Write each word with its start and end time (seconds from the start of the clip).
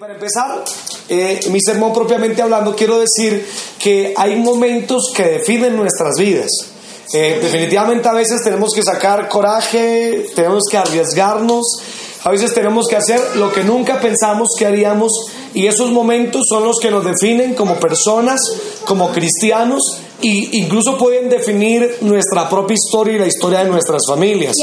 para 0.00 0.14
empezar, 0.14 0.64
eh, 1.10 1.40
mi 1.50 1.60
sermón 1.60 1.92
propiamente 1.92 2.40
hablando, 2.40 2.74
quiero 2.74 2.98
decir 2.98 3.46
que 3.78 4.14
hay 4.16 4.34
momentos 4.36 5.12
que 5.14 5.24
definen 5.24 5.76
nuestras 5.76 6.16
vidas. 6.16 6.68
Eh, 7.12 7.38
definitivamente 7.42 8.08
a 8.08 8.14
veces 8.14 8.42
tenemos 8.42 8.72
que 8.72 8.82
sacar 8.82 9.28
coraje, 9.28 10.30
tenemos 10.34 10.64
que 10.70 10.78
arriesgarnos, 10.78 11.82
a 12.24 12.30
veces 12.30 12.54
tenemos 12.54 12.88
que 12.88 12.96
hacer 12.96 13.20
lo 13.36 13.52
que 13.52 13.62
nunca 13.62 14.00
pensamos 14.00 14.54
que 14.58 14.64
haríamos 14.64 15.26
y 15.52 15.66
esos 15.66 15.90
momentos 15.90 16.46
son 16.48 16.64
los 16.64 16.80
que 16.80 16.90
nos 16.90 17.04
definen 17.04 17.52
como 17.52 17.74
personas, 17.74 18.40
como 18.86 19.10
cristianos 19.10 19.98
e 20.22 20.48
incluso 20.52 20.96
pueden 20.96 21.28
definir 21.28 21.98
nuestra 22.00 22.48
propia 22.48 22.74
historia 22.74 23.16
y 23.16 23.18
la 23.18 23.26
historia 23.26 23.64
de 23.64 23.70
nuestras 23.70 24.06
familias. 24.06 24.56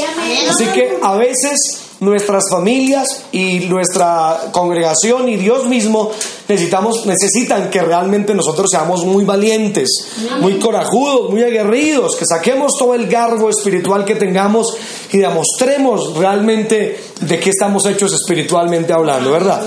Así 0.48 0.64
que 0.66 0.98
a 1.00 1.14
veces 1.14 1.87
nuestras 2.00 2.50
familias 2.50 3.24
y 3.32 3.60
nuestra 3.60 4.50
congregación 4.52 5.28
y 5.28 5.36
Dios 5.36 5.66
mismo 5.66 6.10
necesitamos, 6.48 7.06
necesitan 7.06 7.70
que 7.70 7.82
realmente 7.82 8.34
nosotros 8.34 8.70
seamos 8.70 9.04
muy 9.04 9.24
valientes, 9.24 10.08
muy 10.40 10.58
corajudos, 10.58 11.30
muy 11.30 11.42
aguerridos, 11.42 12.16
que 12.16 12.24
saquemos 12.24 12.76
todo 12.78 12.94
el 12.94 13.08
garbo 13.08 13.50
espiritual 13.50 14.04
que 14.04 14.14
tengamos 14.14 14.76
y 15.10 15.18
demostremos 15.18 16.16
realmente 16.16 17.00
de 17.20 17.40
qué 17.40 17.50
estamos 17.50 17.86
hechos 17.86 18.12
espiritualmente 18.12 18.92
hablando, 18.92 19.32
¿verdad? 19.32 19.62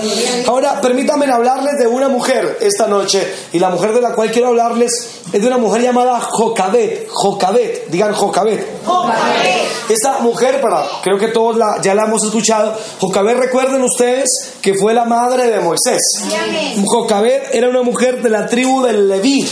Ahora, 0.46 0.80
permítanme 0.80 1.26
hablarles 1.26 1.78
de 1.78 1.86
una 1.86 2.08
mujer 2.08 2.58
esta 2.60 2.86
noche 2.86 3.26
y 3.52 3.58
la 3.58 3.70
mujer 3.70 3.92
de 3.92 4.00
la 4.00 4.12
cual 4.12 4.30
quiero 4.30 4.48
hablarles 4.48 5.22
es 5.32 5.40
de 5.40 5.46
una 5.46 5.58
mujer 5.58 5.82
llamada 5.82 6.20
Jocabet, 6.20 7.08
Jocabet, 7.08 7.88
digan 7.88 8.12
Jocabet. 8.12 8.66
Esta 9.88 10.18
mujer, 10.20 10.60
para, 10.60 10.86
creo 11.02 11.18
que 11.18 11.28
todos 11.28 11.56
la, 11.56 11.80
ya 11.82 11.94
la 11.94 12.04
hemos 12.04 12.22
escuchado, 12.24 12.76
Jocabet, 13.00 13.36
recuerden 13.36 13.82
ustedes 13.82 14.54
que 14.62 14.74
fue 14.74 14.94
la 14.94 15.04
madre 15.04 15.48
de 15.48 15.60
Moisés. 15.60 16.22
Jocabet 16.84 17.54
era 17.54 17.68
una 17.68 17.82
mujer 17.82 18.22
de 18.22 18.30
la 18.30 18.46
tribu 18.46 18.82
del 18.82 19.08
Leví 19.08 19.46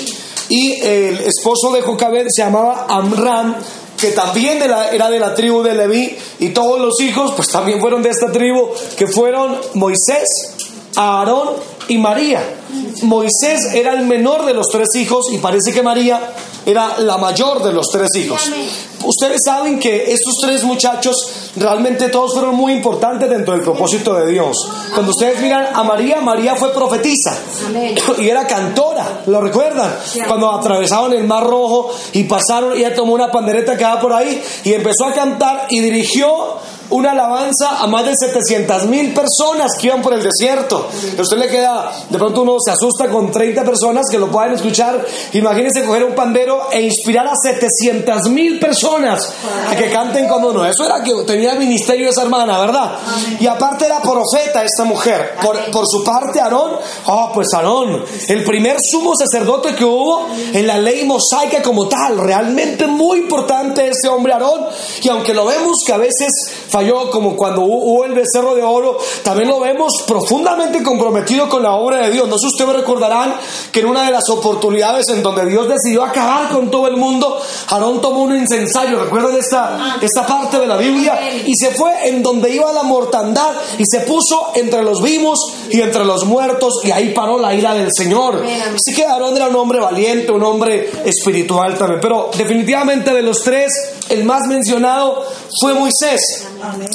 y 0.49 0.81
el 0.83 1.21
esposo 1.21 1.73
de 1.73 1.83
Jocabet 1.83 2.29
se 2.29 2.43
llamaba 2.43 2.87
Amram 2.89 3.57
que 4.01 4.13
también 4.13 4.63
era 4.63 5.11
de 5.11 5.21
la 5.21 5.35
tribu 5.35 5.63
de 5.63 5.75
Leví, 5.75 6.17
y 6.39 6.51
todos 6.51 6.81
los 6.81 7.01
hijos, 7.01 7.33
pues 7.37 7.49
también 7.49 7.81
fueron 7.81 8.03
de 8.03 8.11
esta 8.11 8.33
tribu, 8.33 8.71
que 8.97 9.07
fueron 9.07 9.59
Moisés, 9.75 10.55
Aarón 10.97 11.51
y 11.89 11.99
María. 11.99 12.43
Moisés 13.03 13.75
era 13.75 13.93
el 13.93 14.07
menor 14.07 14.47
de 14.47 14.55
los 14.55 14.69
tres 14.69 14.95
hijos 14.95 15.33
y 15.33 15.39
parece 15.39 15.73
que 15.73 15.83
María 15.83 16.35
era 16.67 16.99
la 16.99 17.19
mayor 17.19 17.63
de 17.63 17.73
los 17.73 17.91
tres 17.91 18.15
hijos. 18.17 18.51
Ustedes 19.05 19.43
saben 19.45 19.79
que 19.79 20.13
estos 20.13 20.39
tres 20.41 20.63
muchachos 20.63 21.51
realmente 21.57 22.09
todos 22.09 22.35
fueron 22.35 22.55
muy 22.55 22.73
importantes 22.73 23.31
dentro 23.31 23.55
del 23.55 23.63
propósito 23.63 24.15
de 24.15 24.31
Dios. 24.31 24.69
Cuando 24.93 25.13
ustedes 25.13 25.41
miran 25.41 25.69
a 25.75 25.83
María, 25.83 26.21
María 26.21 26.55
fue 26.55 26.73
profetisa 26.73 27.37
y 28.19 28.29
era 28.29 28.47
cantora, 28.47 29.23
¿lo 29.27 29.41
recuerdan? 29.41 29.95
Cuando 30.29 30.51
atravesaban 30.51 31.13
el 31.15 31.25
Mar 31.25 31.45
Rojo 31.45 31.91
y 32.13 32.25
pasaron, 32.25 32.77
ella 32.77 32.95
tomó 32.95 33.15
una 33.15 33.31
pandereta 33.31 33.77
que 33.77 33.85
va 33.85 34.01
por 34.01 34.13
ahí 34.13 34.43
y 34.65 34.75
empezó 34.75 35.07
a 35.07 35.13
cantar 35.13 35.67
y 35.71 35.81
dirigió 35.81 36.59
una 36.91 37.13
alabanza 37.13 37.79
a 37.81 37.87
más 37.87 38.05
de 38.05 38.17
700 38.17 38.87
mil 38.87 39.15
personas 39.15 39.77
que 39.79 39.87
iban 39.87 40.03
por 40.03 40.13
el 40.13 40.23
desierto. 40.23 40.89
A 41.17 41.23
usted 41.23 41.37
le 41.37 41.49
queda, 41.49 41.93
de 42.09 42.19
pronto 42.19 42.43
uno 42.43 42.57
se 42.59 42.73
asusta 42.73 43.09
con 43.09 43.31
30 43.31 43.63
personas 43.65 44.07
que 44.11 44.19
lo 44.19 44.29
puedan 44.29 44.55
escuchar. 44.55 45.05
Imagínense 45.33 45.85
coger 45.85 46.05
un 46.05 46.15
pandero 46.15 46.69
e 46.73 46.83
inspirar 46.83 47.29
a 47.29 47.37
700 47.37 48.29
mil 48.31 48.59
personas 48.59 48.90
a 48.97 49.77
que 49.77 49.91
canten 49.91 50.29
como 50.29 50.49
uno. 50.49 50.65
Eso 50.65 50.85
era 50.85 51.03
que 51.03 51.13
tenía 51.27 51.53
el 51.53 51.59
ministerio 51.59 52.11
esa 52.11 52.23
hermana, 52.23 52.59
¿verdad? 52.59 52.93
Y 53.39 53.47
aparte 53.47 53.87
era 53.87 54.01
profeta 54.01 54.65
esta 54.65 54.85
mujer. 54.85 55.37
Por, 55.43 55.71
por 55.71 55.87
su 55.87 56.03
parte, 56.03 56.41
Aarón, 56.41 56.73
oh, 57.07 57.31
pues 57.33 57.53
Aarón, 57.55 58.05
el 58.29 58.45
primer 58.45 58.81
sumo 58.81 59.15
sacerdote 59.17 59.75
que 59.75 59.85
hubo 59.85 60.27
en 60.53 60.67
la 60.67 60.79
ley 60.79 61.05
mosaica 61.05 61.63
como 61.63 61.89
tal. 61.89 62.19
Realmente 62.19 62.87
muy 62.87 63.19
importante 63.19 63.89
ese 63.89 64.09
hombre 64.09 64.33
Aarón. 64.33 64.67
Y 65.03 65.09
aunque 65.09 65.35
lo 65.35 65.47
vemos 65.47 65.83
que 65.87 65.93
a 65.93 65.99
veces 65.99 66.29
falló, 66.69 67.11
como 67.11 67.37
cuando 67.37 67.63
hubo 67.63 68.05
el 68.05 68.13
becerro 68.13 68.55
de 68.55 68.63
oro, 68.63 68.99
también 69.23 69.49
lo 69.49 69.61
vemos 69.61 70.03
profundamente 70.07 70.83
comprometido 70.83 71.49
con 71.49 71.63
la 71.63 71.75
obra 71.75 71.99
de 71.99 72.11
Dios. 72.11 72.29
No 72.29 72.37
sé 72.39 72.49
si 72.49 72.55
ustedes 72.55 72.77
recordarán 72.77 73.35
que 73.73 73.81
en 73.81 73.87
una 73.87 74.05
de 74.05 74.11
las 74.11 74.29
oportunidades 74.29 75.09
en 75.09 75.23
donde 75.23 75.47
Dios 75.47 75.69
decidió 75.69 76.03
acabar 76.03 76.51
con 76.51 76.71
todo 76.71 76.87
el 76.87 76.97
mundo, 76.97 77.41
Aarón 77.69 78.01
tomó 78.01 78.23
un 78.23 78.37
incensario, 78.37 78.80
recuerdan 78.87 79.37
esta, 79.37 79.97
esta 80.01 80.27
parte 80.27 80.59
de 80.59 80.67
la 80.67 80.77
Biblia, 80.77 81.19
y 81.47 81.55
se 81.55 81.71
fue 81.71 82.09
en 82.09 82.23
donde 82.23 82.51
iba 82.55 82.73
la 82.73 82.83
mortandad 82.83 83.53
y 83.79 83.85
se 83.87 84.01
puso 84.01 84.53
entre 84.55 84.83
los 84.83 85.03
vivos 85.03 85.55
y 85.71 85.81
entre 85.81 86.05
los 86.05 86.25
muertos, 86.25 86.81
y 86.85 86.91
ahí 86.91 87.11
paró 87.11 87.39
la 87.39 87.55
ira 87.55 87.75
del 87.75 87.93
Señor. 87.93 88.43
Así 88.75 88.95
que 88.95 89.05
Aarón 89.05 89.37
era 89.37 89.49
un 89.49 89.57
hombre 89.57 89.81
valiente, 89.81 90.33
un 90.33 90.43
hombre 90.43 90.91
espiritual 91.05 91.77
también, 91.79 92.01
pero 92.01 92.31
definitivamente 92.37 93.13
de 93.13 93.23
los 93.23 93.43
tres, 93.43 93.73
el 94.09 94.25
más 94.25 94.47
mencionado 94.47 95.25
fue 95.61 95.75
Moisés. 95.75 96.47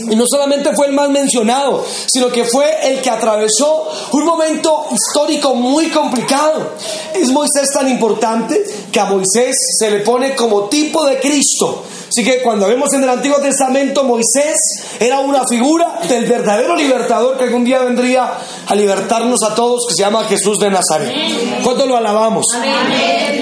Y 0.09 0.15
no 0.15 0.25
solamente 0.27 0.73
fue 0.75 0.87
el 0.87 0.93
más 0.93 1.09
mencionado, 1.09 1.83
sino 2.05 2.29
que 2.29 2.43
fue 2.45 2.89
el 2.89 3.01
que 3.01 3.09
atravesó 3.09 3.89
un 4.11 4.25
momento 4.25 4.87
histórico 4.91 5.55
muy 5.55 5.89
complicado. 5.89 6.73
Es 7.13 7.29
Moisés 7.31 7.71
tan 7.73 7.87
importante 7.89 8.63
que 8.91 8.99
a 8.99 9.05
Moisés 9.05 9.57
se 9.77 9.89
le 9.89 9.99
pone 9.99 10.35
como 10.35 10.65
tipo 10.65 11.05
de 11.05 11.19
Cristo. 11.19 11.83
Así 12.15 12.23
que 12.23 12.41
cuando 12.41 12.67
vemos 12.67 12.93
en 12.93 13.03
el 13.03 13.09
Antiguo 13.09 13.39
Testamento, 13.39 14.05
Moisés 14.05 14.55
era 15.01 15.19
una 15.19 15.45
figura 15.45 15.99
del 16.07 16.25
verdadero 16.25 16.73
libertador 16.73 17.37
que 17.37 17.43
algún 17.43 17.65
día 17.65 17.79
vendría 17.79 18.37
a 18.65 18.73
libertarnos 18.73 19.43
a 19.43 19.53
todos, 19.53 19.85
que 19.85 19.95
se 19.95 20.03
llama 20.03 20.23
Jesús 20.23 20.57
de 20.57 20.69
Nazaret. 20.69 21.13
¿Cuánto 21.61 21.85
lo 21.85 21.97
alabamos? 21.97 22.45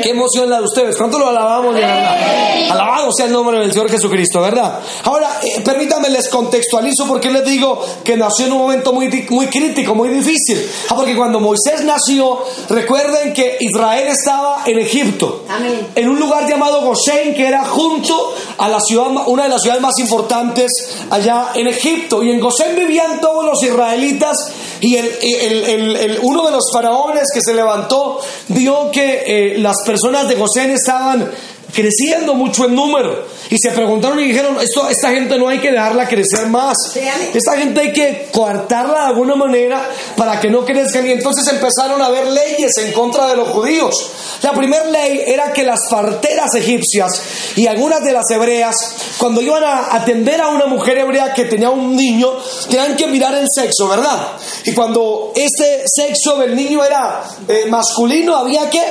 Qué 0.01 0.09
emoción 0.09 0.49
la 0.49 0.57
de 0.57 0.63
ustedes. 0.63 0.97
¿Cuánto 0.97 1.19
lo 1.19 1.29
alabamos? 1.29 1.75
Alabado 1.75 3.11
sea 3.11 3.27
el 3.27 3.31
nombre 3.31 3.59
del 3.59 3.71
Señor 3.71 3.91
Jesucristo, 3.91 4.41
¿verdad? 4.41 4.79
Ahora, 5.03 5.39
eh, 5.43 5.61
permítanme 5.63 6.09
les 6.09 6.27
contextualizo 6.29 7.05
porque 7.05 7.29
les 7.29 7.45
digo 7.45 7.79
que 8.03 8.17
nació 8.17 8.47
en 8.47 8.53
un 8.53 8.57
momento 8.57 8.91
muy, 8.91 9.07
muy 9.29 9.47
crítico, 9.47 9.93
muy 9.93 10.09
difícil. 10.09 10.67
Ah, 10.89 10.95
porque 10.95 11.15
cuando 11.15 11.39
Moisés 11.39 11.83
nació, 11.83 12.39
recuerden 12.69 13.33
que 13.33 13.57
Israel 13.59 14.07
estaba 14.07 14.63
en 14.65 14.79
Egipto, 14.79 15.43
en 15.93 16.09
un 16.09 16.19
lugar 16.19 16.49
llamado 16.49 16.81
Gosén, 16.81 17.35
que 17.35 17.47
era 17.47 17.63
junto 17.65 18.33
a 18.57 18.62
la 18.67 18.79
ciudad, 18.79 19.07
una 19.27 19.43
de 19.43 19.49
las 19.49 19.61
ciudades 19.61 19.81
más 19.81 19.97
importantes 19.99 20.97
allá 21.09 21.49
en 21.55 21.67
Egipto. 21.67 22.23
Y 22.23 22.31
en 22.31 22.39
Gosén 22.39 22.75
vivían 22.75 23.19
todos 23.21 23.45
los 23.45 23.63
israelitas 23.63 24.51
y 24.79 24.95
el, 24.97 26.19
uno 26.21 26.45
de 26.45 26.51
los 26.51 26.71
faraones 26.71 27.29
que 27.33 27.41
se 27.41 27.53
levantó 27.53 28.19
vio 28.49 28.91
que 28.91 29.23
eh, 29.25 29.57
las 29.59 29.81
personas 29.83 30.27
de 30.27 30.35
Gosén 30.35 30.71
estaban 30.71 31.31
creciendo 31.73 32.35
mucho 32.35 32.65
en 32.65 32.75
número. 32.75 33.25
Y 33.49 33.57
se 33.57 33.71
preguntaron 33.71 34.19
y 34.19 34.27
dijeron, 34.27 34.57
esto, 34.61 34.87
esta 34.89 35.11
gente 35.11 35.37
no 35.37 35.49
hay 35.49 35.59
que 35.59 35.71
dejarla 35.71 36.07
crecer 36.07 36.47
más. 36.47 36.95
Esta 37.33 37.57
gente 37.57 37.81
hay 37.81 37.91
que 37.91 38.29
coartarla 38.31 39.01
de 39.01 39.05
alguna 39.07 39.35
manera 39.35 39.89
para 40.15 40.39
que 40.39 40.49
no 40.49 40.65
crezcan. 40.65 41.05
Y 41.07 41.11
entonces 41.11 41.47
empezaron 41.47 42.01
a 42.01 42.05
haber 42.05 42.27
leyes 42.27 42.77
en 42.77 42.91
contra 42.93 43.27
de 43.27 43.35
los 43.35 43.49
judíos. 43.49 44.11
La 44.41 44.53
primera 44.53 44.85
ley 44.85 45.23
era 45.25 45.53
que 45.53 45.63
las 45.63 45.87
parteras 45.89 46.55
egipcias 46.55 47.21
y 47.55 47.67
algunas 47.67 48.03
de 48.03 48.13
las 48.13 48.29
hebreas, 48.31 48.95
cuando 49.17 49.41
iban 49.41 49.63
a 49.63 49.95
atender 49.95 50.41
a 50.41 50.49
una 50.49 50.65
mujer 50.65 50.97
hebrea 50.97 51.33
que 51.33 51.45
tenía 51.45 51.69
un 51.69 51.95
niño, 51.95 52.29
tenían 52.69 52.95
que 52.95 53.07
mirar 53.07 53.35
el 53.35 53.49
sexo, 53.49 53.87
¿verdad? 53.87 54.33
Y 54.65 54.73
cuando 54.73 55.31
este 55.35 55.83
sexo 55.85 56.37
del 56.37 56.55
niño 56.55 56.83
era 56.83 57.23
eh, 57.47 57.65
masculino, 57.69 58.35
había 58.35 58.69
que 58.69 58.81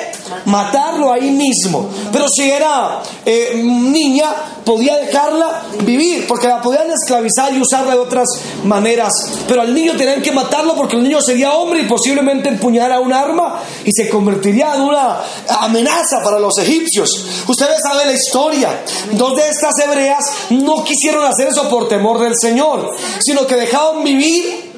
matarlo 0.46 1.12
ahí 1.12 1.30
mismo. 1.30 1.88
Pero 2.12 2.28
si 2.28 2.50
era 2.50 3.02
eh, 3.24 3.60
niña, 3.62 4.34
podía 4.64 4.96
dejarla 4.96 5.62
vivir, 5.84 6.26
porque 6.26 6.48
la 6.48 6.60
podían 6.60 6.90
esclavizar 6.90 7.52
y 7.52 7.60
usarla 7.60 7.92
de 7.92 7.98
otras 7.98 8.28
maneras. 8.64 9.30
Pero 9.48 9.62
al 9.62 9.74
niño 9.74 9.96
tenían 9.96 10.22
que 10.22 10.32
matarlo 10.32 10.74
porque 10.74 10.96
el 10.96 11.02
niño 11.02 11.20
sería 11.20 11.52
hombre 11.52 11.82
y 11.82 11.84
posiblemente 11.84 12.48
empuñara 12.48 13.00
un 13.00 13.12
arma 13.12 13.60
y 13.84 13.92
se 13.92 14.08
convertiría 14.08 14.74
en 14.74 14.82
una 14.82 15.18
amenaza 15.48 16.22
para 16.22 16.38
los 16.38 16.58
egipcios. 16.58 17.26
Ustedes 17.46 17.82
saben 17.82 18.06
la 18.06 18.14
historia. 18.14 18.82
Dos 19.12 19.36
de 19.36 19.48
estas 19.48 19.78
hebreas 19.78 20.24
no 20.50 20.84
quisieron 20.84 21.24
hacer 21.24 21.48
eso 21.48 21.68
por 21.68 21.88
temor 21.88 22.20
del 22.20 22.36
Señor, 22.38 22.90
sino 23.20 23.46
que 23.46 23.56
dejaban 23.56 24.04
vivir 24.04 24.71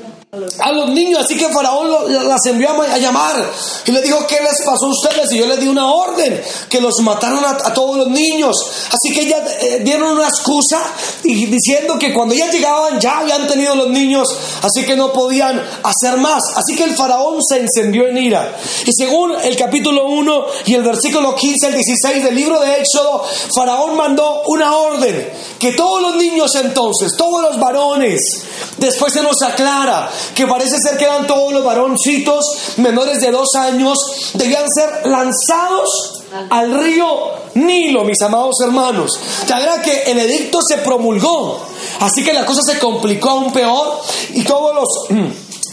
a 0.58 0.72
los 0.72 0.90
niños. 0.90 1.20
Así 1.24 1.36
que 1.36 1.48
Faraón 1.48 1.90
las 2.28 2.44
envió 2.46 2.70
a 2.70 2.98
llamar 2.98 3.50
y 3.86 3.92
le 3.92 4.02
dijo, 4.02 4.26
¿qué 4.26 4.38
les 4.40 4.62
pasó 4.64 4.86
a 4.86 4.90
ustedes? 4.90 5.32
Y 5.32 5.38
yo 5.38 5.46
les 5.46 5.60
di 5.60 5.68
una 5.68 5.92
orden, 5.92 6.40
que 6.68 6.80
los 6.80 7.00
mataron 7.00 7.44
a, 7.44 7.74
todos 7.74 7.96
los 7.96 8.08
niños. 8.08 8.70
Así 8.90 9.12
que 9.12 9.22
ellas 9.22 9.42
eh, 9.60 9.80
dieron 9.84 10.12
una 10.12 10.28
excusa 10.28 10.80
diciendo 11.22 11.98
que 11.98 12.12
cuando 12.12 12.34
ellas 12.34 12.52
llegaban 12.52 13.00
ya 13.00 13.18
habían 13.18 13.46
tenido 13.46 13.74
los 13.74 13.88
niños, 13.88 14.34
así 14.62 14.84
que 14.84 14.96
no 14.96 15.12
podían 15.12 15.62
hacer 15.82 16.16
más. 16.16 16.56
Así 16.56 16.76
que 16.76 16.84
el 16.84 16.94
Faraón 16.94 17.42
se 17.42 17.58
encendió 17.58 18.06
en 18.06 18.18
ira. 18.18 18.56
Y 18.86 18.92
según 18.92 19.32
el 19.42 19.56
capítulo 19.56 20.06
1 20.06 20.46
y 20.66 20.74
el 20.74 20.82
versículo 20.82 21.34
15 21.34 21.66
al 21.66 21.74
16 21.74 22.24
del 22.24 22.34
libro 22.34 22.60
de 22.60 22.80
Éxodo, 22.80 23.24
Faraón 23.54 23.96
mandó 23.96 24.42
una 24.46 24.74
orden, 24.76 25.32
que 25.58 25.72
todos 25.72 26.02
los 26.02 26.16
niños 26.16 26.54
entonces, 26.54 27.16
todos 27.16 27.42
los 27.42 27.58
varones, 27.58 28.42
después 28.78 29.12
se 29.12 29.22
nos 29.22 29.42
aclara, 29.42 30.10
que 30.34 30.46
parece 30.46 30.78
ser 30.78 30.96
que 30.96 31.04
eran 31.04 31.26
todos 31.26 31.52
los 31.52 31.64
varoncitos 31.64 32.74
menores 32.76 33.20
de 33.20 33.30
dos 33.30 33.54
años, 33.54 34.32
debían 34.34 34.68
ser 34.70 35.06
lanzados 35.06 36.22
al 36.50 36.82
río 36.82 37.44
Nilo, 37.54 38.04
mis 38.04 38.20
amados 38.22 38.60
hermanos. 38.60 39.18
Ya 39.46 39.82
que 39.82 40.02
el 40.10 40.18
edicto 40.18 40.60
se 40.62 40.78
promulgó, 40.78 41.60
así 42.00 42.24
que 42.24 42.32
la 42.32 42.44
cosa 42.44 42.62
se 42.62 42.78
complicó 42.78 43.30
aún 43.30 43.52
peor 43.52 44.00
y 44.30 44.42
todos 44.44 44.74
los 44.74 44.88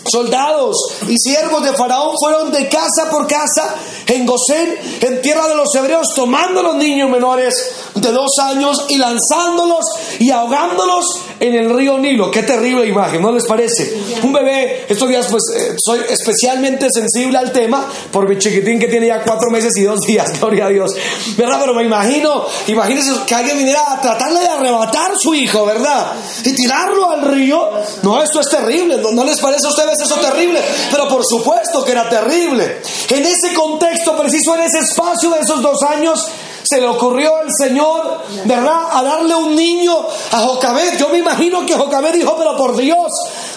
soldados 0.09 0.77
y 1.07 1.17
siervos 1.17 1.63
de 1.63 1.73
Faraón 1.73 2.15
fueron 2.19 2.51
de 2.51 2.67
casa 2.67 3.09
por 3.09 3.27
casa 3.27 3.75
en 4.07 4.25
Gosén, 4.25 4.77
en 5.01 5.21
tierra 5.21 5.47
de 5.47 5.55
los 5.55 5.73
hebreos, 5.75 6.13
tomando 6.15 6.61
los 6.61 6.75
niños 6.75 7.09
menores 7.09 7.53
de 7.95 8.11
dos 8.11 8.37
años 8.39 8.85
y 8.89 8.97
lanzándolos 8.97 9.85
y 10.19 10.31
ahogándolos 10.31 11.05
en 11.41 11.55
el 11.55 11.75
río 11.75 11.97
Nilo. 11.97 12.29
Qué 12.29 12.43
terrible 12.43 12.85
imagen, 12.85 13.19
¿no 13.19 13.31
les 13.31 13.45
parece? 13.45 13.97
Un 14.21 14.31
bebé, 14.31 14.85
estos 14.87 15.09
días 15.09 15.27
pues 15.29 15.43
eh, 15.49 15.73
soy 15.75 15.99
especialmente 16.07 16.87
sensible 16.91 17.39
al 17.39 17.51
tema 17.51 17.91
por 18.11 18.29
mi 18.29 18.37
chiquitín 18.37 18.79
que 18.79 18.87
tiene 18.87 19.07
ya 19.07 19.23
cuatro 19.23 19.49
meses 19.49 19.75
y 19.75 19.81
dos 19.81 20.01
días, 20.01 20.31
gloria 20.39 20.67
a 20.67 20.69
Dios. 20.69 20.95
¿Verdad? 21.35 21.57
Pero 21.59 21.73
me 21.73 21.83
imagino, 21.83 22.45
imagínense 22.67 23.11
que 23.25 23.33
alguien 23.33 23.57
viniera 23.57 23.91
a 23.91 23.99
tratarle 23.99 24.39
de 24.39 24.47
arrebatar 24.47 25.17
su 25.17 25.33
hijo, 25.33 25.65
¿verdad? 25.65 26.13
Y 26.45 26.53
tirarlo 26.53 27.09
al 27.09 27.23
río. 27.23 27.71
No, 28.03 28.21
esto 28.21 28.39
es 28.39 28.47
terrible, 28.47 29.01
¿no, 29.11 29.23
les 29.23 29.39
parece 29.39 29.65
a 29.65 29.69
ustedes 29.71 29.99
eso 29.99 30.17
terrible? 30.17 30.61
Pero 30.91 31.07
por 31.07 31.25
supuesto 31.25 31.83
que 31.83 31.91
era 31.91 32.07
terrible. 32.07 32.81
En 33.09 33.25
ese 33.25 33.51
contexto 33.55 34.15
preciso, 34.15 34.53
en 34.53 34.61
ese 34.61 34.79
espacio 34.79 35.31
de 35.31 35.39
esos 35.39 35.59
dos 35.59 35.81
años, 35.81 36.27
se 36.71 36.79
le 36.79 36.87
ocurrió 36.87 37.41
el 37.41 37.53
Señor, 37.53 38.21
¿verdad?, 38.45 38.87
a 38.91 39.03
darle 39.03 39.35
un 39.35 39.53
niño 39.53 39.93
a 40.31 40.39
Jocabed. 40.39 40.97
Yo 40.97 41.09
me 41.09 41.17
imagino 41.17 41.65
que 41.65 41.75
Jocabed 41.75 42.13
dijo, 42.13 42.33
pero 42.37 42.55
por 42.55 42.77
Dios, 42.77 43.11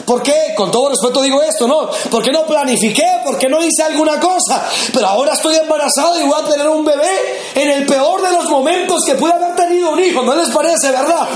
¿por 0.04 0.20
qué? 0.20 0.52
Con 0.56 0.72
todo 0.72 0.88
respeto 0.88 1.22
digo 1.22 1.40
esto, 1.40 1.68
¿no? 1.68 1.88
¿Por 2.10 2.24
qué 2.24 2.32
no 2.32 2.44
planifiqué? 2.44 3.20
¿Por 3.24 3.38
qué 3.38 3.48
no 3.48 3.62
hice 3.62 3.84
alguna 3.84 4.18
cosa? 4.18 4.66
Pero 4.92 5.06
ahora 5.06 5.34
estoy 5.34 5.54
embarazado 5.54 6.20
y 6.20 6.24
voy 6.24 6.40
a 6.40 6.44
tener 6.44 6.68
un 6.68 6.84
bebé 6.84 7.40
en 7.54 7.70
el 7.70 7.86
peor 7.86 8.20
de 8.20 8.32
los 8.32 8.48
momentos 8.50 9.04
que 9.04 9.14
pude 9.14 9.32
haber 9.32 9.54
tenido 9.54 9.92
un 9.92 10.02
hijo, 10.02 10.22
¿no 10.22 10.34
les 10.34 10.50
parece, 10.50 10.90
verdad? 10.90 11.28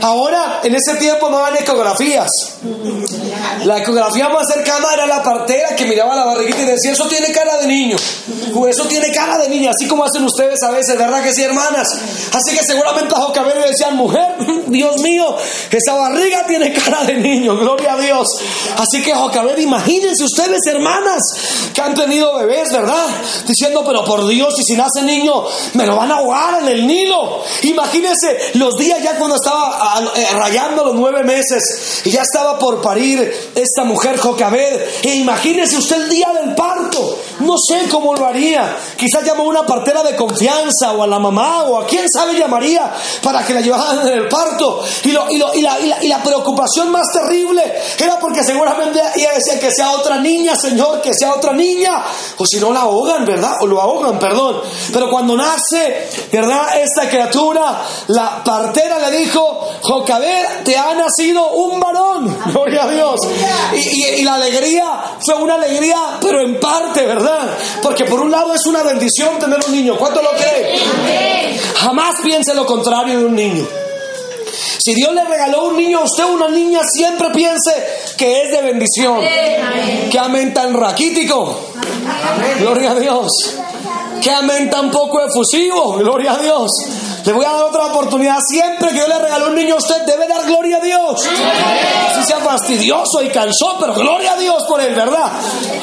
Ahora, 0.00 0.60
en 0.62 0.74
ese 0.74 0.94
tiempo 0.94 1.28
no 1.28 1.44
había 1.44 1.60
ecografías. 1.60 2.54
La 3.64 3.78
ecografía 3.78 4.28
más 4.28 4.46
cercana 4.48 4.88
era 4.94 5.06
la 5.06 5.22
partera 5.22 5.74
que 5.76 5.84
miraba 5.86 6.14
la 6.14 6.24
barriguita 6.24 6.62
y 6.62 6.66
decía, 6.66 6.92
eso 6.92 7.06
tiene 7.08 7.32
cara 7.32 7.58
de 7.58 7.66
niño, 7.66 7.96
eso 8.68 8.84
tiene 8.84 9.10
cara 9.10 9.38
de 9.38 9.48
niña, 9.48 9.70
así 9.70 9.86
como 9.86 10.04
hacen 10.04 10.24
ustedes 10.24 10.62
a 10.62 10.70
veces, 10.70 10.96
¿verdad 10.98 11.22
que 11.22 11.32
sí, 11.32 11.42
hermanas? 11.42 11.88
Así 12.32 12.56
que 12.56 12.64
seguramente 12.64 13.14
a 13.14 13.18
Jocabed 13.18 13.54
le 13.54 13.68
decían, 13.68 13.96
mujer, 13.96 14.36
Dios 14.66 15.00
mío, 15.00 15.36
esa 15.70 15.94
barriga 15.94 16.44
tiene 16.46 16.72
cara 16.72 17.04
de 17.04 17.14
niño, 17.14 17.56
gloria 17.56 17.94
a 17.94 18.00
Dios. 18.00 18.28
Así 18.78 19.02
que 19.02 19.14
Jocabed, 19.14 19.58
imagínense 19.58 20.24
ustedes, 20.24 20.66
hermanas, 20.66 21.22
que 21.74 21.80
han 21.80 21.94
tenido 21.94 22.36
bebés, 22.36 22.72
¿verdad? 22.72 23.06
Diciendo, 23.46 23.82
pero 23.86 24.04
por 24.04 24.26
Dios, 24.26 24.54
y 24.58 24.62
si 24.62 24.74
nace 24.74 25.02
niño, 25.02 25.44
me 25.74 25.86
lo 25.86 25.96
van 25.96 26.10
a 26.12 26.16
ahogar 26.16 26.62
en 26.62 26.68
el 26.68 26.86
Nilo. 26.86 27.42
Imagínense 27.62 28.52
los 28.54 28.76
días 28.76 29.02
ya 29.02 29.16
cuando 29.16 29.36
estaba 29.36 29.78
ah, 29.80 30.12
eh, 30.16 30.26
rayando 30.32 30.84
los 30.84 30.94
nueve 30.94 31.22
meses 31.22 32.02
y 32.04 32.10
ya 32.10 32.22
estaba 32.22 32.58
por 32.58 32.80
parir 32.80 33.27
esta 33.54 33.84
mujer 33.84 34.18
Jocabed. 34.18 34.80
E 35.02 35.16
imagínese 35.16 35.76
usted 35.76 36.02
el 36.02 36.08
día 36.08 36.32
del 36.32 36.54
parto. 36.54 37.18
No 37.40 37.56
sé 37.56 37.88
cómo 37.90 38.14
lo 38.14 38.26
haría. 38.26 38.76
Quizás 38.96 39.24
llamó 39.24 39.44
a 39.44 39.46
una 39.46 39.66
partera 39.66 40.02
de 40.02 40.16
confianza 40.16 40.92
o 40.92 41.02
a 41.02 41.06
la 41.06 41.18
mamá 41.18 41.64
o 41.64 41.80
a 41.80 41.86
quién 41.86 42.08
sabe 42.08 42.38
llamaría 42.38 42.92
para 43.22 43.44
que 43.44 43.54
la 43.54 43.60
llevaran 43.60 44.06
en 44.06 44.14
el 44.14 44.28
parto. 44.28 44.82
Y, 45.04 45.12
lo, 45.12 45.26
la, 45.28 45.78
la, 46.02 46.22
preocupación 46.22 46.90
más 46.90 47.12
terrible 47.12 47.62
era 47.98 48.18
porque 48.18 48.42
seguramente 48.42 49.00
ella 49.14 49.30
decía 49.34 49.58
que 49.58 49.70
sea 49.70 49.92
otra 49.92 50.18
niña, 50.18 50.56
Señor, 50.56 51.00
que 51.00 51.14
sea 51.14 51.34
otra 51.34 51.52
niña. 51.52 52.02
O 52.36 52.46
si 52.46 52.58
no 52.58 52.72
la 52.72 52.80
ahogan, 52.80 53.24
¿verdad? 53.24 53.56
O 53.60 53.66
lo 53.66 53.80
ahogan, 53.80 54.18
perdón. 54.18 54.60
Pero 54.92 55.10
cuando 55.10 55.36
nace, 55.36 56.08
¿verdad? 56.32 56.80
Esta 56.80 57.08
criatura, 57.08 57.82
la 58.08 58.42
partera 58.42 58.98
le 58.98 59.18
dijo, 59.18 59.68
Jocabed, 59.82 60.64
te 60.64 60.76
ha 60.76 60.94
nacido 60.94 61.52
un 61.52 61.80
varón. 61.80 62.36
Gloria 62.46 62.84
a 62.84 62.90
Dios. 62.90 63.17
Y, 63.74 64.04
y 64.04 64.22
la 64.22 64.34
alegría 64.34 65.16
fue 65.24 65.34
una 65.34 65.54
alegría, 65.54 66.18
pero 66.20 66.40
en 66.40 66.58
parte, 66.60 67.04
¿verdad? 67.06 67.48
Porque 67.82 68.04
por 68.04 68.20
un 68.20 68.30
lado 68.30 68.54
es 68.54 68.66
una 68.66 68.82
bendición 68.82 69.38
tener 69.38 69.58
un 69.66 69.72
niño. 69.72 69.96
¿Cuánto 69.96 70.22
lo 70.22 70.30
cree? 70.30 71.58
Jamás 71.76 72.16
piense 72.22 72.54
lo 72.54 72.66
contrario 72.66 73.18
de 73.18 73.24
un 73.24 73.34
niño. 73.34 73.66
Si 74.78 74.94
Dios 74.94 75.12
le 75.12 75.24
regaló 75.24 75.64
un 75.66 75.76
niño 75.76 75.98
a 75.98 76.04
usted, 76.04 76.24
una 76.24 76.48
niña, 76.48 76.80
siempre 76.84 77.28
piense 77.30 77.72
que 78.16 78.42
es 78.42 78.50
de 78.50 78.62
bendición. 78.62 79.20
Que 80.10 80.18
amén 80.18 80.54
tan 80.54 80.72
raquítico. 80.72 81.60
Gloria 82.60 82.92
a 82.92 82.94
Dios. 82.94 83.32
Que 84.22 84.30
amén 84.30 84.70
tan 84.70 84.90
poco 84.90 85.20
efusivo. 85.20 85.94
Gloria 85.94 86.32
a 86.32 86.38
Dios. 86.38 86.72
Le 87.28 87.34
voy 87.34 87.44
a 87.44 87.52
dar 87.52 87.64
otra 87.64 87.84
oportunidad. 87.84 88.38
Siempre 88.40 88.88
que 88.88 88.94
Dios 88.94 89.06
le 89.06 89.18
regaló 89.18 89.48
un 89.48 89.54
niño 89.54 89.74
a 89.74 89.76
usted, 89.76 90.02
debe 90.06 90.26
dar 90.26 90.46
gloria 90.46 90.78
a 90.78 90.80
Dios. 90.80 91.28
Así 92.10 92.24
sea 92.24 92.38
fastidioso 92.38 93.22
y 93.22 93.28
cansó, 93.28 93.76
pero 93.78 93.92
gloria 93.92 94.32
a 94.32 94.36
Dios 94.38 94.64
por 94.66 94.80
él, 94.80 94.94
¿verdad? 94.94 95.30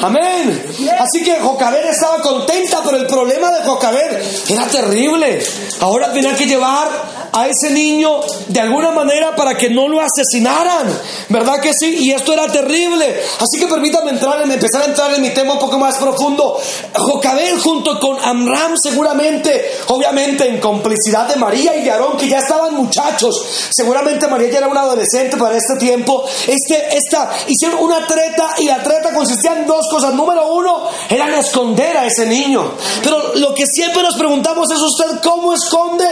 Amén. 0.02 0.74
Así 0.98 1.22
que 1.22 1.38
Jocabed 1.38 1.86
estaba 1.86 2.20
contenta, 2.20 2.80
pero 2.84 2.96
el 2.96 3.06
problema 3.06 3.52
de 3.52 3.62
Jocabed 3.62 4.22
era 4.48 4.66
terrible. 4.66 5.40
Ahora 5.78 6.12
tenía 6.12 6.34
que 6.34 6.46
llevar 6.46 6.88
a 7.32 7.46
ese 7.46 7.70
niño 7.70 8.20
de 8.48 8.60
alguna 8.60 8.90
manera 8.90 9.36
para 9.36 9.56
que 9.56 9.70
no 9.70 9.88
lo 9.88 10.00
asesinaran. 10.00 10.88
¿Verdad 11.28 11.60
que 11.60 11.74
sí? 11.74 11.96
Y 12.00 12.10
esto 12.10 12.32
era 12.32 12.50
terrible. 12.50 13.22
Así 13.38 13.60
que 13.60 13.66
permítame 13.66 14.10
entrar 14.10 14.42
en, 14.42 14.50
empezar 14.50 14.82
a 14.82 14.86
entrar 14.86 15.14
en 15.14 15.22
mi 15.22 15.30
tema 15.30 15.52
un 15.52 15.58
poco 15.58 15.78
más 15.78 15.96
profundo. 15.98 16.58
Jocabed 16.94 17.58
junto 17.60 18.00
con 18.00 18.18
Amram 18.24 18.76
seguramente, 18.76 19.70
obviamente 19.88 20.48
en 20.48 20.58
complicidad 20.58 21.28
de 21.28 21.35
María 21.38 21.76
y 21.76 21.82
de 21.82 21.92
que 22.18 22.28
ya 22.28 22.38
estaban 22.38 22.74
muchachos. 22.74 23.44
Seguramente 23.70 24.26
María 24.26 24.50
ya 24.50 24.58
era 24.58 24.68
una 24.68 24.82
adolescente 24.82 25.36
para 25.36 25.56
este 25.56 25.76
tiempo. 25.76 26.24
Este, 26.46 26.96
esta, 26.96 27.30
hicieron 27.48 27.82
una 27.82 28.06
treta 28.06 28.50
y 28.58 28.64
la 28.66 28.82
treta 28.82 29.12
consistía 29.12 29.52
en 29.52 29.66
dos 29.66 29.88
cosas. 29.88 30.14
Número 30.14 30.52
uno, 30.52 30.88
era 31.08 31.26
esconder 31.38 31.96
a 31.96 32.06
ese 32.06 32.26
niño. 32.26 32.72
Pero 33.02 33.34
lo 33.34 33.54
que 33.54 33.66
siempre 33.66 34.02
nos 34.02 34.16
preguntamos 34.16 34.70
es 34.70 34.80
usted 34.80 35.20
cómo 35.22 35.52
esconde 35.52 36.06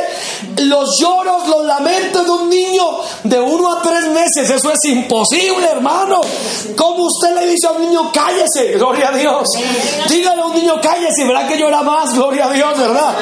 los 0.56 0.99
yo 0.99 1.25
los 1.25 1.65
lamentos 1.65 2.25
de 2.25 2.31
un 2.31 2.49
niño 2.49 2.85
de 3.25 3.41
uno 3.41 3.72
a 3.72 3.82
tres 3.82 4.08
meses. 4.08 4.48
Eso 4.51 4.70
es 4.72 4.84
imposible, 4.84 5.67
hermano. 5.67 6.20
¿Cómo 6.77 7.05
usted 7.05 7.34
le 7.34 7.46
dice 7.46 7.67
a 7.67 7.72
un 7.72 7.82
niño, 7.82 8.10
cállese? 8.13 8.72
Gloria 8.72 9.08
a 9.08 9.17
Dios. 9.17 9.53
Dígale 10.08 10.43
a 10.43 10.46
un 10.46 10.55
niño, 10.55 10.81
cállese. 10.81 11.25
Verá 11.25 11.46
que 11.46 11.58
llora 11.58 11.82
más. 11.82 12.15
Gloria 12.15 12.46
a 12.46 12.53
Dios, 12.53 12.79
¿verdad? 12.79 13.15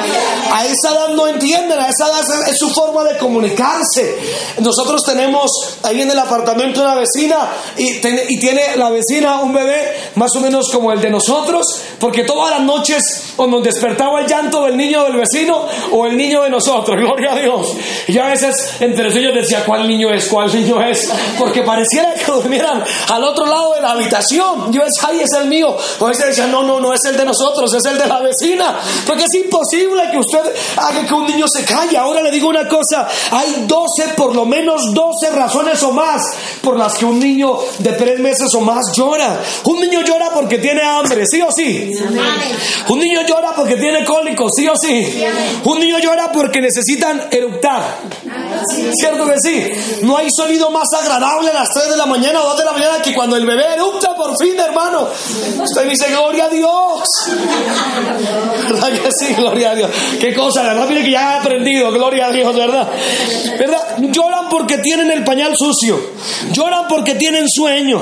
A 0.51 0.65
esa 0.65 0.89
edad 0.91 1.09
no 1.09 1.27
entienden. 1.27 1.79
Esa 1.89 2.07
es 2.49 2.57
su 2.57 2.69
forma 2.69 3.03
de 3.03 3.17
comunicarse. 3.17 4.17
Nosotros 4.59 5.03
tenemos 5.03 5.77
ahí 5.83 6.01
en 6.01 6.11
el 6.11 6.19
apartamento 6.19 6.81
una 6.81 6.95
vecina 6.95 7.49
y, 7.77 7.97
y 8.29 8.39
tiene 8.39 8.75
la 8.75 8.89
vecina 8.89 9.41
un 9.41 9.53
bebé 9.53 10.11
más 10.15 10.35
o 10.35 10.39
menos 10.39 10.69
como 10.69 10.91
el 10.91 11.01
de 11.01 11.09
nosotros, 11.09 11.81
porque 11.99 12.23
todas 12.23 12.51
las 12.51 12.61
noches 12.61 13.33
o 13.37 13.47
nos 13.47 13.63
despertaba 13.63 14.21
el 14.21 14.27
llanto 14.27 14.63
del 14.65 14.77
niño 14.77 15.03
del 15.03 15.17
vecino 15.17 15.65
o 15.91 16.05
el 16.05 16.17
niño 16.17 16.43
de 16.43 16.49
nosotros. 16.49 16.97
Gloria 16.99 17.33
a 17.33 17.39
Dios. 17.39 17.75
Y 18.07 18.17
a 18.17 18.27
veces 18.27 18.75
entre 18.79 19.07
ellos 19.07 19.33
decía, 19.33 19.63
¿cuál 19.65 19.87
niño 19.87 20.13
es? 20.13 20.27
¿Cuál 20.27 20.53
niño 20.53 20.81
es? 20.81 21.09
Porque 21.37 21.61
pareciera 21.61 22.13
que 22.13 22.31
durmieran 22.31 22.83
al 23.09 23.23
otro 23.23 23.45
lado 23.45 23.73
de 23.73 23.81
la 23.81 23.91
habitación. 23.91 24.71
Yo 24.71 24.83
decía, 24.83 25.09
ay, 25.09 25.21
es 25.21 25.31
el 25.33 25.47
mío. 25.47 25.75
O 25.99 26.05
a 26.05 26.09
veces 26.09 26.27
decía, 26.27 26.47
no, 26.47 26.63
no, 26.63 26.79
no 26.79 26.93
es 26.93 27.03
el 27.05 27.17
de 27.17 27.25
nosotros, 27.25 27.73
es 27.73 27.85
el 27.85 27.97
de 27.97 28.07
la 28.07 28.19
vecina. 28.19 28.79
Porque 29.05 29.25
es 29.25 29.33
imposible 29.33 30.03
que 30.11 30.17
usted 30.17 30.55
haga 30.77 31.05
que 31.05 31.13
un 31.13 31.25
niño 31.25 31.47
se 31.47 31.63
calle. 31.73 31.97
Ahora 31.97 32.21
le 32.21 32.31
digo 32.31 32.47
una 32.47 32.67
cosa, 32.67 33.07
hay 33.31 33.65
12, 33.67 34.09
por 34.15 34.35
lo 34.35 34.45
menos 34.45 34.93
12 34.93 35.29
razones 35.31 35.81
o 35.83 35.91
más 35.91 36.21
por 36.61 36.77
las 36.77 36.97
que 36.97 37.05
un 37.05 37.19
niño 37.19 37.57
de 37.79 37.93
tres 37.93 38.19
meses 38.19 38.53
o 38.53 38.61
más 38.61 38.95
llora. 38.95 39.41
Un 39.65 39.79
niño 39.79 40.01
llora 40.01 40.29
porque 40.33 40.57
tiene 40.57 40.81
hambre, 40.81 41.25
sí 41.25 41.41
o 41.41 41.51
sí. 41.51 41.91
Un 42.89 42.99
niño 42.99 43.21
llora 43.25 43.53
porque 43.55 43.75
tiene 43.75 44.05
cólicos, 44.05 44.53
sí 44.55 44.67
o 44.67 44.75
sí. 44.75 45.23
Un 45.63 45.79
niño 45.79 45.99
llora 45.99 46.31
porque 46.31 46.61
necesitan 46.61 47.27
eruptar 47.31 47.97
¿Cierto 48.93 49.25
que 49.25 49.39
sí? 49.39 49.71
No 50.01 50.17
hay 50.17 50.29
sonido 50.29 50.69
más 50.71 50.91
agradable 50.93 51.49
a 51.49 51.53
las 51.53 51.69
3 51.69 51.89
de 51.89 51.97
la 51.97 52.05
mañana 52.05 52.41
o 52.41 52.49
2 52.49 52.57
de 52.57 52.65
la 52.65 52.71
mañana 52.71 53.01
que 53.01 53.13
cuando 53.13 53.35
el 53.35 53.45
bebé 53.45 53.65
erupta 53.73 54.15
por 54.15 54.37
fin, 54.37 54.59
hermano. 54.59 55.07
Usted 55.61 55.89
dice, 55.89 56.07
gloria 56.09 56.45
a 56.45 56.49
Dios. 56.49 57.09
¿Verdad 58.69 58.91
que 58.91 59.11
sí? 59.11 59.33
Gloria 59.33 59.71
a 59.71 59.75
Dios. 59.75 59.91
Qué 60.19 60.33
cosa, 60.33 60.63
¿verdad? 60.63 60.87
Mire 60.87 61.03
que 61.03 61.11
ya 61.11 61.35
he 61.35 61.39
aprendido, 61.39 61.91
gloria 61.91 62.27
a 62.27 62.31
Dios, 62.31 62.55
¿verdad? 62.55 62.89
¿Verdad? 63.57 63.97
Lloran 63.99 64.49
porque 64.49 64.77
tienen 64.77 65.11
el 65.11 65.23
pañal 65.23 65.55
sucio. 65.57 65.99
Lloran 66.51 66.87
porque 66.87 67.15
tienen 67.15 67.49
sueño. 67.49 68.01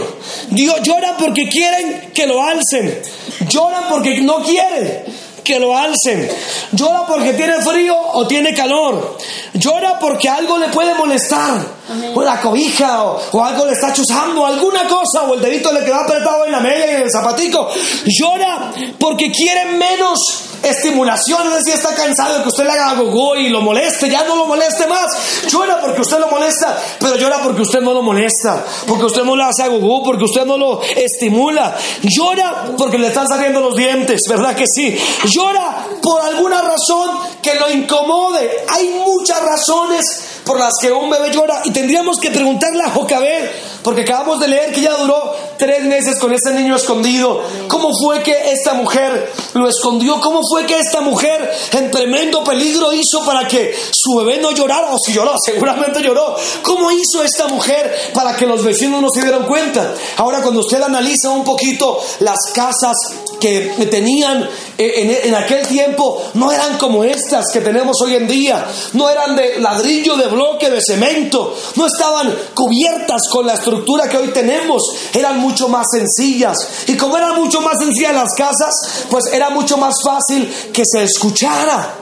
Dios, 0.49 0.81
lloran 0.83 1.15
porque 1.17 1.49
quieren 1.49 2.11
que 2.13 2.27
lo 2.27 2.41
alcen. 2.43 3.01
Lloran 3.47 3.83
porque 3.89 4.21
no 4.21 4.41
quieren 4.43 5.20
que 5.43 5.59
lo 5.59 5.77
alcen. 5.77 6.29
Llora 6.71 7.05
porque 7.07 7.33
tiene 7.33 7.61
frío 7.61 7.95
o 7.97 8.27
tiene 8.27 8.53
calor. 8.53 9.17
Llora 9.53 9.99
porque 9.99 10.29
algo 10.29 10.57
le 10.57 10.67
puede 10.69 10.93
molestar. 10.95 11.80
O 12.13 12.21
la 12.21 12.39
cobija 12.41 13.03
o, 13.03 13.43
algo 13.43 13.65
le 13.65 13.73
está 13.73 13.93
chuzando, 13.93 14.45
alguna 14.45 14.87
cosa, 14.87 15.23
o 15.23 15.35
el 15.35 15.41
dedito 15.41 15.71
le 15.71 15.83
quedó 15.83 15.95
apretado 15.95 16.45
en 16.45 16.51
la 16.51 16.59
media 16.59 16.91
y 16.91 16.95
en 16.95 17.01
el 17.03 17.11
zapatico. 17.11 17.69
Llora 18.05 18.71
porque 18.99 19.31
quiere 19.31 19.65
menos 19.77 20.51
estimulación, 20.63 21.47
es 21.47 21.65
decir, 21.65 21.73
está 21.73 21.95
cansado 21.95 22.37
de 22.37 22.43
que 22.43 22.49
usted 22.49 22.63
le 22.65 22.71
haga 22.71 22.93
gogo 22.93 23.35
y 23.35 23.49
lo 23.49 23.61
moleste, 23.61 24.09
ya 24.09 24.23
no 24.23 24.35
lo 24.35 24.45
moleste 24.45 24.87
más. 24.87 25.47
Llora 25.47 25.79
porque 25.81 26.01
usted 26.01 26.19
lo 26.19 26.27
molesta, 26.27 26.77
pero 26.99 27.15
llora 27.15 27.39
porque 27.41 27.61
usted 27.61 27.81
no 27.81 27.93
lo 27.93 28.01
molesta, 28.01 28.63
porque 28.87 29.05
usted 29.05 29.23
no 29.23 29.35
le 29.35 29.43
hace 29.43 29.67
gogo, 29.67 30.03
porque 30.03 30.25
usted 30.25 30.45
no 30.45 30.57
lo 30.57 30.81
estimula. 30.81 31.75
Llora 32.03 32.65
porque 32.77 32.97
le 32.97 33.07
están 33.07 33.27
saliendo 33.27 33.59
los 33.59 33.75
dientes, 33.75 34.27
¿verdad 34.27 34.55
que 34.55 34.67
sí? 34.67 34.97
Llora 35.25 35.87
por 36.01 36.21
alguna 36.21 36.61
razón 36.61 37.09
que 37.41 37.55
lo 37.55 37.69
incomode. 37.69 38.65
Hay 38.69 38.89
muchas 39.05 39.41
razones 39.41 40.40
por 40.51 40.59
las 40.59 40.79
que 40.81 40.91
un 40.91 41.09
bebé 41.09 41.31
llora 41.31 41.61
y 41.63 41.71
tendríamos 41.71 42.19
que 42.19 42.29
preguntarle 42.29 42.83
a 42.83 42.89
Jocabed, 42.89 43.49
porque 43.83 44.01
acabamos 44.01 44.37
de 44.41 44.49
leer 44.49 44.73
que 44.73 44.81
ya 44.81 44.97
duró 44.97 45.33
tres 45.57 45.85
meses 45.85 46.19
con 46.19 46.33
ese 46.33 46.51
niño 46.51 46.75
escondido. 46.75 47.41
¿Cómo 47.69 47.97
fue 47.97 48.21
que 48.21 48.51
esta 48.51 48.73
mujer 48.73 49.31
lo 49.53 49.69
escondió? 49.69 50.19
¿Cómo 50.19 50.41
fue 50.45 50.65
que 50.65 50.77
esta 50.77 50.99
mujer 50.99 51.49
en 51.71 51.89
tremendo 51.89 52.43
peligro 52.43 52.91
hizo 52.91 53.23
para 53.25 53.47
que 53.47 53.73
su 53.91 54.13
bebé 54.17 54.39
no 54.41 54.51
llorara? 54.51 54.93
O 54.93 54.99
si 54.99 55.13
lloró, 55.13 55.37
seguramente 55.41 56.01
lloró. 56.01 56.35
¿Cómo 56.63 56.91
hizo 56.91 57.23
esta 57.23 57.47
mujer 57.47 58.11
para 58.13 58.35
que 58.35 58.45
los 58.45 58.61
vecinos 58.61 59.01
no 59.01 59.09
se 59.09 59.21
dieran 59.21 59.45
cuenta? 59.45 59.93
Ahora 60.17 60.41
cuando 60.41 60.59
usted 60.59 60.81
analiza 60.81 61.29
un 61.29 61.45
poquito 61.45 61.97
las 62.19 62.51
casas 62.53 62.97
que 63.41 63.87
tenían 63.89 64.47
eh, 64.77 65.21
en, 65.25 65.35
aquel 65.35 65.67
tiempo, 65.67 66.31
no 66.35 66.51
eran 66.51 66.77
como 66.77 67.03
estas 67.03 67.51
que 67.51 67.59
tenemos 67.59 67.99
hoy 68.01 68.15
en 68.15 68.27
día. 68.27 68.65
No 68.93 69.09
eran 69.09 69.35
de 69.35 69.59
ladrillo, 69.59 70.15
de 70.15 70.27
bloque, 70.27 70.69
de 70.69 70.81
cemento. 70.81 71.57
No 71.75 71.87
estaban 71.87 72.33
cubiertas 72.53 73.27
con 73.29 73.45
la 73.45 73.55
estructura 73.55 74.07
que 74.07 74.17
hoy 74.17 74.29
tenemos. 74.29 74.93
Eran 75.13 75.39
mucho 75.39 75.67
más 75.67 75.87
sencillas. 75.91 76.85
Y 76.87 76.95
como 76.95 77.17
eran 77.17 77.35
mucho 77.35 77.59
más 77.61 77.79
sencillas 77.79 78.13
las 78.13 78.33
casas, 78.35 78.73
pues 79.09 79.25
era 79.33 79.49
mucho 79.49 79.77
más 79.77 80.01
fácil 80.01 80.49
que 80.71 80.85
se 80.85 81.03
escuchara. 81.03 81.95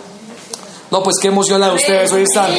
No, 0.91 1.03
pues 1.03 1.17
qué 1.21 1.27
emociona 1.27 1.71
ustedes 1.71 2.11
hoy 2.11 2.23
están. 2.23 2.51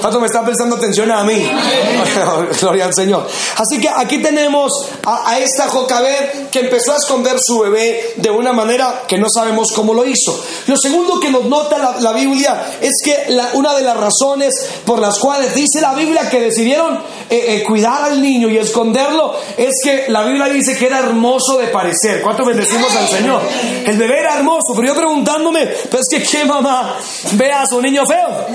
¿Cuánto 0.00 0.20
me 0.20 0.26
están 0.26 0.44
prestando 0.44 0.76
atención 0.76 1.10
a 1.10 1.24
mí? 1.24 1.42
Gloria 2.60 2.84
al 2.84 2.94
Señor. 2.94 3.26
Así 3.56 3.80
que 3.80 3.88
aquí 3.88 4.20
tenemos 4.20 4.88
a, 5.06 5.38
esta 5.38 5.68
Jocabed 5.68 6.48
que 6.50 6.60
empezó 6.60 6.92
a 6.92 6.96
esconder 6.96 7.40
su 7.40 7.60
bebé 7.60 8.12
de 8.16 8.30
una 8.30 8.52
manera 8.52 9.04
que 9.08 9.16
no 9.16 9.30
sabemos 9.30 9.72
cómo 9.72 9.94
lo 9.94 10.04
hizo. 10.04 10.38
Lo 10.66 10.76
segundo 10.76 11.18
que 11.18 11.30
nos 11.30 11.46
nota 11.46 11.96
la, 11.98 12.12
Biblia 12.12 12.78
es 12.80 13.00
que 13.02 13.26
una 13.54 13.74
de 13.74 13.82
las 13.82 13.96
razones 13.96 14.66
por 14.84 14.98
las 14.98 15.18
cuales 15.18 15.54
dice 15.54 15.80
la 15.80 15.94
Biblia 15.94 16.28
que 16.28 16.40
decidieron 16.40 16.96
eh, 17.30 17.56
eh, 17.56 17.62
cuidar 17.62 18.04
al 18.04 18.20
niño 18.20 18.50
y 18.50 18.58
esconderlo 18.58 19.34
es 19.56 19.80
que 19.82 20.06
la 20.08 20.24
Biblia 20.24 20.46
dice 20.46 20.76
que 20.76 20.86
era 20.86 20.98
hermoso 20.98 21.56
de 21.56 21.68
parecer. 21.68 22.20
¿Cuánto 22.20 22.44
bendecimos 22.44 22.94
al 22.94 23.08
Señor? 23.08 23.40
El 23.86 23.96
bebé 23.96 24.20
era 24.20 24.36
hermoso, 24.36 24.74
pero 24.74 24.88
yo 24.88 24.94
preguntándome, 24.94 25.66
pues 25.90 26.06
que 26.10 26.22
qué 26.22 26.44
mamá 26.44 26.96
ve 27.32 27.52
a 27.52 27.66
su 27.78 27.82
niño 27.82 28.04
feo. 28.06 28.46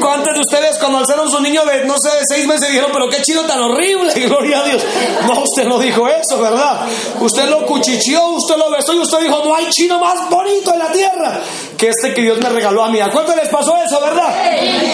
¿Cuántos 0.00 0.34
de 0.34 0.40
ustedes 0.40 0.78
cuando 0.78 0.98
alzaron 0.98 1.30
su 1.30 1.40
niño 1.40 1.64
de, 1.64 1.84
no 1.84 1.96
sé, 1.96 2.08
de 2.10 2.26
seis 2.26 2.46
meses 2.46 2.68
dijeron, 2.68 2.90
pero 2.92 3.08
qué 3.08 3.22
chido 3.22 3.42
tan 3.42 3.60
horrible, 3.60 4.12
gloria 4.26 4.60
a 4.60 4.64
Dios? 4.64 4.82
No, 5.26 5.42
usted 5.42 5.64
no 5.64 5.78
dijo 5.78 6.08
eso, 6.08 6.40
¿verdad? 6.40 6.80
Usted 7.20 7.48
lo 7.48 7.64
cuchicheó, 7.66 8.30
usted 8.30 8.56
lo 8.56 8.70
besó 8.70 8.92
y 8.92 8.98
usted 8.98 9.20
dijo, 9.20 9.42
no 9.44 9.54
hay 9.54 9.68
chino 9.70 10.00
más 10.00 10.28
bonito 10.28 10.72
en 10.72 10.78
la 10.80 10.90
tierra 10.90 11.40
que 11.78 11.88
este 11.88 12.12
que 12.14 12.22
Dios 12.22 12.38
me 12.38 12.48
regaló 12.48 12.82
a 12.82 12.88
mí. 12.88 13.00
¿A 13.00 13.10
cuánto 13.10 13.34
les 13.36 13.48
pasó 13.48 13.76
eso, 13.76 14.00
verdad? 14.00 14.34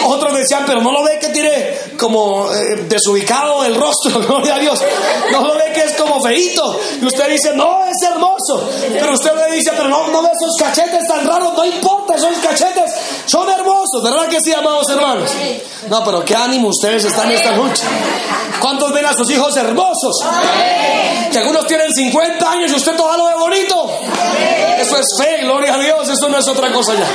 Otros 0.05 0.37
decían, 0.37 0.63
pero 0.67 0.81
no 0.81 0.91
lo 0.91 1.03
ve 1.03 1.17
que 1.19 1.29
tiene 1.29 1.75
como 1.97 2.51
eh, 2.53 2.85
desubicado 2.87 3.65
el 3.65 3.75
rostro, 3.75 4.19
gloria 4.27 4.55
a 4.55 4.59
Dios. 4.59 4.79
No 5.31 5.41
lo 5.41 5.55
ve 5.55 5.71
que 5.73 5.81
es 5.81 5.93
como 5.93 6.21
feito. 6.21 6.79
Y 7.01 7.05
usted 7.05 7.29
dice, 7.29 7.53
no, 7.55 7.83
es 7.85 8.01
hermoso. 8.01 8.69
Pero 8.93 9.13
usted 9.13 9.31
le 9.35 9.55
dice, 9.55 9.71
pero 9.75 9.89
no, 9.89 10.07
no 10.09 10.21
ve 10.21 10.30
esos 10.41 10.57
cachetes 10.57 11.07
tan 11.07 11.25
raros, 11.25 11.53
no 11.53 11.65
importa, 11.65 12.15
esos 12.15 12.37
cachetes 12.37 12.91
son 13.25 13.49
hermosos 13.49 13.71
¿verdad 13.99 14.27
que 14.27 14.39
sí, 14.39 14.53
amados 14.53 14.89
hermanos? 14.89 15.31
No, 15.89 16.03
pero 16.03 16.23
qué 16.23 16.35
ánimo 16.35 16.69
ustedes 16.69 17.05
están 17.05 17.29
en 17.29 17.37
esta 17.37 17.51
noche. 17.53 17.83
¿Cuántos 18.59 18.93
ven 18.93 19.05
a 19.05 19.13
sus 19.13 19.29
hijos 19.31 19.55
hermosos? 19.57 20.23
Que 21.31 21.39
algunos 21.39 21.65
tienen 21.67 21.91
50 21.91 22.51
años 22.51 22.71
y 22.71 22.75
usted 22.75 22.95
todo 22.95 23.17
lo 23.17 23.25
ve 23.25 23.35
bonito. 23.35 23.89
Eso 24.79 24.97
es 24.97 25.17
fe, 25.17 25.39
gloria 25.43 25.73
a 25.75 25.77
Dios, 25.79 26.09
eso 26.09 26.29
no 26.29 26.37
es 26.37 26.47
otra 26.47 26.71
cosa 26.71 26.93
ya. 26.93 27.07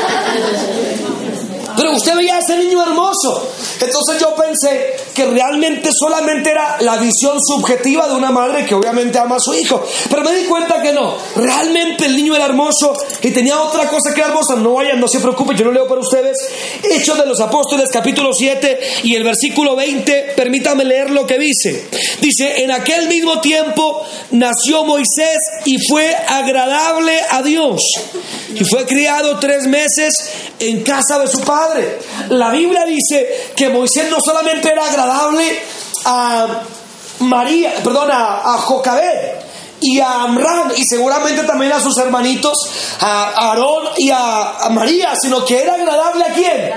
Pero 1.77 1.93
usted 1.93 2.17
veía 2.17 2.37
a 2.37 2.39
ese 2.39 2.57
niño 2.57 2.83
hermoso. 2.83 3.49
Entonces 3.81 4.21
yo 4.21 4.35
pensé 4.35 4.97
que 5.15 5.27
realmente 5.27 5.91
solamente 5.93 6.51
era 6.51 6.77
la 6.81 6.97
visión 6.97 7.39
subjetiva 7.43 8.09
de 8.09 8.15
una 8.15 8.31
madre 8.31 8.65
que 8.65 8.75
obviamente 8.75 9.19
ama 9.19 9.37
a 9.37 9.41
su 9.41 9.55
hijo. 9.55 9.85
Pero 10.09 10.23
me 10.23 10.35
di 10.35 10.45
cuenta 10.47 10.83
que 10.83 10.93
no. 10.93 11.17
Realmente 11.37 12.07
el 12.07 12.17
niño 12.17 12.35
era 12.35 12.47
hermoso 12.47 12.95
y 13.23 13.31
tenía 13.31 13.61
otra 13.61 13.89
cosa 13.89 14.15
que 14.15 14.21
hermosa. 14.21 14.57
No 14.57 14.75
vayan, 14.75 15.01
no 15.01 15.09
se 15.09 15.21
preocupen, 15.21 15.57
yo 15.57 15.65
lo 15.67 15.73
leo 15.73 15.87
para 15.87 16.01
ustedes. 16.01 16.39
Hechos 16.83 17.19
de 17.19 17.27
los 17.27 17.41
Apóstoles, 17.41 17.91
capítulo 17.93 18.33
7 18.33 18.81
y 19.05 19.15
el 19.15 19.25
versículo 19.25 19.77
20. 19.77 20.35
Permítame 20.37 20.85
leer 20.85 21.11
lo 21.11 21.27
que 21.27 21.39
dice. 21.39 21.87
Dice: 22.21 22.63
En 22.63 22.71
aquel 22.71 23.09
mismo 23.09 23.41
tiempo 23.41 24.05
nació 24.31 24.85
Moisés 24.85 25.39
y 25.65 25.79
fue 25.79 26.15
agradable 26.15 27.21
a 27.31 27.43
Dios. 27.43 27.83
Y 28.55 28.65
fue 28.65 28.87
criado 28.87 29.39
tres 29.39 29.67
meses 29.67 30.31
en 30.59 30.83
casa 30.83 31.19
de 31.19 31.29
su 31.29 31.41
padre. 31.41 31.99
La 32.31 32.51
Biblia 32.51 32.85
dice 32.85 33.53
que 33.55 33.66
Moisés 33.71 34.11
no 34.11 34.21
solamente 34.21 34.71
era 34.71 34.87
agradable 34.87 35.63
a 36.05 36.47
María, 37.21 37.75
perdón, 37.83 38.11
a, 38.11 38.55
a 38.55 38.59
y 39.81 40.01
a 40.01 40.23
Amram 40.23 40.73
y 40.77 40.85
seguramente 40.85 41.43
también 41.45 41.73
a 41.73 41.81
sus 41.81 41.97
hermanitos, 41.99 42.69
a 43.01 43.51
Aarón 43.51 43.89
y 43.97 44.11
a, 44.11 44.69
María, 44.71 45.15
sino 45.17 45.45
que 45.45 45.63
era 45.63 45.75
agradable 45.75 46.25
a 46.25 46.33
quién? 46.33 46.73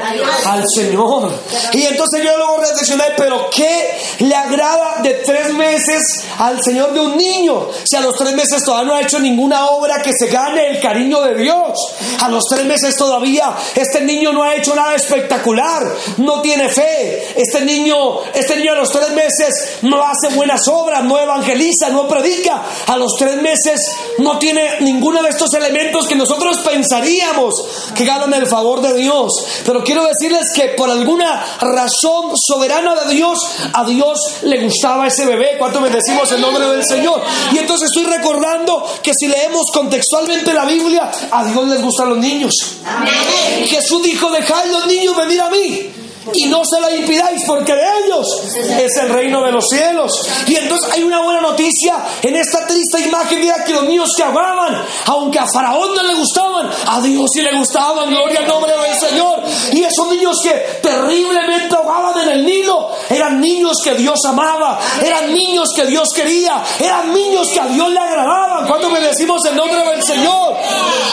Al 0.46 0.70
Señor. 0.70 1.32
Y 1.74 1.84
entonces 1.84 2.24
yo 2.24 2.38
luego 2.38 2.58
reflexioné, 2.58 3.06
pero 3.18 3.50
¿qué 3.50 3.98
le 4.20 4.36
agrada 4.36 5.02
de 5.02 5.16
tres 5.26 5.54
meses 5.54 6.26
al 6.38 6.62
Señor 6.64 6.94
de 6.94 7.00
un 7.00 7.18
niño? 7.18 7.68
Si 7.84 7.96
a 7.96 8.02
los 8.02 8.16
tres 8.16 8.34
meses 8.34 8.64
todavía 8.64 8.90
no 8.90 8.96
ha 8.96 9.02
hecho 9.02 9.20
ninguna 9.20 9.68
obra 9.70 10.02
que 10.02 10.14
se 10.14 10.28
gane 10.28 10.68
el 10.70 10.80
cariño 10.80 11.22
de 11.22 11.36
Dios. 11.36 11.80
A 12.22 12.30
los 12.30 12.46
tres 12.48 12.66
meses 12.66 12.96
todavía 12.96 13.54
este 13.76 14.02
niño 14.02 14.32
no 14.32 14.44
ha 14.44 14.56
hecho 14.56 14.76
nada 14.76 14.96
espectacular, 14.96 15.84
no 16.18 16.42
tiene 16.42 16.70
fe. 16.70 17.34
Este 17.36 17.62
niño, 17.62 18.22
este 18.34 18.58
niño 18.58 18.74
a 18.74 18.76
los 18.76 18.92
tres 18.92 19.10
meses 19.12 19.80
no 19.82 20.04
hace 20.04 20.30
buenas 20.36 20.68
obras, 20.68 21.04
no 21.04 21.20
evangeliza, 21.20 21.90
no 21.90 22.08
predica 22.08 22.62
a 22.90 22.98
los 22.98 23.16
tres 23.18 23.40
meses 23.40 23.96
no 24.18 24.40
tiene 24.40 24.80
ninguno 24.82 25.22
de 25.22 25.30
estos 25.30 25.54
elementos 25.54 26.08
que 26.08 26.16
nosotros 26.16 26.58
pensaríamos 26.58 27.64
que 27.96 28.04
ganan 28.04 28.34
el 28.34 28.48
favor 28.48 28.82
de 28.82 28.96
Dios. 28.96 29.46
Pero 29.64 29.84
quiero 29.84 30.08
decirles 30.08 30.52
que 30.56 30.70
por 30.70 30.90
alguna 30.90 31.46
razón 31.62 32.32
soberana 32.36 32.96
de 32.96 33.14
Dios, 33.14 33.48
a 33.74 33.86
Dios 33.86 34.38
le 34.42 34.64
gustaba 34.64 35.06
ese 35.06 35.28
bebé. 35.28 35.56
¿Cuánto 35.60 35.82
bendecimos 35.82 36.32
el 36.32 36.42
nombre 36.42 36.66
del 36.66 36.84
Señor? 36.84 37.22
Y 37.52 37.60
entonces 37.60 37.90
estoy 37.90 38.06
recordando 38.06 38.84
que 39.04 39.14
si 39.14 39.28
leemos 39.28 39.70
contextualmente 39.72 40.52
la 40.52 40.66
Biblia, 40.66 41.12
a 41.30 41.46
Dios 41.46 41.68
les 41.68 41.84
gustan 41.84 42.10
los 42.10 42.18
niños. 42.18 42.56
Jesús 43.68 44.02
dijo, 44.02 44.32
dejad 44.32 44.66
los 44.66 44.88
niños 44.88 45.16
venir 45.16 45.42
a 45.42 45.50
mí 45.52 45.99
y 46.34 46.46
no 46.48 46.66
se 46.66 46.80
la 46.80 46.92
impidáis 46.92 47.44
porque 47.46 47.74
de 47.74 47.86
ellos 48.06 48.28
es 48.80 48.98
el 48.98 49.10
reino 49.10 49.44
de 49.44 49.52
los 49.52 49.68
cielos. 49.70 50.28
Y 50.48 50.56
entonces 50.56 50.92
hay 50.94 51.04
una 51.04 51.22
buena 51.22 51.42
noticia 51.42 51.96
en 52.22 52.36
esta 52.36 52.66
triste 52.68 53.00
imagen, 53.02 53.40
mira 53.40 53.64
que 53.64 53.74
los 53.74 53.84
niños 53.84 54.14
que 54.16 54.24
amaban, 54.24 54.84
aunque 55.06 55.40
a 55.40 55.48
Faraón 55.48 55.96
no 55.96 56.04
le 56.04 56.16
gustaban, 56.16 56.70
a 56.88 57.02
Dios 57.02 57.30
sí 57.34 57.42
le 57.42 57.56
gustaban, 57.58 58.10
gloria 58.10 58.40
al 58.40 58.48
nombre 58.48 58.72
del 58.72 59.00
Señor. 59.00 59.42
Y 59.72 59.84
esos 59.84 60.08
niños 60.10 60.40
que 60.42 60.52
terriblemente 60.82 61.76
ahogaban 61.76 62.20
en 62.22 62.30
el 62.30 62.46
Nilo, 62.46 62.92
eran 63.10 63.40
niños 63.40 63.82
que 63.84 63.96
Dios 63.96 64.24
amaba, 64.26 64.80
eran 65.04 65.34
niños 65.34 65.74
que 65.74 65.86
Dios 65.86 66.14
quería, 66.14 66.64
eran 66.80 67.14
niños 67.14 67.48
que 67.50 67.60
a 67.60 67.68
Dios 67.68 67.90
le 67.90 68.00
agradaban. 68.00 68.68
Cuando 68.68 68.90
me 68.90 69.00
decimos 69.00 69.44
el 69.46 69.56
nombre 69.56 69.84
del 69.90 70.04
Señor. 70.04 70.56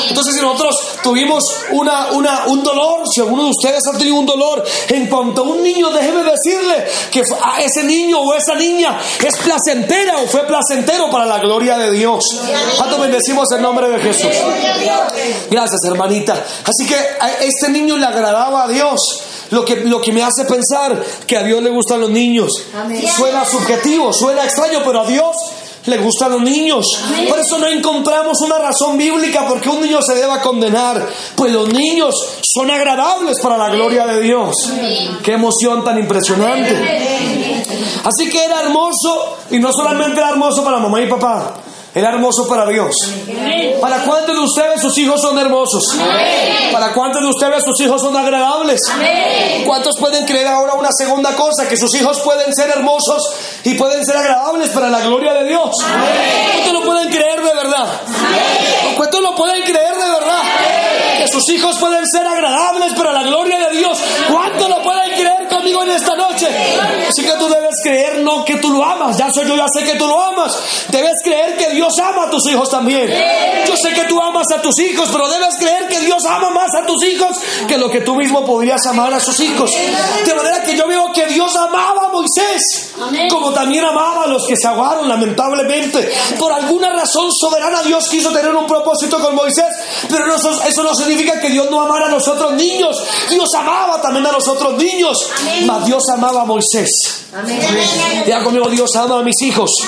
Entonces 0.09 0.35
si 0.35 0.41
nosotros 0.41 0.77
tuvimos 1.03 1.45
una, 1.71 2.13
una, 2.13 2.45
un 2.47 2.63
dolor, 2.63 3.09
si 3.09 3.21
alguno 3.21 3.45
de 3.45 3.51
ustedes 3.51 3.87
ha 3.87 3.97
tenido 3.97 4.17
un 4.17 4.27
dolor, 4.27 4.65
en 4.89 5.06
cuanto 5.09 5.45
un 5.45 5.63
niño, 5.63 5.91
déjeme 5.91 6.23
decirle 6.25 6.87
que 7.11 7.23
a 7.43 7.61
ese 7.61 7.83
niño 7.83 8.21
o 8.21 8.35
esa 8.35 8.55
niña 8.55 8.99
es 9.25 9.37
placentera 9.37 10.19
o 10.19 10.27
fue 10.27 10.47
placentero 10.47 11.11
para 11.11 11.27
la 11.27 11.39
gloria 11.39 11.79
de 11.79 11.93
Dios. 11.93 12.41
¿Cuánto 12.77 12.99
bendecimos 12.99 13.51
el 13.53 13.63
nombre 13.63 13.89
de 13.89 13.99
Jesús? 13.99 14.31
Gracias, 15.51 15.85
hermanita. 15.85 16.45
Así 16.65 16.87
que 16.87 16.95
a 16.95 17.31
este 17.43 17.69
niño 17.69 17.97
le 17.97 18.07
agradaba 18.07 18.65
a 18.65 18.69
Dios. 18.69 19.23
Lo 19.51 19.65
que, 19.65 19.77
lo 19.77 20.01
que 20.01 20.13
me 20.13 20.25
hace 20.25 20.45
pensar 20.45 21.01
que 21.27 21.37
a 21.37 21.43
Dios 21.43 21.63
le 21.63 21.71
gustan 21.71 22.01
los 22.01 22.11
niños. 22.11 22.65
Suena 23.17 23.45
subjetivo, 23.45 24.13
suena 24.13 24.45
extraño, 24.45 24.81
pero 24.85 25.03
a 25.03 25.07
Dios 25.07 25.37
le 25.87 25.99
gustan 25.99 26.33
los 26.33 26.43
niños. 26.43 26.99
Por 27.29 27.39
eso 27.39 27.59
no 27.59 27.69
encontramos 27.69 28.41
una 28.41 28.59
razón 28.59 28.99
bíblica 28.99 29.47
porque 29.49 29.69
un 29.69 29.81
niño 29.81 30.03
se 30.03 30.15
deba 30.15 30.41
condenar. 30.41 31.07
Pues 31.37 31.53
los 31.53 31.69
niños 31.73 32.39
son 32.57 32.71
agradables 32.71 33.39
para 33.41 33.59
la 33.59 33.69
gloria 33.69 34.07
de 34.07 34.21
Dios. 34.23 34.73
Qué 35.23 35.33
emoción 35.33 35.85
tan 35.85 35.99
impresionante. 35.99 36.73
Así 38.03 38.31
que 38.31 38.43
era 38.43 38.61
hermoso 38.63 39.37
y 39.51 39.59
no 39.59 39.73
solamente 39.75 40.19
era 40.19 40.31
hermoso 40.31 40.65
para 40.65 40.79
mamá 40.79 41.03
y 41.03 41.07
papá. 41.07 41.55
Era 41.95 42.11
hermoso 42.11 42.49
para 42.49 42.67
Dios. 42.67 42.95
¿Para 43.81 44.05
cuántos 44.05 44.35
de 44.35 44.41
ustedes 44.41 44.81
sus 44.81 44.97
hijos 44.99 45.21
son 45.21 45.39
hermosos? 45.39 45.85
¿Para 46.73 46.93
cuántos 46.95 47.23
de 47.23 47.29
ustedes 47.29 47.63
sus 47.65 47.79
hijos 47.81 48.01
son 48.01 48.17
agradables? 48.17 48.83
¿Cuántos 49.67 49.97
pueden 49.99 50.25
creer 50.25 50.47
ahora 50.47 50.75
una 50.75 50.93
segunda 50.93 51.35
cosa? 51.37 51.69
Que 51.69 51.77
sus 51.77 51.95
hijos 51.95 52.21
pueden 52.21 52.55
ser 52.55 52.71
hermosos 52.71 53.23
y 53.65 53.75
pueden 53.75 54.05
ser 54.05 54.17
agradables 54.17 54.71
para 54.71 54.89
la 54.89 55.01
gloria 55.01 55.35
de 55.35 55.45
Dios. 55.49 55.77
¿Cuántos 56.55 56.73
lo 56.73 56.83
pueden 56.85 57.09
creer 57.11 57.43
de 57.43 57.55
verdad? 57.55 58.01
¿Cuántos 58.97 59.21
lo 59.21 59.35
pueden 59.35 59.63
creer 59.63 59.95
de 59.95 60.09
verdad? 60.09 60.43
Que 61.19 61.29
sus 61.29 61.49
hijos 61.51 61.77
pueden 61.79 62.07
ser 62.07 62.27
agradables 62.27 62.93
para 62.95 63.13
la 63.13 63.23
gloria 63.23 63.59
de 63.69 63.79
Dios. 63.79 63.99
¿Cuántos 64.31 64.69
lo 64.69 64.83
pueden 64.83 65.13
creer 65.13 65.49
conmigo 65.49 65.83
en 65.83 65.91
esta 65.91 66.15
noche? 66.15 66.47
Así 67.09 67.23
que 67.23 67.33
tú 67.33 67.49
debes 67.49 67.81
creer 67.83 68.19
no 68.19 68.45
que 68.45 68.57
tú 68.57 68.71
lo 68.71 68.85
amas. 68.85 69.17
Ya 69.17 69.33
soy 69.33 69.47
yo, 69.47 69.57
ya 69.57 69.69
sé 69.69 69.85
que 69.85 69.97
tú 69.97 70.07
lo 70.07 70.21
amas. 70.21 70.57
Debes 70.89 71.23
creer 71.23 71.57
que 71.57 71.71
Dios 71.71 71.99
ama 71.99 72.25
a 72.25 72.31
tus 72.31 72.47
hijos 72.49 72.71
también. 72.71 73.13
Yo 73.67 73.77
sé 73.77 73.93
que 73.93 74.05
tú 74.05 74.21
amas 74.21 74.51
a 74.53 74.61
tus 74.61 74.79
hijos, 74.79 75.09
pero 75.11 75.29
debes 75.29 75.57
creer 75.57 75.89
que 75.89 76.01
Dios 76.01 76.25
ama 76.25 76.51
más 76.51 76.75
a 76.75 76.87
tus 76.87 77.03
hijos 77.05 77.37
que 77.67 77.79
lo 77.79 77.91
que 77.91 78.01
tú 78.01 78.15
mismo 78.15 78.45
podrías 78.45 78.85
amar 78.87 79.13
a 79.15 79.21
sus 79.21 79.39
hijos. 79.41 79.73
De 80.25 80.35
manera 80.35 80.63
que 80.63 80.77
yo 80.77 80.87
veo 80.87 81.13
que 81.13 81.27
Dios 81.27 81.55
amaba 81.57 82.07
a 82.07 82.09
Moisés, 82.09 82.93
como 83.31 83.53
también 83.53 83.85
amaba 83.85 84.25
a 84.25 84.27
los 84.27 84.47
que 84.47 84.57
se 84.57 84.67
ahogaron, 84.67 85.09
lamentablemente. 85.09 86.13
Por 86.39 86.53
alguna 86.53 86.91
razón 86.91 87.33
soberana 87.33 87.83
Dios 87.83 88.09
quiso 88.09 88.31
tener 88.31 88.55
un 88.55 88.67
propósito 88.67 89.19
con 89.21 89.35
Moisés, 89.35 89.67
pero 90.09 90.35
eso 90.35 90.83
no 90.83 90.95
significa 91.07 91.41
que 91.41 91.51
Dios 91.51 91.71
no 91.71 91.81
amara 91.81 92.07
a 92.07 92.11
los 92.11 92.27
otros 92.29 92.53
niños. 92.55 93.03
Dios 93.31 93.55
amaba 93.55 94.01
también 94.01 94.27
a 94.27 94.33
los 94.33 94.47
otros 94.49 94.77
niños, 94.77 95.31
mas 95.65 95.87
Dios 95.87 96.09
amaba 96.09 96.43
a 96.43 96.45
Moisés. 96.45 97.23
Ya 98.27 98.43
conmigo, 98.43 98.69
Dios 98.69 98.95
ama 98.97 99.21
a 99.21 99.23
mis 99.23 99.41
hijos. 99.43 99.83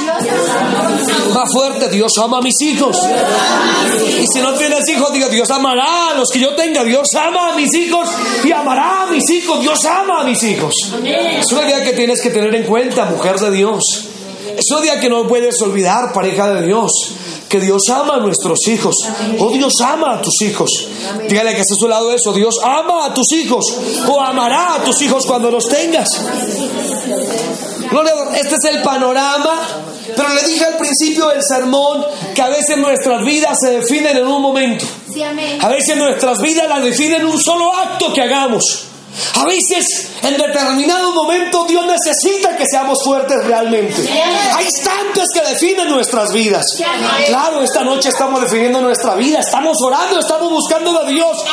Más 1.34 1.52
fuerte, 1.52 1.88
Dios 1.88 2.16
ama 2.18 2.38
a 2.38 2.42
mis 2.42 2.60
hijos. 2.62 2.98
Y 4.20 4.26
si 4.26 4.40
no 4.40 4.52
tienes 4.54 4.88
hijos, 4.88 5.12
diga, 5.12 5.28
Dios 5.28 5.50
amará 5.50 6.10
a 6.10 6.14
los 6.14 6.30
que 6.30 6.40
yo 6.40 6.54
tenga. 6.54 6.84
Dios 6.84 7.14
ama 7.14 7.50
a 7.50 7.56
mis 7.56 7.74
hijos 7.74 8.08
y 8.44 8.52
amará 8.52 9.02
a 9.02 9.06
mis 9.06 9.28
hijos. 9.30 9.60
Dios 9.60 9.84
ama 9.84 10.20
a 10.20 10.24
mis 10.24 10.42
hijos. 10.42 10.92
Es 11.04 11.52
una 11.52 11.62
idea 11.62 11.84
que 11.84 11.92
tienes 11.92 12.20
que 12.20 12.30
tener 12.30 12.54
en 12.54 12.64
cuenta, 12.64 13.04
mujer 13.06 13.38
de 13.38 13.50
Dios. 13.50 14.04
Es 14.56 14.70
una 14.70 14.80
idea 14.80 15.00
que 15.00 15.08
no 15.08 15.26
puedes 15.26 15.60
olvidar, 15.62 16.12
pareja 16.12 16.52
de 16.52 16.66
Dios 16.66 17.17
que 17.48 17.60
Dios 17.60 17.88
ama 17.88 18.16
a 18.16 18.20
nuestros 18.20 18.66
hijos. 18.68 19.04
O 19.38 19.50
Dios 19.50 19.80
ama 19.80 20.14
a 20.14 20.22
tus 20.22 20.42
hijos. 20.42 20.86
Dígale 21.28 21.54
que 21.54 21.62
esté 21.62 21.74
a 21.74 21.76
su 21.76 21.88
lado 21.88 22.12
eso. 22.12 22.32
Dios 22.32 22.60
ama 22.62 23.06
a 23.06 23.14
tus 23.14 23.32
hijos. 23.32 23.74
O 24.06 24.20
amará 24.20 24.74
a 24.74 24.84
tus 24.84 25.00
hijos 25.02 25.26
cuando 25.26 25.50
los 25.50 25.68
tengas. 25.68 26.10
Este 28.34 28.54
es 28.56 28.64
el 28.64 28.82
panorama. 28.82 29.84
Pero 30.14 30.34
le 30.34 30.42
dije 30.42 30.64
al 30.64 30.76
principio 30.76 31.28
del 31.28 31.42
sermón 31.42 32.04
que 32.34 32.42
a 32.42 32.48
veces 32.48 32.76
nuestras 32.76 33.24
vidas 33.24 33.60
se 33.60 33.70
definen 33.80 34.16
en 34.16 34.26
un 34.26 34.42
momento. 34.42 34.84
A 35.60 35.68
veces 35.68 35.96
nuestras 35.96 36.40
vidas 36.40 36.68
las 36.68 36.82
definen 36.82 37.24
un 37.24 37.38
solo 37.38 37.74
acto 37.74 38.12
que 38.12 38.22
hagamos. 38.22 38.87
A 39.34 39.44
veces, 39.44 40.10
en 40.22 40.36
determinado 40.36 41.12
momento, 41.12 41.64
Dios 41.66 41.86
necesita 41.86 42.56
que 42.56 42.64
seamos 42.66 43.02
fuertes 43.02 43.44
realmente. 43.44 44.10
Hay 44.54 44.66
instantes 44.66 45.30
que 45.32 45.40
definen 45.40 45.88
nuestras 45.88 46.32
vidas. 46.32 46.76
Claro, 47.26 47.62
esta 47.62 47.82
noche 47.84 48.08
estamos 48.08 48.40
definiendo 48.40 48.80
nuestra 48.80 49.14
vida, 49.14 49.40
estamos 49.40 49.80
orando, 49.82 50.18
estamos 50.18 50.50
buscando 50.50 50.98
a 50.98 51.04
Dios, 51.04 51.44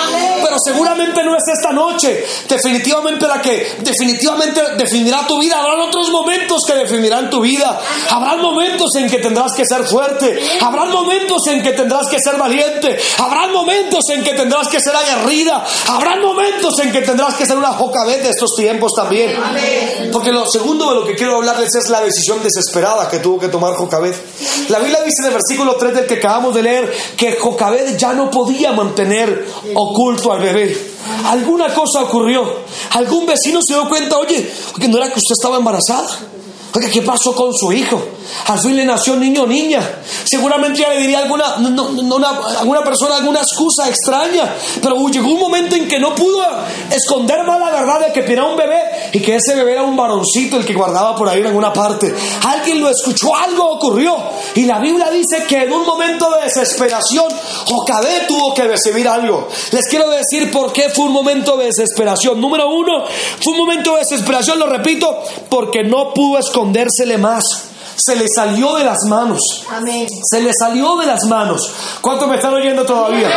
pero 0.44 0.60
seguramente 0.60 1.24
no 1.24 1.36
es 1.36 1.44
esta 1.48 1.72
noche 1.72 2.26
definitivamente 2.48 3.28
la 3.28 3.42
que 3.42 3.76
definitivamente 3.80 4.62
definirá 4.78 5.26
tu 5.28 5.40
vida. 5.40 5.60
Habrán 5.60 5.80
otros 5.82 6.10
momentos 6.10 6.64
que 6.66 6.74
definirán 6.74 7.30
tu 7.30 7.42
vida. 7.42 7.80
Habrán 8.10 8.42
momentos 8.42 8.96
en 8.96 9.10
que 9.10 9.20
tendrás 9.20 9.54
que 9.54 9.66
ser 9.66 9.86
fuerte. 9.86 10.40
Habrán 10.62 10.92
momentos 10.92 11.48
en 11.48 11.62
que 11.62 11.72
tendrás 11.74 12.08
que 12.08 12.20
ser 12.20 12.38
valiente. 12.38 12.98
Habrán 13.18 13.52
momentos 13.52 14.10
en 14.10 14.24
que 14.24 14.34
tendrás 14.34 14.68
que 14.68 14.80
ser 14.80 14.96
aguerrida. 14.96 15.66
Habrán 15.88 16.22
momentos 16.22 16.80
en 16.80 16.92
que 16.92 17.02
tendrás 17.02 17.36
que 17.36 17.46
ser 17.46 17.55
una 17.58 17.74
Jocabet 17.74 18.24
de 18.24 18.30
estos 18.30 18.56
tiempos 18.56 18.94
también. 18.94 19.34
Porque 20.12 20.32
lo 20.32 20.46
segundo 20.46 20.90
de 20.90 20.96
lo 20.96 21.06
que 21.06 21.16
quiero 21.16 21.38
hablarles 21.38 21.76
es 21.76 21.90
la 21.90 22.02
decisión 22.02 22.42
desesperada 22.44 23.10
que 23.10 23.20
tuvo 23.20 23.40
que 23.40 23.48
tomar 23.48 23.74
Jocabet. 23.76 24.16
La 24.70 24.80
Biblia 24.80 25.02
dice 25.04 25.22
en 25.22 25.28
el 25.28 25.34
versículo 25.34 25.76
3 25.76 25.94
del 25.94 26.06
que 26.06 26.16
acabamos 26.16 26.54
de 26.56 26.64
leer 26.64 26.94
que 27.18 27.38
Jocabet 27.38 27.98
ya 27.98 28.14
no 28.14 28.30
podía 28.30 28.72
mantener 28.72 29.46
oculto 29.74 30.32
al 30.32 30.42
bebé. 30.42 30.96
Alguna 31.26 31.74
cosa 31.74 32.02
ocurrió. 32.02 32.60
Algún 32.92 33.26
vecino 33.26 33.62
se 33.62 33.74
dio 33.74 33.88
cuenta, 33.88 34.18
oye, 34.18 34.50
que 34.80 34.88
no 34.88 34.98
era 34.98 35.12
que 35.12 35.20
usted 35.20 35.34
estaba 35.34 35.58
embarazada. 35.58 36.08
Oye, 36.76 36.90
¿qué 36.90 37.02
pasó 37.02 37.34
con 37.34 37.54
su 37.54 37.72
hijo? 37.72 38.02
Al 38.48 38.60
fin 38.60 38.76
le 38.76 38.84
nació 38.84 39.16
niño 39.16 39.44
o 39.44 39.48
niña. 39.48 39.80
Seguramente 40.26 40.82
ya 40.82 40.90
le 40.90 41.00
diría 41.00 41.20
alguna, 41.20 41.56
no, 41.58 42.20
alguna 42.60 42.84
persona 42.84 43.16
alguna 43.16 43.40
excusa 43.40 43.88
extraña. 43.88 44.54
Pero 44.82 45.08
llegó 45.08 45.30
un 45.30 45.40
momento 45.40 45.78
en 45.78 45.88
que 45.88 46.00
no 46.00 46.14
pudo 46.14 46.44
esconder 46.92 47.46
más 47.46 47.60
la 47.62 47.72
verdad 47.72 48.08
de 48.08 48.12
que 48.12 48.24
tenía 48.24 48.44
un 48.44 48.58
bebé 48.58 48.82
y 49.14 49.22
que 49.22 49.36
ese 49.36 49.56
bebé 49.56 49.74
era 49.74 49.84
un 49.84 49.96
varoncito 49.96 50.58
el 50.58 50.66
que 50.66 50.74
guardaba 50.74 51.16
por 51.16 51.30
ahí 51.30 51.40
en 51.40 51.48
alguna 51.48 51.72
parte. 51.72 52.14
Alguien 52.44 52.82
lo 52.82 52.90
escuchó, 52.90 53.34
algo 53.34 53.72
ocurrió. 53.72 54.18
Y 54.56 54.66
la 54.66 54.80
Biblia 54.80 55.10
dice 55.10 55.46
que 55.48 55.64
en 55.64 55.72
un 55.72 55.86
momento 55.86 56.30
de 56.32 56.44
desesperación, 56.44 57.28
Jocabé 57.68 58.26
tuvo 58.28 58.54
que 58.54 58.64
recibir 58.64 59.08
algo. 59.08 59.48
Les 59.72 59.88
quiero 59.88 60.10
decir 60.10 60.52
por 60.52 60.74
qué 60.74 60.90
fue 60.90 61.06
un 61.06 61.14
momento 61.14 61.56
de 61.56 61.68
desesperación. 61.68 62.42
Número 62.42 62.70
uno, 62.70 63.06
fue 63.42 63.54
un 63.54 63.60
momento 63.60 63.94
de 63.94 64.00
desesperación, 64.00 64.60
lo 64.60 64.68
repito, 64.68 65.24
porque 65.50 65.84
no 65.84 66.14
pudo 66.14 66.40
esconder 66.40 66.65
escondérsele 66.66 67.18
más 67.20 67.75
se 67.96 68.16
le 68.16 68.28
salió 68.28 68.76
de 68.76 68.84
las 68.84 69.04
manos. 69.06 69.64
Se 70.24 70.42
le 70.42 70.54
salió 70.54 70.98
de 70.98 71.06
las 71.06 71.26
manos. 71.26 71.72
¿Cuántos 72.02 72.28
me 72.28 72.36
están 72.36 72.54
oyendo 72.54 72.86
todavía? 72.86 73.30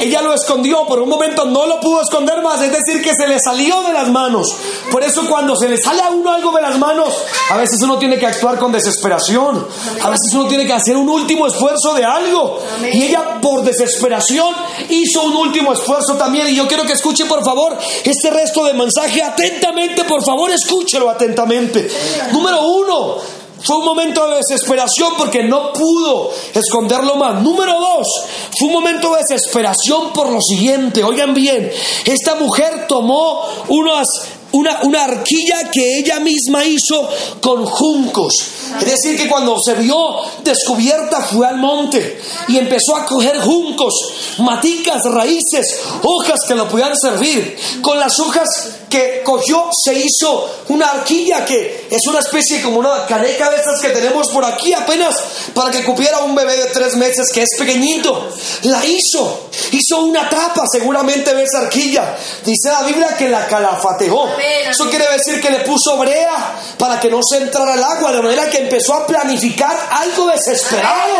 Ella 0.00 0.20
lo 0.22 0.34
escondió, 0.34 0.86
por 0.86 0.98
un 0.98 1.08
momento 1.08 1.44
no 1.46 1.66
lo 1.66 1.80
pudo 1.80 2.02
esconder 2.02 2.42
más, 2.42 2.60
es 2.60 2.72
decir, 2.72 3.02
que 3.02 3.14
se 3.14 3.26
le 3.26 3.38
salió 3.40 3.82
de 3.82 3.92
las 3.92 4.08
manos. 4.08 4.54
Por 4.90 5.02
eso 5.02 5.26
cuando 5.28 5.56
se 5.56 5.68
le 5.68 5.78
sale 5.78 6.02
a 6.02 6.10
uno 6.10 6.32
algo 6.32 6.52
de 6.52 6.62
las 6.62 6.78
manos, 6.78 7.14
a 7.50 7.56
veces 7.56 7.80
uno 7.82 7.98
tiene 7.98 8.18
que 8.18 8.26
actuar 8.26 8.58
con 8.58 8.72
desesperación. 8.72 9.66
A 10.02 10.10
veces 10.10 10.32
uno 10.34 10.46
tiene 10.46 10.66
que 10.66 10.72
hacer 10.72 10.96
un 10.96 11.08
último 11.08 11.46
esfuerzo 11.46 11.94
de 11.94 12.04
algo. 12.04 12.60
Y 12.92 13.04
ella 13.04 13.40
por 13.40 13.62
desesperación 13.62 14.54
hizo 14.88 15.22
un 15.22 15.36
último 15.36 15.72
esfuerzo 15.72 16.16
también. 16.16 16.48
Y 16.48 16.54
yo 16.54 16.66
quiero 16.68 16.84
que 16.84 16.92
escuche 16.92 17.24
por 17.26 17.44
favor 17.44 17.76
este 18.04 18.30
resto 18.30 18.64
de 18.64 18.74
mensaje 18.74 19.22
atentamente, 19.22 20.04
por 20.04 20.24
favor 20.24 20.50
escúchelo 20.50 21.08
atentamente. 21.08 21.88
Número 22.32 22.66
uno, 22.66 23.16
fue 23.62 23.76
un 23.78 23.84
momento 23.84 24.28
de 24.28 24.36
desesperación 24.36 25.14
porque 25.16 25.42
no 25.42 25.72
pudo 25.72 26.30
esconderlo 26.54 27.16
más. 27.16 27.42
Número 27.42 27.72
dos, 27.80 28.24
fue 28.56 28.68
un 28.68 28.74
momento 28.74 29.14
de 29.14 29.22
desesperación 29.22 30.12
por 30.12 30.30
lo 30.30 30.40
siguiente. 30.40 31.02
Oigan 31.02 31.34
bien, 31.34 31.70
esta 32.04 32.34
mujer 32.34 32.86
tomó 32.86 33.44
unas 33.68 34.08
una, 34.52 34.80
una, 34.82 35.04
arquilla 35.04 35.70
que 35.70 35.98
ella 35.98 36.20
misma 36.20 36.64
hizo 36.64 37.08
con 37.40 37.66
juncos. 37.66 38.34
Es 38.80 38.86
decir, 38.86 39.16
que 39.16 39.28
cuando 39.28 39.60
se 39.60 39.74
vio 39.74 39.96
descubierta 40.44 41.20
fue 41.22 41.46
al 41.46 41.56
monte 41.56 42.20
y 42.48 42.56
empezó 42.56 42.96
a 42.96 43.04
coger 43.04 43.38
juncos, 43.40 43.94
maticas, 44.38 45.04
raíces, 45.04 45.80
hojas 46.02 46.44
que 46.46 46.54
lo 46.54 46.68
pudieran 46.68 46.96
servir. 46.96 47.56
Con 47.82 47.98
las 47.98 48.18
hojas 48.20 48.70
que 48.96 49.22
cogió 49.22 49.68
se 49.72 49.92
hizo 49.92 50.50
una 50.68 50.90
arquilla 50.90 51.44
que 51.44 51.86
es 51.90 52.06
una 52.06 52.20
especie 52.20 52.62
como 52.62 52.78
una 52.78 53.04
caneca 53.06 53.50
de 53.50 53.56
estas 53.56 53.78
que 53.80 53.90
tenemos 53.90 54.28
por 54.28 54.42
aquí 54.42 54.72
apenas 54.72 55.16
para 55.52 55.70
que 55.70 55.84
cupiera 55.84 56.20
un 56.20 56.34
bebé 56.34 56.56
de 56.56 56.66
tres 56.66 56.96
meses 56.96 57.30
que 57.30 57.42
es 57.42 57.56
pequeñito. 57.58 58.30
La 58.62 58.84
hizo, 58.86 59.50
hizo 59.72 60.00
una 60.00 60.30
tapa 60.30 60.66
seguramente 60.66 61.34
de 61.34 61.42
esa 61.42 61.58
arquilla. 61.58 62.16
Dice 62.42 62.70
la 62.70 62.84
Biblia 62.84 63.14
que 63.18 63.28
la 63.28 63.46
calafateó. 63.46 64.30
Eso 64.66 64.88
quiere 64.88 65.06
decir 65.12 65.42
que 65.42 65.50
le 65.50 65.60
puso 65.60 65.98
brea 65.98 66.54
para 66.78 66.98
que 66.98 67.10
no 67.10 67.22
se 67.22 67.36
entrara 67.36 67.74
el 67.74 67.82
agua, 67.82 68.12
de 68.12 68.22
manera 68.22 68.48
que 68.48 68.58
empezó 68.58 68.94
a 68.94 69.06
planificar 69.06 69.76
algo 69.90 70.28
desesperado. 70.28 71.16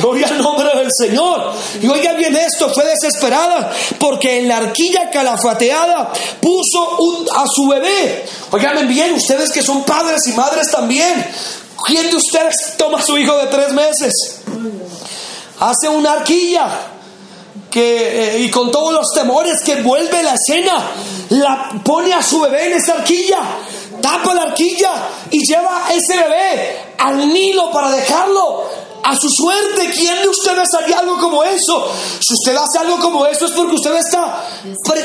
Gloria 0.00 0.26
al 0.26 0.38
nombre 0.42 0.76
del 0.76 0.92
Señor. 0.92 1.52
Y 1.80 1.86
oiga 1.86 2.14
bien 2.14 2.36
esto, 2.36 2.68
fue 2.74 2.84
desesperada 2.84 3.72
porque 4.00 4.38
en 4.38 4.48
la 4.48 4.56
arquilla 4.56 5.08
calafateada 5.10 6.12
puso 6.40 6.95
a 7.34 7.46
su 7.46 7.68
bebé. 7.68 8.26
Oigan 8.50 8.86
bien, 8.88 9.14
ustedes 9.14 9.50
que 9.52 9.62
son 9.62 9.84
padres 9.84 10.26
y 10.26 10.32
madres 10.32 10.70
también. 10.70 11.26
¿Quién 11.84 12.10
de 12.10 12.16
ustedes 12.16 12.74
toma 12.76 12.98
a 12.98 13.02
su 13.02 13.16
hijo 13.16 13.36
de 13.36 13.46
tres 13.46 13.72
meses? 13.72 14.40
Hace 15.60 15.88
una 15.88 16.12
arquilla 16.12 16.68
que, 17.70 18.36
eh, 18.36 18.40
y 18.40 18.50
con 18.50 18.70
todos 18.70 18.92
los 18.92 19.12
temores 19.12 19.60
que 19.62 19.82
vuelve 19.82 20.22
la 20.22 20.34
escena, 20.34 20.90
la 21.30 21.80
pone 21.84 22.12
a 22.12 22.22
su 22.22 22.40
bebé 22.40 22.66
en 22.66 22.72
esa 22.74 22.94
arquilla 22.94 23.38
tapa 24.00 24.34
la 24.34 24.42
arquilla 24.42 24.92
y 25.30 25.44
lleva 25.44 25.88
ese 25.92 26.16
bebé 26.16 26.76
al 26.98 27.32
Nilo 27.32 27.70
para 27.70 27.90
dejarlo 27.90 28.64
a 29.06 29.14
su 29.14 29.30
suerte. 29.30 29.90
¿Quién 29.90 30.20
de 30.22 30.28
ustedes 30.28 30.74
haría 30.74 30.98
algo 30.98 31.18
como 31.18 31.44
eso? 31.44 31.92
Si 32.18 32.34
usted 32.34 32.56
hace 32.56 32.78
algo 32.78 32.98
como 32.98 33.24
eso 33.24 33.46
es 33.46 33.52
porque 33.52 33.74
usted 33.74 33.94
está 33.94 34.44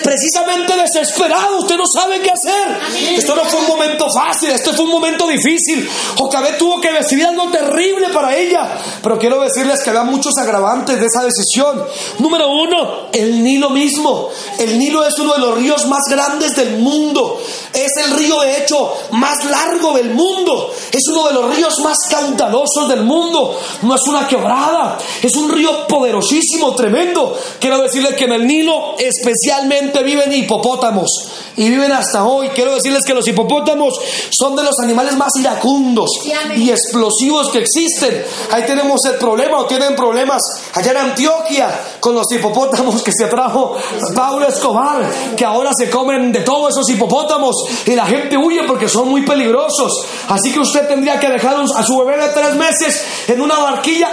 precisamente 0.03 0.75
desesperado. 0.75 1.59
Usted 1.59 1.77
no 1.77 1.85
sabe 1.85 2.19
qué 2.19 2.31
hacer. 2.31 2.79
Esto 3.15 3.35
no 3.35 3.45
fue 3.45 3.59
un 3.59 3.67
momento 3.67 4.09
fácil, 4.09 4.49
esto 4.49 4.73
fue 4.73 4.85
un 4.85 4.91
momento 4.91 5.27
difícil. 5.27 5.87
Jocabet 6.17 6.57
tuvo 6.57 6.81
que 6.81 6.91
decidir 6.91 7.27
algo 7.27 7.49
terrible 7.49 8.09
para 8.09 8.35
ella. 8.35 8.67
Pero 9.03 9.19
quiero 9.19 9.39
decirles 9.39 9.81
que 9.83 9.91
había 9.91 10.03
muchos 10.03 10.35
agravantes 10.37 10.99
de 10.99 11.05
esa 11.05 11.23
decisión. 11.23 11.83
Número 12.19 12.49
uno, 12.49 13.09
el 13.13 13.43
Nilo 13.43 13.69
mismo. 13.69 14.29
El 14.57 14.79
Nilo 14.79 15.05
es 15.05 15.17
uno 15.19 15.33
de 15.33 15.39
los 15.39 15.57
ríos 15.57 15.85
más 15.85 16.05
grandes 16.09 16.55
del 16.55 16.79
mundo. 16.79 17.39
Es 17.73 17.97
el 17.97 18.11
río, 18.17 18.39
de 18.41 18.57
hecho, 18.57 18.93
más 19.11 19.45
largo 19.45 19.93
del 19.93 20.09
mundo. 20.09 20.73
Es 20.91 21.07
uno 21.07 21.27
de 21.27 21.33
los 21.33 21.55
ríos 21.55 21.79
más 21.81 21.99
caudalosos 22.09 22.89
del 22.89 23.03
mundo 23.03 23.59
no 23.91 23.95
es 23.97 24.07
una 24.07 24.25
quebrada, 24.25 24.97
es 25.21 25.35
un 25.35 25.51
río 25.51 25.85
poderosísimo, 25.85 26.73
tremendo. 26.73 27.37
Quiero 27.59 27.81
decirles 27.81 28.15
que 28.15 28.23
en 28.23 28.31
el 28.31 28.47
Nilo 28.47 28.95
especialmente 28.97 30.01
viven 30.01 30.31
hipopótamos 30.31 31.29
y 31.57 31.67
viven 31.67 31.91
hasta 31.91 32.23
hoy. 32.23 32.47
Quiero 32.55 32.73
decirles 32.73 33.03
que 33.03 33.13
los 33.13 33.27
hipopótamos 33.27 33.99
son 34.29 34.55
de 34.55 34.63
los 34.63 34.79
animales 34.79 35.17
más 35.17 35.35
iracundos 35.35 36.09
y 36.55 36.69
explosivos 36.69 37.49
que 37.49 37.59
existen. 37.59 38.23
Ahí 38.51 38.63
tenemos 38.65 39.03
el 39.03 39.15
problema 39.15 39.59
o 39.59 39.65
tienen 39.65 39.93
problemas 39.93 40.41
allá 40.73 40.91
en 40.91 40.97
Antioquia 40.97 41.97
con 41.99 42.15
los 42.15 42.31
hipopótamos 42.31 43.03
que 43.03 43.11
se 43.11 43.25
trajo 43.25 43.75
Pablo 44.15 44.47
Escobar, 44.47 45.35
que 45.35 45.43
ahora 45.43 45.71
se 45.77 45.89
comen 45.89 46.31
de 46.31 46.41
todos 46.41 46.71
esos 46.71 46.89
hipopótamos 46.89 47.57
y 47.85 47.93
la 47.93 48.05
gente 48.05 48.37
huye 48.37 48.63
porque 48.65 48.87
son 48.87 49.09
muy 49.09 49.25
peligrosos. 49.25 50.05
Así 50.29 50.53
que 50.53 50.59
usted 50.61 50.87
tendría 50.87 51.19
que 51.19 51.27
dejar 51.27 51.57
a 51.75 51.83
su 51.83 51.97
bebé 51.97 52.25
de 52.25 52.29
tres 52.29 52.55
meses 52.55 53.03
en 53.27 53.41
una 53.41 53.59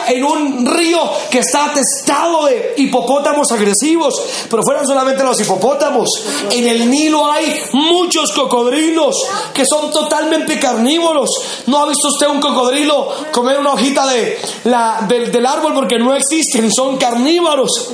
en 0.09 0.25
un 0.25 0.66
río 0.66 1.01
que 1.31 1.40
está 1.40 1.66
atestado 1.66 2.47
de 2.47 2.75
hipopótamos 2.77 3.51
agresivos. 3.53 4.21
Pero 4.51 4.62
fueran 4.62 4.87
solamente 4.87 5.23
los 5.23 5.40
hipopótamos. 5.40 6.25
En 6.51 6.66
el 6.66 6.90
Nilo 6.90 7.31
hay 7.31 7.61
muchos 7.73 8.33
cocodrilos 8.33 9.25
que 9.53 9.64
son 9.64 9.90
totalmente 9.90 10.59
carnívoros. 10.59 11.31
¿No 11.66 11.79
ha 11.79 11.88
visto 11.88 12.09
usted 12.09 12.29
un 12.29 12.40
cocodrilo 12.40 13.12
comer 13.33 13.59
una 13.59 13.73
hojita 13.73 14.07
de 14.07 14.38
la, 14.64 15.07
del 15.09 15.47
árbol 15.47 15.75
porque 15.75 15.99
no 15.99 16.14
existen? 16.14 16.73
Son 16.73 16.97
carnívoros 16.97 17.92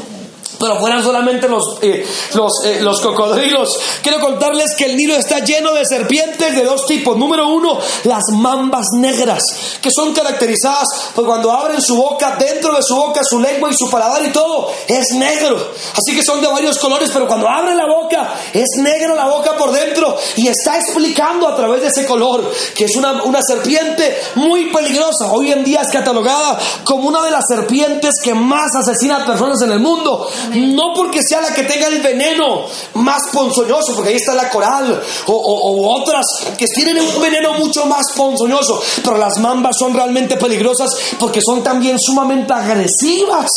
pero 0.59 0.79
fueran 0.79 1.03
solamente 1.03 1.49
los, 1.49 1.79
eh, 1.83 2.07
los, 2.35 2.65
eh, 2.65 2.81
los, 2.81 3.01
cocodrilos. 3.01 3.79
Quiero 4.03 4.21
contarles 4.21 4.75
que 4.75 4.87
el 4.87 4.97
Nilo 4.97 5.17
está 5.17 5.41
lleno 5.41 5.73
de 5.73 5.85
serpientes 5.85 6.55
de 6.55 6.65
dos 6.65 6.87
tipos. 6.87 7.17
Número 7.17 7.49
uno, 7.49 7.79
las 8.05 8.25
mambas 8.33 8.87
negras, 8.93 9.79
que 9.81 9.91
son 9.91 10.13
caracterizadas 10.13 10.89
por 11.15 11.27
cuando 11.27 11.51
abren 11.51 11.81
su 11.81 11.97
boca, 11.97 12.37
dentro 12.39 12.75
de 12.75 12.83
su 12.83 12.95
boca, 12.95 13.23
su 13.25 13.41
lengua 13.41 13.71
y 13.71 13.75
su 13.75 13.91
paladar 13.91 14.25
y 14.25 14.31
todo, 14.31 14.71
es 14.87 15.13
negro. 15.13 15.73
Así 15.97 16.15
que 16.15 16.23
son 16.23 16.41
de 16.41 16.49
varios 16.49 16.79
colores, 16.79 17.11
pero 17.13 17.27
cuando 17.27 17.49
abren 17.49 17.77
la 17.77 17.87
boca, 17.87 18.35
es 18.53 18.77
negra 18.79 19.15
la 19.15 19.27
boca 19.27 19.57
por 19.57 19.73
dentro 19.73 20.17
y 20.37 20.49
está 20.49 20.79
explicando 20.79 21.49
a 21.49 21.57
través 21.57 21.83
de 21.83 21.89
ese 21.89 22.07
color 22.07 22.53
que 22.75 22.85
es 22.85 22.97
una, 22.97 23.23
una 23.25 23.41
serpiente 23.43 24.17
muy 24.37 24.71
peligrosa. 24.73 25.33
Hoy 25.33 25.53
en 25.53 25.65
día 25.65 25.83
es 25.83 25.91
catalogada 25.91 26.59
como 26.85 27.09
una 27.09 27.23
de 27.23 27.31
las 27.31 27.45
serpientes 27.47 28.21
que 28.23 28.35
más 28.35 28.75
asesina 28.75 29.23
a 29.23 29.27
personas 29.27 29.61
en 29.63 29.73
el 29.73 29.81
mundo. 29.81 30.29
No 30.53 30.93
porque 30.95 31.23
sea 31.23 31.41
la 31.41 31.53
que 31.53 31.65
tenga 31.65 31.89
el 31.89 32.01
veneno 32.01 32.67
más 32.95 33.23
ponzoñoso, 33.33 33.95
porque 33.95 34.11
ahí 34.11 34.17
está 34.17 34.35
la 34.35 34.51
coral 34.51 35.03
o, 35.27 36.01
otras 36.01 36.27
que 36.57 36.67
tienen 36.67 37.01
un 37.01 37.21
veneno 37.21 37.55
mucho 37.55 37.87
más 37.87 38.13
ponzoñoso. 38.17 38.83
Pero 39.03 39.17
las 39.17 39.39
mambas 39.39 39.77
son 39.79 39.95
realmente 39.95 40.37
peligrosas 40.37 40.91
porque 41.19 41.41
son 41.41 41.63
también 41.63 41.99
sumamente 41.99 42.53
agresivas. 42.53 43.51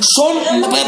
Son 0.00 0.38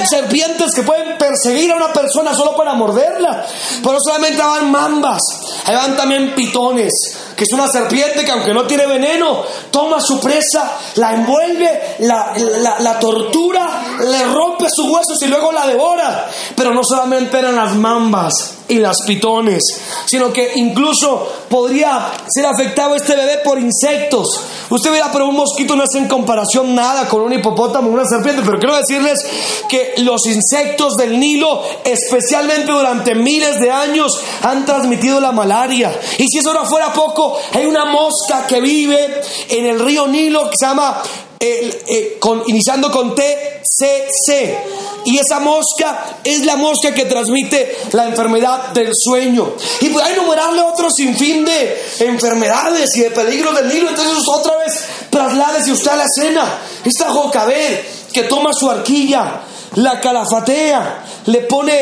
serpientes 0.08 0.74
que 0.74 0.82
pueden 0.82 1.18
perseguir 1.18 1.70
a 1.72 1.76
una 1.76 1.92
persona 1.92 2.34
solo 2.34 2.56
para 2.56 2.74
morderla. 2.74 3.46
Pero 3.82 3.98
solamente 4.00 4.40
van 4.40 4.70
mambas, 4.70 5.22
ahí 5.66 5.74
van 5.74 5.96
también 5.96 6.34
pitones 6.34 7.16
que 7.42 7.46
es 7.46 7.52
una 7.52 7.66
serpiente 7.66 8.24
que 8.24 8.30
aunque 8.30 8.54
no 8.54 8.68
tiene 8.68 8.86
veneno, 8.86 9.42
toma 9.72 10.00
su 10.00 10.20
presa, 10.20 10.78
la 10.94 11.12
envuelve, 11.12 11.96
la, 11.98 12.98
tortura, 13.00 13.98
le 13.98 14.26
rompe 14.26 14.70
sus 14.70 14.88
huesos 14.88 15.20
y 15.22 15.26
luego 15.26 15.50
la 15.50 15.66
devora. 15.66 16.30
Pero 16.54 16.72
no 16.72 16.84
solamente 16.84 17.40
eran 17.40 17.56
las 17.56 17.74
mambas 17.74 18.58
y 18.68 18.78
las 18.78 19.02
pitones, 19.02 19.80
sino 20.06 20.32
que 20.32 20.52
incluso 20.54 21.30
podría 21.48 22.12
ser 22.28 22.46
afectado 22.46 22.94
este 22.94 23.16
bebé 23.16 23.38
por 23.44 23.58
insectos. 23.58 24.40
Usted 24.70 24.92
verá, 24.92 25.10
pero 25.12 25.26
un 25.26 25.34
mosquito 25.34 25.74
no 25.74 25.84
es 25.84 25.94
en 25.96 26.06
comparación 26.06 26.74
nada 26.74 27.08
con 27.08 27.22
un 27.22 27.32
hipopótamo, 27.32 27.90
una 27.90 28.06
serpiente, 28.06 28.42
pero 28.44 28.58
quiero 28.58 28.76
decirles 28.76 29.26
que 29.68 29.94
los 29.98 30.26
insectos 30.26 30.96
del 30.96 31.18
Nilo, 31.18 31.62
especialmente 31.84 32.70
durante 32.70 33.14
miles 33.14 33.60
de 33.60 33.70
años, 33.70 34.20
han 34.42 34.64
transmitido 34.64 35.20
la 35.20 35.32
malaria. 35.32 35.98
Y 36.18 36.28
si 36.28 36.38
eso 36.38 36.54
no 36.54 36.64
fuera 36.64 36.92
poco, 36.92 37.31
hay 37.52 37.66
una 37.66 37.84
mosca 37.84 38.46
que 38.46 38.60
vive 38.60 39.20
en 39.48 39.66
el 39.66 39.80
río 39.80 40.06
Nilo 40.06 40.50
que 40.50 40.56
se 40.56 40.66
llama, 40.66 41.02
eh, 41.38 42.18
iniciando 42.46 42.90
con 42.90 43.14
TCC. 43.14 44.56
Y 45.04 45.18
esa 45.18 45.40
mosca 45.40 46.18
es 46.22 46.44
la 46.44 46.56
mosca 46.56 46.94
que 46.94 47.06
transmite 47.06 47.76
la 47.92 48.04
enfermedad 48.04 48.68
del 48.68 48.94
sueño. 48.94 49.54
Y 49.80 49.88
pues 49.88 50.04
hay 50.04 50.14
enumerarle 50.14 50.60
otro 50.62 50.90
sinfín 50.90 51.44
de 51.44 51.82
enfermedades 52.00 52.96
y 52.96 53.00
de 53.00 53.10
peligros 53.10 53.54
del 53.56 53.68
Nilo. 53.68 53.88
Entonces 53.88 54.28
otra 54.28 54.56
vez 54.58 54.84
trasládese 55.10 55.72
usted 55.72 55.90
a 55.90 55.96
la 55.96 56.04
escena. 56.04 56.58
Esta 56.84 57.10
Jocabed 57.10 57.80
que 58.12 58.24
toma 58.24 58.52
su 58.52 58.70
arquilla, 58.70 59.42
la 59.74 60.00
calafatea, 60.00 61.04
le 61.26 61.38
pone 61.40 61.72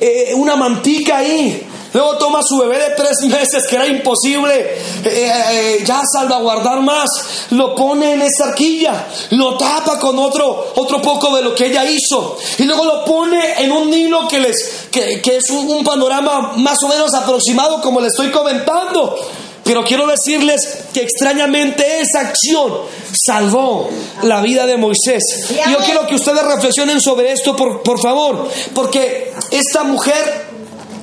eh, 0.00 0.32
una 0.34 0.56
mantica 0.56 1.18
ahí 1.18 1.69
Luego 1.92 2.16
toma 2.18 2.40
su 2.42 2.58
bebé 2.58 2.78
de 2.78 2.94
tres 2.94 3.20
meses, 3.22 3.66
que 3.66 3.76
era 3.76 3.86
imposible 3.86 4.78
eh, 5.04 5.32
eh, 5.50 5.82
ya 5.84 6.02
salvaguardar 6.06 6.80
más. 6.80 7.10
Lo 7.50 7.74
pone 7.74 8.14
en 8.14 8.22
esa 8.22 8.48
arquilla, 8.48 9.06
lo 9.30 9.56
tapa 9.56 9.98
con 9.98 10.18
otro, 10.18 10.72
otro 10.76 11.02
poco 11.02 11.34
de 11.34 11.42
lo 11.42 11.54
que 11.54 11.66
ella 11.66 11.84
hizo. 11.84 12.38
Y 12.58 12.64
luego 12.64 12.84
lo 12.84 13.04
pone 13.04 13.62
en 13.62 13.72
un 13.72 13.90
nilo 13.90 14.28
que, 14.28 14.38
les, 14.38 14.88
que, 14.90 15.20
es 15.36 15.50
un, 15.50 15.68
un 15.68 15.84
panorama 15.84 16.52
más 16.56 16.82
o 16.82 16.88
menos 16.88 17.12
aproximado 17.14 17.80
como 17.80 18.00
le 18.00 18.08
estoy 18.08 18.30
comentando. 18.30 19.16
Pero 19.64 19.84
quiero 19.84 20.06
decirles 20.06 20.86
que 20.92 21.02
extrañamente 21.02 22.00
esa 22.00 22.20
acción 22.20 22.72
salvó 23.12 23.88
la 24.22 24.40
vida 24.40 24.66
de 24.66 24.76
Moisés. 24.76 25.50
Y 25.50 25.70
yo 25.70 25.78
quiero 25.84 26.06
que 26.06 26.16
ustedes 26.16 26.42
reflexionen 26.42 27.00
sobre 27.00 27.32
esto, 27.32 27.54
por, 27.54 27.82
por 27.82 28.00
favor, 28.00 28.48
porque 28.74 29.32
esta 29.50 29.84
mujer 29.84 30.49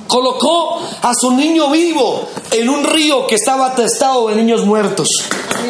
colocó 0.08 0.82
a 1.02 1.14
su 1.14 1.30
niño 1.30 1.70
vivo 1.70 2.26
en 2.50 2.68
un 2.68 2.84
río 2.84 3.26
que 3.26 3.36
estaba 3.36 3.66
atestado 3.68 4.28
de 4.28 4.36
niños 4.36 4.64
muertos, 4.64 5.22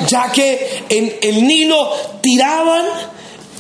ya 0.07 0.33
que 0.33 0.85
en 0.89 1.19
el 1.21 1.47
Nilo 1.47 1.93
tiraban 2.23 2.87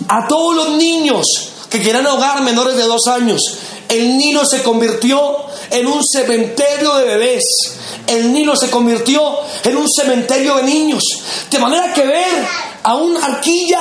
a 0.08 0.26
todos 0.26 0.54
los 0.54 0.70
niños 0.70 1.50
que 1.68 1.82
querían 1.82 2.06
ahogar 2.06 2.40
menores 2.42 2.76
de 2.76 2.84
dos 2.84 3.06
años. 3.08 3.58
El 3.88 4.16
Nilo 4.16 4.44
se 4.44 4.62
convirtió 4.62 5.36
en 5.70 5.86
un 5.86 6.04
cementerio 6.04 6.94
de 6.96 7.04
bebés. 7.04 7.74
El 8.06 8.32
Nilo 8.32 8.56
se 8.56 8.70
convirtió 8.70 9.20
en 9.64 9.76
un 9.76 9.88
cementerio 9.88 10.56
de 10.56 10.62
niños. 10.62 11.04
De 11.50 11.58
manera 11.58 11.92
que 11.92 12.06
ver 12.06 12.46
a 12.82 12.94
un 12.94 13.16
arquilla 13.16 13.80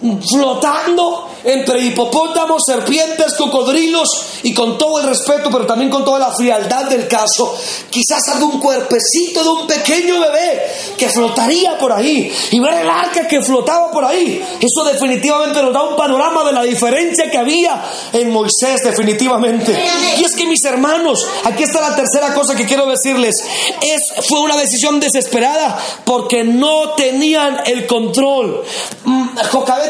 flotando 0.00 1.28
entre 1.44 1.80
hipopótamos, 1.80 2.62
serpientes, 2.64 3.34
cocodrilos 3.34 4.26
y 4.42 4.54
con 4.54 4.78
todo 4.78 5.00
el 5.00 5.08
respeto, 5.08 5.50
pero 5.50 5.66
también 5.66 5.90
con 5.90 6.04
toda 6.04 6.18
la 6.18 6.32
frialdad 6.32 6.84
del 6.84 7.08
caso, 7.08 7.56
quizás 7.90 8.28
algún 8.28 8.60
cuerpecito 8.60 9.42
de 9.42 9.48
un 9.48 9.66
pequeño 9.66 10.20
bebé 10.20 10.62
que 10.96 11.08
flotaría 11.08 11.78
por 11.78 11.92
ahí 11.92 12.32
y 12.50 12.60
ver 12.60 12.74
el 12.74 12.90
arca 12.90 13.26
que 13.26 13.42
flotaba 13.42 13.90
por 13.90 14.04
ahí. 14.04 14.44
Eso 14.60 14.84
definitivamente 14.84 15.62
nos 15.62 15.72
da 15.72 15.82
un 15.82 15.96
panorama 15.96 16.44
de 16.44 16.52
la 16.52 16.62
diferencia 16.62 17.30
que 17.30 17.38
había 17.38 17.82
en 18.12 18.30
Moisés, 18.30 18.82
definitivamente. 18.84 19.76
Y 20.18 20.24
es 20.24 20.34
que 20.34 20.46
mis 20.46 20.64
hermanos, 20.64 21.26
aquí 21.44 21.64
está 21.64 21.80
la 21.80 21.96
tercera 21.96 22.34
cosa 22.34 22.54
que 22.54 22.66
quiero 22.66 22.86
decirles, 22.86 23.44
es 23.82 24.12
fue 24.28 24.40
una 24.40 24.56
decisión 24.56 25.00
desesperada 25.00 25.78
porque 26.04 26.44
no 26.44 26.90
tenían 26.90 27.60
el 27.66 27.86
control. 27.86 28.62
Mm, 29.04 29.28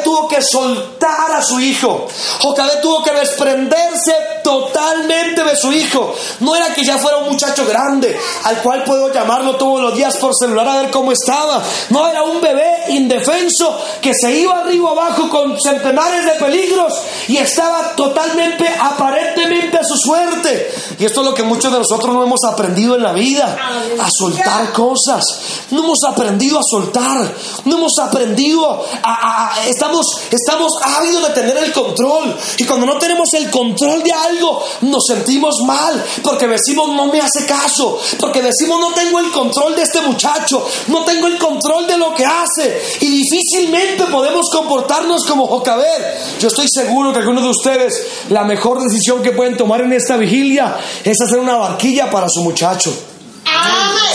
Tuvo 0.02 0.28
que 0.28 0.42
soltar 0.42 1.32
a 1.32 1.42
su 1.42 1.60
hijo. 1.60 2.06
Jocabé 2.40 2.76
tuvo 2.82 3.02
que 3.02 3.12
desprenderse 3.12 4.37
totalmente 4.48 5.44
de 5.44 5.54
su 5.54 5.70
hijo. 5.70 6.14
No 6.40 6.56
era 6.56 6.72
que 6.72 6.82
ya 6.82 6.96
fuera 6.96 7.18
un 7.18 7.28
muchacho 7.28 7.66
grande, 7.66 8.18
al 8.44 8.62
cual 8.62 8.82
puedo 8.82 9.12
llamarlo 9.12 9.56
todos 9.56 9.82
los 9.82 9.94
días 9.94 10.16
por 10.16 10.34
celular 10.34 10.66
a 10.66 10.80
ver 10.80 10.90
cómo 10.90 11.12
estaba. 11.12 11.62
No 11.90 12.08
era 12.08 12.22
un 12.22 12.40
bebé 12.40 12.84
indefenso 12.88 13.78
que 14.00 14.14
se 14.14 14.32
iba 14.32 14.60
arriba 14.60 14.92
abajo 14.92 15.28
con 15.28 15.60
centenares 15.60 16.24
de 16.24 16.32
peligros 16.32 16.94
y 17.28 17.36
estaba 17.36 17.94
totalmente, 17.94 18.66
aparentemente 18.80 19.76
a 19.76 19.84
su 19.84 19.98
suerte. 19.98 20.72
Y 20.98 21.04
esto 21.04 21.20
es 21.20 21.26
lo 21.26 21.34
que 21.34 21.42
muchos 21.42 21.70
de 21.70 21.78
nosotros 21.78 22.14
no 22.14 22.22
hemos 22.22 22.42
aprendido 22.44 22.96
en 22.96 23.02
la 23.02 23.12
vida, 23.12 23.54
a 24.00 24.10
soltar 24.10 24.72
cosas. 24.72 25.24
No 25.70 25.84
hemos 25.84 26.02
aprendido 26.04 26.58
a 26.58 26.62
soltar, 26.62 27.34
no 27.66 27.76
hemos 27.76 27.98
aprendido 27.98 28.82
a, 29.02 29.58
estamos, 29.66 30.22
estamos 30.30 30.78
ávidos 30.82 31.28
de 31.28 31.34
tener 31.34 31.56
el 31.58 31.70
control. 31.70 32.34
Y 32.56 32.64
cuando 32.64 32.86
no 32.86 32.96
tenemos 32.96 33.34
el 33.34 33.50
control 33.50 34.02
de 34.02 34.12
algo, 34.12 34.37
nos 34.82 35.04
sentimos 35.06 35.60
mal, 35.64 36.04
porque 36.22 36.46
decimos 36.46 36.88
no 36.90 37.06
me 37.06 37.20
hace 37.20 37.46
caso, 37.46 37.98
porque 38.18 38.42
decimos 38.42 38.80
no 38.80 38.92
tengo 38.92 39.18
el 39.20 39.30
control 39.30 39.74
de 39.76 39.82
este 39.82 40.00
muchacho, 40.00 40.66
no 40.88 41.04
tengo 41.04 41.26
el 41.26 41.38
control 41.38 41.86
de 41.86 41.96
lo 41.96 42.14
que 42.14 42.24
hace. 42.24 42.80
Y 43.00 43.08
difícilmente 43.08 44.04
podemos 44.04 44.50
comportarnos 44.50 45.24
como 45.24 45.46
Jocabed. 45.46 46.38
Yo 46.40 46.48
estoy 46.48 46.68
seguro 46.68 47.12
que 47.12 47.18
algunos 47.18 47.44
de 47.44 47.50
ustedes, 47.50 48.06
la 48.30 48.44
mejor 48.44 48.82
decisión 48.82 49.22
que 49.22 49.32
pueden 49.32 49.56
tomar 49.56 49.80
en 49.80 49.92
esta 49.92 50.16
vigilia 50.16 50.76
es 51.04 51.20
hacer 51.20 51.38
una 51.38 51.56
barquilla 51.56 52.10
para 52.10 52.28
su 52.28 52.42
muchacho. 52.42 52.92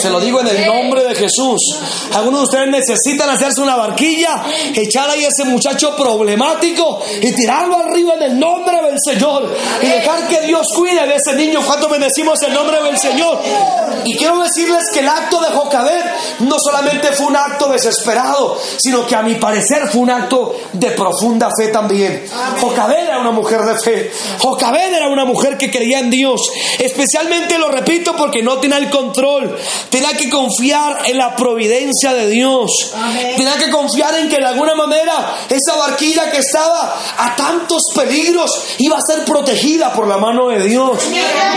Se 0.04 0.10
lo 0.10 0.20
digo 0.20 0.42
en 0.42 0.48
el 0.48 0.66
nombre 0.66 1.02
de 1.02 1.16
Jesús. 1.16 1.62
Algunos 2.14 2.42
de 2.42 2.44
ustedes 2.44 2.68
necesitan 2.68 3.30
hacerse 3.30 3.62
una 3.62 3.78
barquilla, 3.78 4.44
echar 4.76 5.10
ahí 5.10 5.24
a 5.24 5.30
ese 5.30 5.46
muchacho 5.46 5.96
problemático 5.96 7.00
y 7.22 7.32
tirarlo 7.32 7.78
arriba 7.78 8.16
en 8.16 8.24
el 8.24 8.40
nombre 8.40 8.82
del 8.82 9.00
Señor 9.00 9.56
y 9.82 9.86
dejar 9.86 10.28
que 10.28 10.42
Dios 10.42 10.74
cuide 10.74 11.08
de 11.08 11.16
ese 11.16 11.34
niño. 11.36 11.62
¿Cuánto 11.66 11.88
bendecimos 11.88 12.42
el 12.44 12.54
nombre 12.54 12.84
del 12.84 12.98
Señor? 12.98 13.40
Y 14.04 14.16
quiero 14.18 14.40
decirles 14.40 14.90
que 14.92 15.00
el 15.00 15.08
acto 15.08 15.40
de 15.40 15.52
Jocabed 15.52 16.04
no 16.40 16.58
solamente 16.60 17.14
fue 17.14 17.28
un 17.28 17.38
acto 17.38 17.70
desesperado, 17.70 18.60
sino 18.78 19.08
que 19.08 19.16
a 19.16 19.22
mi 19.22 19.36
parecer 19.36 19.88
fue 19.88 20.02
un 20.02 20.10
acto 20.10 20.54
de 20.74 20.92
profunda 20.92 21.50
fe 21.58 21.70
también. 21.70 22.26
Jocabed 22.60 23.03
era 23.14 23.22
una 23.22 23.32
mujer 23.32 23.62
de 23.62 23.80
fe. 23.80 24.12
Jocabed 24.40 24.94
era 24.94 25.08
una 25.08 25.26
mujer 25.26 25.58
que 25.58 25.72
creía 25.72 26.00
en 26.00 26.10
Dios. 26.10 26.52
Especialmente 26.80 27.58
lo 27.58 27.70
repito 27.70 28.16
porque 28.16 28.42
no 28.42 28.58
tiene 28.58 28.78
el 28.78 28.90
control. 28.90 29.58
Tenía 29.90 30.14
que 30.18 30.30
confiar 30.30 31.04
en 31.06 31.18
la 31.18 31.36
providencia 31.36 32.14
de 32.14 32.30
Dios. 32.30 32.94
Tenía 33.38 33.56
que 33.58 33.70
confiar 33.70 34.16
en 34.16 34.30
que 34.30 34.38
de 34.38 34.46
alguna 34.46 34.76
manera 34.76 35.38
esa 35.50 35.76
barquilla 35.76 36.32
que 36.32 36.40
estaba 36.40 37.00
a 37.18 37.36
tantos 37.36 37.92
peligros 37.94 38.64
iba 38.80 38.98
a 38.98 39.02
ser 39.02 39.24
protegida 39.26 39.94
por 39.94 40.08
la 40.08 40.18
mano 40.18 40.50
de 40.50 40.64
Dios. 40.64 40.98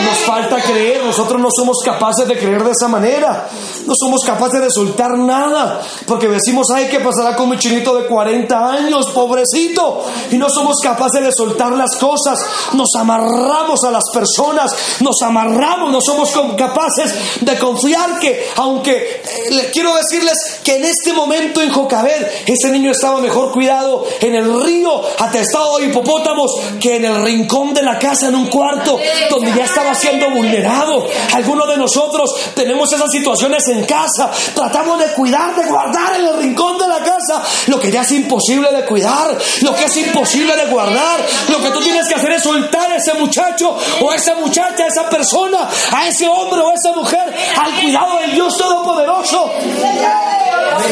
Nos 0.04 0.18
falta 0.18 0.60
creer, 0.60 1.04
nosotros 1.04 1.40
no 1.40 1.48
somos 1.50 1.78
capaces 1.84 2.28
de 2.28 2.38
creer 2.38 2.62
de 2.62 2.72
esa 2.72 2.88
manera. 2.88 3.48
No 3.86 3.94
somos 3.94 4.24
capaces 4.24 4.60
de 4.60 4.70
soltar 4.70 5.16
nada. 5.16 5.80
Porque 6.06 6.28
decimos, 6.28 6.70
ay, 6.70 6.88
¿qué 6.90 7.00
pasará 7.00 7.36
con 7.36 7.48
mi 7.48 7.58
chinito 7.58 7.96
de 7.96 8.06
40 8.06 8.72
años, 8.72 9.06
pobrecito? 9.08 10.04
Y 10.30 10.36
no 10.36 10.50
somos 10.50 10.80
capaces 10.80 11.22
de 11.22 11.32
soltar 11.32 11.72
las 11.72 11.96
cosas. 11.96 12.44
Nos 12.72 12.94
amarramos 12.96 13.84
a 13.84 13.90
las 13.90 14.10
personas, 14.12 14.74
nos 15.00 15.22
amarramos, 15.22 15.90
no 15.90 16.00
somos 16.00 16.30
capaces 16.56 17.14
de 17.40 17.58
confiar 17.58 18.18
que 18.18 18.46
aunque 18.56 19.22
eh, 19.22 19.70
quiero 19.72 19.94
decirles 19.94 20.60
que 20.64 20.76
en 20.76 20.84
este 20.84 21.12
momento 21.12 21.60
en 21.62 21.70
Jocabed 21.70 22.26
ese 22.46 22.70
niño 22.70 22.90
estaba 22.90 23.20
mejor 23.20 23.52
cuidado 23.52 24.04
en 24.20 24.34
el 24.34 24.62
río 24.62 25.02
atestado 25.18 25.78
de 25.78 25.86
hipopótamos 25.86 26.56
que 26.80 26.96
en 26.96 27.04
el 27.04 27.24
rincón 27.24 27.74
de 27.74 27.82
la 27.82 27.98
casa 27.98 28.28
en 28.28 28.34
un 28.34 28.46
cuarto 28.46 28.98
donde 29.30 29.52
ya 29.54 29.64
estaba 29.64 29.94
siendo 29.94 30.30
vulnerado. 30.30 31.06
Algunos 31.34 31.68
de 31.68 31.76
nosotros 31.76 32.34
tenemos 32.54 32.92
esas 32.92 33.10
situaciones 33.10 33.66
en 33.68 33.75
casa, 33.84 34.30
tratamos 34.54 34.98
de 34.98 35.06
cuidar, 35.12 35.54
de 35.54 35.66
guardar 35.66 36.20
en 36.20 36.26
el 36.26 36.36
rincón 36.38 36.78
de 36.78 36.86
la 36.86 36.98
casa 37.00 37.42
lo 37.66 37.78
que 37.78 37.90
ya 37.90 38.02
es 38.02 38.12
imposible 38.12 38.72
de 38.72 38.84
cuidar, 38.84 39.36
lo 39.62 39.74
que 39.74 39.84
es 39.84 39.96
imposible 39.96 40.56
de 40.56 40.66
guardar. 40.66 41.20
Lo 41.48 41.60
que 41.60 41.70
tú 41.70 41.80
tienes 41.80 42.06
que 42.08 42.14
hacer 42.14 42.32
es 42.32 42.42
soltar 42.42 42.90
a 42.90 42.96
ese 42.96 43.14
muchacho 43.14 43.76
o 44.00 44.10
a 44.10 44.16
esa 44.16 44.34
muchacha, 44.34 44.84
a 44.84 44.86
esa 44.86 45.08
persona, 45.08 45.68
a 45.92 46.08
ese 46.08 46.28
hombre 46.28 46.60
o 46.60 46.70
a 46.70 46.74
esa 46.74 46.92
mujer 46.92 47.34
al 47.60 47.80
cuidado 47.80 48.18
del 48.18 48.32
Dios 48.32 48.56
Todopoderoso. 48.56 49.50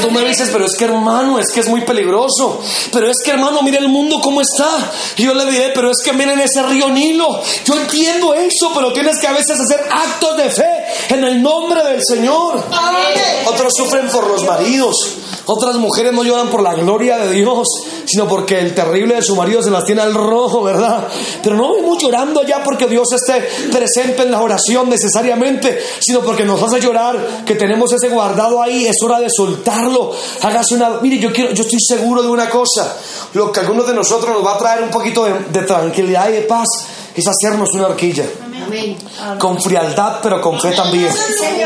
Tú 0.00 0.10
me 0.10 0.24
dices, 0.24 0.50
pero 0.52 0.66
es 0.66 0.76
que 0.76 0.84
hermano, 0.84 1.38
es 1.38 1.50
que 1.50 1.60
es 1.60 1.68
muy 1.68 1.82
peligroso. 1.82 2.60
Pero 2.92 3.10
es 3.10 3.22
que 3.22 3.30
hermano, 3.30 3.62
mira 3.62 3.78
el 3.78 3.88
mundo 3.88 4.20
cómo 4.20 4.40
está. 4.40 4.92
Y 5.16 5.24
yo 5.24 5.34
le 5.34 5.50
diré, 5.50 5.70
pero 5.74 5.90
es 5.90 6.00
que 6.02 6.12
miren 6.12 6.40
ese 6.40 6.62
río 6.62 6.88
Nilo. 6.90 7.40
Yo 7.64 7.74
entiendo 7.74 8.34
eso, 8.34 8.72
pero 8.74 8.92
tienes 8.92 9.18
que 9.18 9.26
a 9.26 9.32
veces 9.32 9.58
hacer 9.58 9.80
actos 9.90 10.36
de 10.36 10.50
fe 10.50 10.84
en 11.10 11.24
el 11.24 11.42
nombre 11.42 11.82
del 11.84 12.04
Señor. 12.04 12.64
Otros 13.46 13.74
sufren 13.74 14.08
por 14.08 14.26
los 14.26 14.44
maridos. 14.44 15.16
Otras 15.46 15.76
mujeres 15.76 16.12
no 16.12 16.24
lloran 16.24 16.48
por 16.48 16.62
la 16.62 16.74
gloria 16.74 17.18
de 17.18 17.32
Dios, 17.32 17.68
sino 18.06 18.26
porque 18.26 18.58
el 18.58 18.74
terrible 18.74 19.16
de 19.16 19.22
su 19.22 19.36
marido 19.36 19.62
se 19.62 19.70
las 19.70 19.84
tiene 19.84 20.00
al 20.00 20.14
rojo, 20.14 20.62
¿verdad? 20.62 21.06
Pero 21.42 21.56
no 21.56 21.74
vemos 21.74 22.02
llorando 22.02 22.42
ya 22.44 22.62
porque 22.62 22.86
Dios 22.86 23.12
esté 23.12 23.40
presente 23.70 24.22
en 24.22 24.30
la 24.30 24.40
oración 24.40 24.88
necesariamente, 24.88 25.78
sino 26.00 26.20
porque 26.20 26.44
nos 26.44 26.62
hace 26.62 26.80
llorar 26.80 27.44
que 27.44 27.56
tenemos 27.56 27.92
ese 27.92 28.08
guardado 28.08 28.62
ahí, 28.62 28.86
es 28.86 29.02
hora 29.02 29.20
de 29.20 29.28
soltarlo. 29.28 30.12
Hágase 30.42 30.74
una. 30.74 31.00
Mire, 31.02 31.18
yo, 31.18 31.32
quiero, 31.32 31.52
yo 31.52 31.62
estoy 31.62 31.80
seguro 31.80 32.22
de 32.22 32.28
una 32.28 32.48
cosa: 32.48 32.96
lo 33.34 33.52
que 33.52 33.60
a 33.60 33.62
algunos 33.64 33.86
de 33.86 33.94
nosotros 33.94 34.34
nos 34.34 34.44
va 34.44 34.54
a 34.54 34.58
traer 34.58 34.82
un 34.82 34.90
poquito 34.90 35.24
de, 35.24 35.34
de 35.52 35.62
tranquilidad 35.62 36.28
y 36.30 36.32
de 36.32 36.42
paz 36.42 36.68
es 37.14 37.26
hacernos 37.28 37.72
una 37.74 37.88
horquilla. 37.88 38.24
Con 39.38 39.60
frialdad, 39.60 40.20
pero 40.22 40.40
con 40.40 40.58
fe 40.58 40.72
también. 40.72 41.08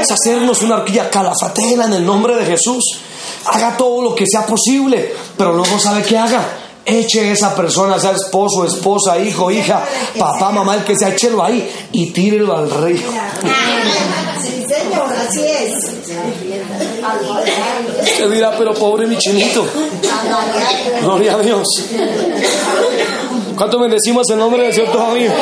Es 0.01 0.11
hacernos 0.11 0.63
una 0.63 0.77
horquilla 0.77 1.09
calafatela 1.09 1.87
en 1.87 1.95
el 1.95 2.05
nombre 2.05 2.35
de 2.37 2.45
Jesús. 2.45 2.99
Haga 3.51 3.77
todo 3.77 4.03
lo 4.03 4.15
que 4.15 4.27
sea 4.27 4.45
posible, 4.47 5.15
pero 5.37 5.53
luego 5.53 5.79
sabe 5.79 6.03
qué 6.03 6.19
haga. 6.19 6.45
Eche 6.85 7.33
esa 7.33 7.55
persona, 7.55 7.99
sea 7.99 8.13
esposo, 8.13 8.65
esposa, 8.65 9.19
hijo, 9.19 9.51
hija, 9.51 9.85
papá, 10.19 10.51
mamá, 10.51 10.75
el 10.77 10.85
que 10.85 10.97
sea, 10.97 11.09
échelo 11.11 11.45
ahí 11.45 11.71
y 11.93 12.11
tírelo 12.13 12.57
al 12.57 12.71
río. 12.71 13.11
Sí, 14.41 14.65
señor, 14.67 15.13
así 15.13 15.45
es. 15.45 15.85
Usted 18.03 18.31
dirá, 18.31 18.57
pero 18.57 18.73
pobre 18.75 19.07
mi 19.07 19.19
chinito. 19.19 19.67
Gloria 21.03 21.35
a 21.35 21.39
Dios. 21.39 21.85
¿Cuánto 23.57 23.79
bendecimos 23.81 24.31
el 24.31 24.39
nombre 24.39 24.63
del 24.63 24.73
Señor 24.73 24.93
todavía? 24.93 25.35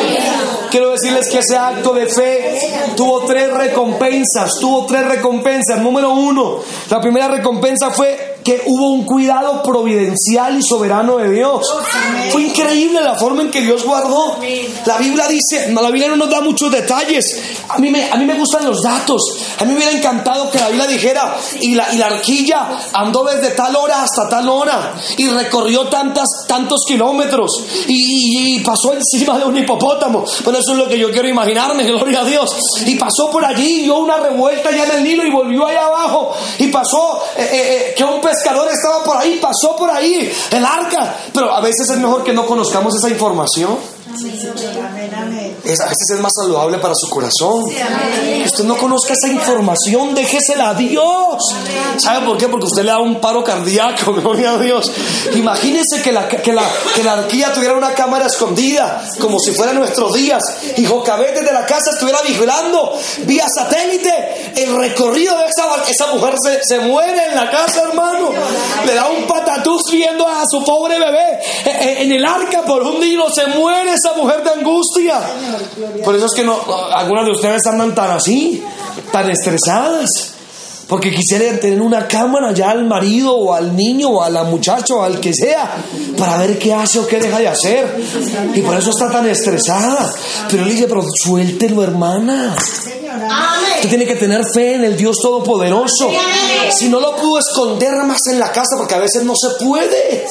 Quiero 0.70 0.90
decirles 0.90 1.28
que 1.28 1.38
ese 1.38 1.56
acto 1.56 1.92
de 1.94 2.06
fe 2.06 2.58
tuvo 2.96 3.24
tres 3.24 3.52
recompensas, 3.52 4.58
tuvo 4.60 4.86
tres 4.86 5.06
recompensas. 5.06 5.80
Número 5.80 6.10
uno, 6.10 6.60
la 6.90 7.00
primera 7.00 7.28
recompensa 7.28 7.90
fue 7.90 8.35
que 8.46 8.62
hubo 8.66 8.90
un 8.90 9.04
cuidado 9.04 9.60
providencial 9.60 10.56
y 10.56 10.62
soberano 10.62 11.16
de 11.16 11.30
Dios. 11.30 11.68
Fue 12.30 12.42
increíble 12.42 13.00
la 13.00 13.16
forma 13.16 13.42
en 13.42 13.50
que 13.50 13.60
Dios 13.60 13.84
guardó. 13.84 14.38
La 14.84 14.98
Biblia 14.98 15.26
dice, 15.26 15.66
no, 15.70 15.82
la 15.82 15.90
Biblia 15.90 16.10
no 16.10 16.14
nos 16.14 16.30
da 16.30 16.40
muchos 16.40 16.70
detalles. 16.70 17.42
A 17.70 17.78
mí, 17.78 17.90
me, 17.90 18.08
a 18.08 18.14
mí 18.14 18.24
me 18.24 18.34
gustan 18.34 18.64
los 18.64 18.84
datos. 18.84 19.36
A 19.58 19.64
mí 19.64 19.72
me 19.72 19.78
hubiera 19.78 19.90
encantado 19.90 20.48
que 20.48 20.60
la 20.60 20.68
Biblia 20.68 20.86
dijera, 20.86 21.36
y 21.60 21.74
la, 21.74 21.92
y 21.92 21.96
la 21.96 22.06
arquilla 22.06 22.68
andó 22.92 23.24
desde 23.24 23.50
tal 23.50 23.74
hora 23.74 24.04
hasta 24.04 24.28
tal 24.28 24.48
hora 24.48 24.94
y 25.16 25.26
recorrió 25.26 25.88
tantas, 25.88 26.46
tantos 26.46 26.84
kilómetros 26.86 27.64
y, 27.88 28.58
y 28.58 28.60
pasó 28.60 28.92
encima 28.92 29.40
de 29.40 29.44
un 29.44 29.56
hipopótamo. 29.56 30.24
Pero 30.44 30.56
eso 30.56 30.70
es 30.70 30.78
lo 30.78 30.88
que 30.88 31.00
yo 31.00 31.10
quiero 31.10 31.26
imaginarme, 31.26 31.82
gloria 31.90 32.20
a 32.20 32.24
Dios. 32.24 32.54
Y 32.86 32.94
pasó 32.94 33.28
por 33.28 33.44
allí, 33.44 33.82
dio 33.82 33.96
una 33.96 34.18
revuelta 34.18 34.70
ya 34.70 34.84
en 34.84 34.90
el 34.92 35.02
Nilo 35.02 35.26
y 35.26 35.32
volvió 35.32 35.66
allá 35.66 35.86
abajo. 35.86 36.32
Y 36.58 36.68
pasó 36.68 37.24
eh, 37.36 37.42
eh, 37.42 37.56
eh, 37.56 37.94
que 37.96 38.04
un 38.04 38.20
pescador 38.36 38.68
estaba 38.70 39.02
por 39.02 39.16
ahí, 39.16 39.38
pasó 39.40 39.76
por 39.76 39.90
ahí 39.90 40.32
el 40.50 40.64
arca. 40.64 41.16
Pero 41.32 41.52
a 41.52 41.60
veces 41.60 41.88
es 41.90 41.98
mejor 41.98 42.22
que 42.24 42.32
no 42.32 42.46
conozcamos 42.46 42.94
esa 42.94 43.08
información. 43.08 43.78
Es, 45.66 45.80
a 45.80 45.86
veces 45.86 46.10
es 46.14 46.20
más 46.20 46.32
saludable 46.34 46.78
para 46.78 46.94
su 46.94 47.08
corazón. 47.10 47.64
Usted 48.44 48.64
no 48.64 48.76
conozca 48.76 49.14
esa 49.14 49.28
información, 49.28 50.14
déjesela 50.14 50.70
a 50.70 50.74
Dios. 50.74 51.42
¿Sabe 51.96 52.24
por 52.24 52.38
qué? 52.38 52.48
Porque 52.48 52.66
usted 52.66 52.82
le 52.82 52.90
da 52.90 53.00
un 53.00 53.20
paro 53.20 53.42
cardíaco, 53.42 54.12
gloria 54.20 54.52
a 54.52 54.58
Dios. 54.58 54.90
Imagínese 55.34 56.02
que 56.02 56.12
la, 56.12 56.28
que 56.28 56.52
la, 56.52 56.62
que 56.94 57.02
la 57.02 57.14
arquía 57.14 57.52
tuviera 57.52 57.74
una 57.74 57.94
cámara 57.94 58.26
escondida, 58.26 59.04
como 59.20 59.38
si 59.40 59.52
fuera 59.52 59.72
nuestros 59.72 60.14
días, 60.14 60.44
y 60.76 60.84
Jocabet 60.84 61.40
desde 61.40 61.52
la 61.52 61.66
casa 61.66 61.90
estuviera 61.90 62.20
vigilando 62.22 62.96
vía 63.24 63.48
satélite 63.48 64.52
el 64.56 64.76
recorrido 64.76 65.36
de 65.38 65.46
esa, 65.46 65.64
esa 65.88 66.06
mujer. 66.12 66.34
Se, 66.38 66.62
se 66.62 66.78
muere 66.80 67.26
en 67.26 67.34
la 67.34 67.50
casa, 67.50 67.82
hermano. 67.88 68.30
Le 68.84 68.94
da 68.94 69.08
un 69.08 69.26
patatús 69.26 69.90
viendo 69.90 70.26
a 70.28 70.44
su 70.48 70.62
pobre 70.64 70.98
bebé 70.98 71.40
en 71.64 72.12
el 72.12 72.24
arca 72.24 72.62
por 72.62 72.82
un 72.82 73.00
día, 73.00 73.16
se 73.32 73.46
muere 73.46 73.94
esa 73.94 74.12
mujer 74.14 74.42
de 74.42 74.50
angustia. 74.50 75.20
Por 76.04 76.14
eso 76.14 76.26
es 76.26 76.32
que 76.32 76.44
no, 76.44 76.58
algunas 76.94 77.24
de 77.26 77.32
ustedes 77.32 77.66
andan 77.66 77.94
tan 77.94 78.10
así, 78.10 78.62
tan 79.12 79.30
estresadas. 79.30 80.32
Porque 80.88 81.10
quisiera 81.10 81.58
tener 81.58 81.80
una 81.80 82.06
cámara 82.06 82.52
ya 82.52 82.70
al 82.70 82.84
marido 82.84 83.34
o 83.34 83.52
al 83.52 83.74
niño 83.74 84.08
o 84.08 84.22
a 84.22 84.30
la 84.30 84.44
muchacha 84.44 84.94
o 84.94 85.02
al 85.02 85.18
que 85.18 85.34
sea 85.34 85.74
para 86.16 86.38
ver 86.38 86.60
qué 86.60 86.72
hace 86.72 87.00
o 87.00 87.06
qué 87.08 87.18
deja 87.18 87.40
de 87.40 87.48
hacer. 87.48 88.00
Y 88.54 88.60
por 88.62 88.76
eso 88.76 88.90
está 88.90 89.10
tan 89.10 89.26
estresada. 89.28 90.08
Pero 90.48 90.62
él 90.62 90.68
dice, 90.68 90.86
pero 90.86 91.02
suéltelo 91.02 91.82
hermana. 91.82 92.54
Usted 93.74 93.88
tiene 93.88 94.06
que 94.06 94.14
tener 94.14 94.44
fe 94.44 94.74
en 94.76 94.84
el 94.84 94.96
Dios 94.96 95.18
Todopoderoso. 95.20 96.08
Si 96.70 96.88
no 96.88 97.00
lo 97.00 97.16
pudo 97.16 97.40
esconder 97.40 97.94
más 98.04 98.24
en 98.28 98.38
la 98.38 98.52
casa, 98.52 98.76
porque 98.78 98.94
a 98.94 98.98
veces 98.98 99.24
no 99.24 99.34
se 99.34 99.64
puede. 99.64 100.24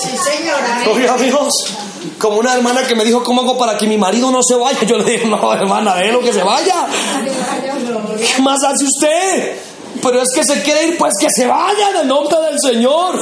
Gloria 0.86 1.14
a 1.14 1.18
Dios. 1.18 1.66
Como 2.18 2.38
una 2.38 2.54
hermana 2.56 2.86
que 2.88 2.96
me 2.96 3.04
dijo, 3.04 3.24
¿cómo 3.24 3.42
hago 3.42 3.58
para 3.58 3.78
que 3.78 3.88
mi 3.88 3.98
marido 3.98 4.32
no 4.32 4.42
se 4.44 4.56
vaya? 4.56 4.84
Yo 4.84 4.98
le 4.98 5.04
dije, 5.04 5.26
no, 5.26 5.54
hermana, 5.54 5.96
déjelo 5.96 6.22
que 6.22 6.34
se 6.34 6.44
vaya. 6.44 6.88
¿Qué 8.36 8.42
más 8.42 8.64
hace 8.64 8.86
usted? 8.86 9.58
Pero 10.06 10.22
es 10.22 10.30
que 10.36 10.44
se 10.44 10.62
quiere 10.62 10.86
ir, 10.86 10.98
pues 11.00 11.16
que 11.20 11.28
se 11.32 11.48
vaya 11.48 11.90
en 11.90 11.98
el 12.02 12.08
nombre 12.08 12.38
del 12.40 12.60
Señor. 12.60 13.20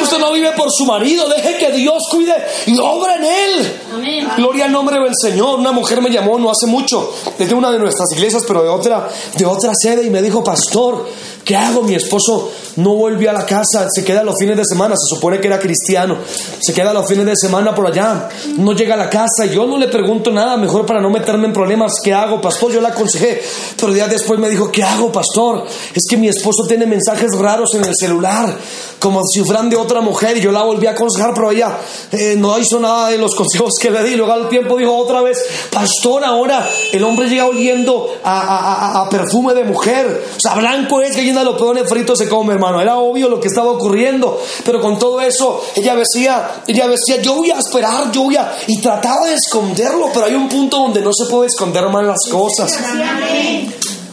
Usted 0.00 0.18
no 0.18 0.32
vive 0.32 0.52
por 0.52 0.70
su 0.70 0.86
marido, 0.86 1.28
deje 1.28 1.58
que 1.58 1.72
Dios 1.72 2.06
cuide 2.08 2.34
y 2.66 2.78
obra 2.78 3.16
en 3.16 3.24
él. 3.24 4.30
Gloria 4.36 4.66
al 4.66 4.72
nombre 4.72 4.96
del 5.02 5.16
Señor. 5.16 5.58
Una 5.58 5.72
mujer 5.72 6.00
me 6.00 6.08
llamó 6.08 6.38
no 6.38 6.48
hace 6.48 6.66
mucho, 6.66 7.12
desde 7.36 7.52
una 7.52 7.72
de 7.72 7.80
nuestras 7.80 8.12
iglesias, 8.12 8.44
pero 8.46 8.62
de 8.62 8.68
otra, 8.68 9.08
de 9.36 9.44
otra 9.44 9.72
sede, 9.74 10.06
y 10.06 10.10
me 10.10 10.22
dijo, 10.22 10.44
pastor, 10.44 11.08
¿qué 11.44 11.56
hago? 11.56 11.82
Mi 11.82 11.96
esposo 11.96 12.52
no 12.76 12.94
vuelve 12.94 13.28
a 13.28 13.32
la 13.32 13.44
casa, 13.44 13.88
se 13.90 14.04
queda 14.04 14.22
los 14.22 14.38
fines 14.38 14.56
de 14.56 14.64
semana, 14.64 14.94
se 14.96 15.06
supone 15.06 15.40
que 15.40 15.48
era 15.48 15.58
cristiano, 15.58 16.18
se 16.60 16.72
queda 16.72 16.92
los 16.92 17.08
fines 17.08 17.26
de 17.26 17.36
semana 17.36 17.74
por 17.74 17.88
allá, 17.88 18.28
no 18.56 18.72
llega 18.72 18.94
a 18.94 18.96
la 18.96 19.10
casa, 19.10 19.46
yo 19.46 19.66
no 19.66 19.76
le 19.76 19.88
pregunto 19.88 20.30
nada, 20.30 20.56
mejor 20.56 20.86
para 20.86 21.00
no 21.00 21.10
meterme 21.10 21.46
en 21.46 21.52
problemas, 21.52 22.00
¿qué 22.00 22.14
hago, 22.14 22.40
pastor? 22.40 22.72
Yo 22.72 22.80
le 22.80 22.88
aconsejé, 22.88 23.42
pero 23.78 23.92
días 23.92 24.08
después 24.08 24.38
me 24.38 24.48
dijo, 24.48 24.70
¿qué 24.70 24.84
hago, 24.84 25.10
pastor? 25.10 25.66
Es 25.94 26.04
que 26.08 26.19
mi 26.20 26.28
esposo 26.28 26.66
tiene 26.66 26.86
mensajes 26.86 27.36
raros 27.36 27.74
en 27.74 27.84
el 27.84 27.96
celular, 27.96 28.54
como 28.98 29.26
si 29.26 29.42
fueran 29.42 29.70
de 29.70 29.76
otra 29.76 30.00
mujer, 30.00 30.36
y 30.36 30.40
yo 30.40 30.52
la 30.52 30.62
volví 30.62 30.86
a 30.86 30.90
aconsejar, 30.90 31.32
pero 31.34 31.50
ella 31.50 31.78
eh, 32.12 32.34
no 32.36 32.58
hizo 32.58 32.78
nada 32.78 33.08
de 33.08 33.18
los 33.18 33.34
consejos 33.40 33.78
que 33.78 33.90
le 33.90 34.02
di, 34.04 34.14
luego 34.14 34.32
al 34.32 34.48
tiempo 34.48 34.76
dijo 34.76 34.94
otra 34.96 35.22
vez, 35.22 35.38
pastor, 35.72 36.24
ahora 36.24 36.68
el 36.92 37.02
hombre 37.02 37.28
llega 37.28 37.46
oliendo 37.46 38.08
a, 38.22 39.08
perfume 39.10 39.54
de 39.54 39.64
mujer, 39.64 40.24
o 40.36 40.40
sea, 40.40 40.54
blanco 40.54 41.00
es 41.00 41.16
que 41.16 41.24
llena 41.24 41.42
los 41.42 41.56
pedones 41.56 41.88
fritos 41.88 42.18
se 42.18 42.28
come, 42.28 42.54
hermano, 42.54 42.80
era 42.80 42.98
obvio 42.98 43.28
lo 43.28 43.40
que 43.40 43.48
estaba 43.48 43.70
ocurriendo, 43.70 44.40
pero 44.64 44.80
con 44.80 44.98
todo 44.98 45.20
eso, 45.20 45.62
ella 45.74 45.96
decía, 45.96 46.62
ella 46.66 46.86
decía, 46.86 47.20
yo 47.20 47.34
voy 47.34 47.50
a 47.50 47.58
esperar, 47.58 48.12
yo 48.12 48.22
voy 48.22 48.36
a, 48.36 48.52
y 48.66 48.78
trataba 48.78 49.26
de 49.26 49.34
esconderlo, 49.34 50.10
pero 50.12 50.26
hay 50.26 50.34
un 50.34 50.48
punto 50.48 50.78
donde 50.78 51.00
no 51.00 51.12
se 51.12 51.26
puede 51.26 51.48
esconder 51.48 51.88
más 51.88 52.04
las 52.04 52.28
cosas. 52.30 52.78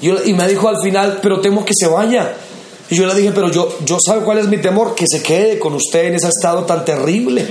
Y 0.02 0.34
me 0.34 0.48
dijo 0.48 0.70
al 0.70 0.82
final, 0.82 1.20
pero 1.22 1.40
temo 1.42 1.66
que 1.66 1.74
se 1.74 1.88
vaya. 1.88 2.36
Y 2.90 2.96
yo 2.96 3.06
le 3.06 3.16
dije, 3.16 3.32
pero 3.34 3.52
yo, 3.52 3.78
yo 3.86 4.00
sabe 4.00 4.24
cuál 4.24 4.38
es 4.38 4.48
mi 4.48 4.58
temor, 4.58 4.96
que 4.96 5.08
se 5.08 5.22
quede 5.22 5.60
con 5.60 5.74
usted 5.74 6.06
en 6.06 6.16
ese 6.16 6.30
estado 6.30 6.64
tan 6.66 6.86
terrible. 6.86 7.46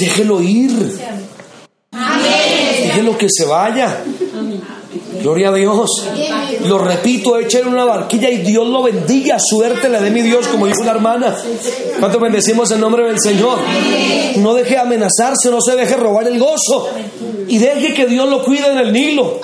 Déjelo 0.00 0.40
ir. 0.40 0.98
Déjelo 2.82 3.18
que 3.18 3.28
se 3.28 3.44
vaya. 3.44 4.02
Gloria 5.26 5.48
a 5.48 5.54
Dios. 5.54 6.06
Lo 6.66 6.78
repito, 6.78 7.36
echen 7.36 7.66
una 7.66 7.84
barquilla 7.84 8.30
y 8.30 8.42
Dios 8.42 8.64
lo 8.68 8.84
bendiga. 8.84 9.40
Suerte 9.40 9.88
le 9.88 9.98
dé 9.98 10.08
mi 10.08 10.22
Dios, 10.22 10.46
como 10.46 10.68
dijo 10.68 10.82
una 10.82 10.92
hermana. 10.92 11.36
¿Cuánto 11.98 12.20
bendecimos 12.20 12.70
en 12.70 12.78
nombre 12.78 13.02
del 13.08 13.18
Señor? 13.18 13.58
No 14.36 14.54
deje 14.54 14.78
amenazarse, 14.78 15.50
no 15.50 15.60
se 15.60 15.74
deje 15.74 15.96
robar 15.96 16.28
el 16.28 16.38
gozo. 16.38 16.90
Y 17.48 17.58
deje 17.58 17.92
que 17.92 18.06
Dios 18.06 18.28
lo 18.28 18.44
cuide 18.44 18.70
en 18.70 18.78
el 18.78 18.92
Nilo. 18.92 19.40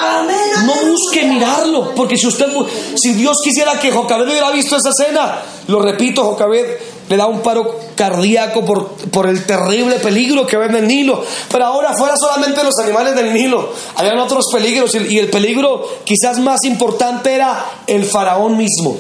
No 0.67 0.89
busque 0.89 1.25
mirarlo, 1.25 1.93
porque 1.97 2.17
si 2.17 2.29
usted, 2.29 2.47
si 2.95 3.15
Dios 3.15 3.43
quisiera 3.43 3.81
que 3.81 3.91
Jocabed 3.91 4.29
hubiera 4.29 4.53
visto 4.53 4.77
esa 4.77 4.91
escena, 4.91 5.43
lo 5.67 5.83
repito, 5.83 6.23
Jocabed 6.23 6.65
le 7.09 7.17
da 7.17 7.27
un 7.27 7.41
paro 7.41 7.79
cardíaco 7.95 8.65
por, 8.65 8.89
por 9.11 9.27
el 9.29 9.45
terrible 9.45 9.97
peligro 9.97 10.47
que 10.47 10.57
ve 10.57 10.67
en 10.67 10.77
el 10.77 10.87
Nilo. 10.87 11.25
Pero 11.51 11.65
ahora 11.65 11.95
fuera 11.95 12.17
solamente 12.17 12.65
los 12.65 12.79
animales 12.79 13.15
del 13.15 13.33
Nilo, 13.33 13.73
habían 13.97 14.19
otros 14.19 14.47
peligros 14.53 14.95
y 14.95 15.19
el 15.19 15.29
peligro 15.29 15.87
quizás 16.05 16.39
más 16.39 16.65
importante 16.65 17.33
era 17.33 17.65
el 17.87 18.05
faraón 18.05 18.57
mismo. 18.57 18.97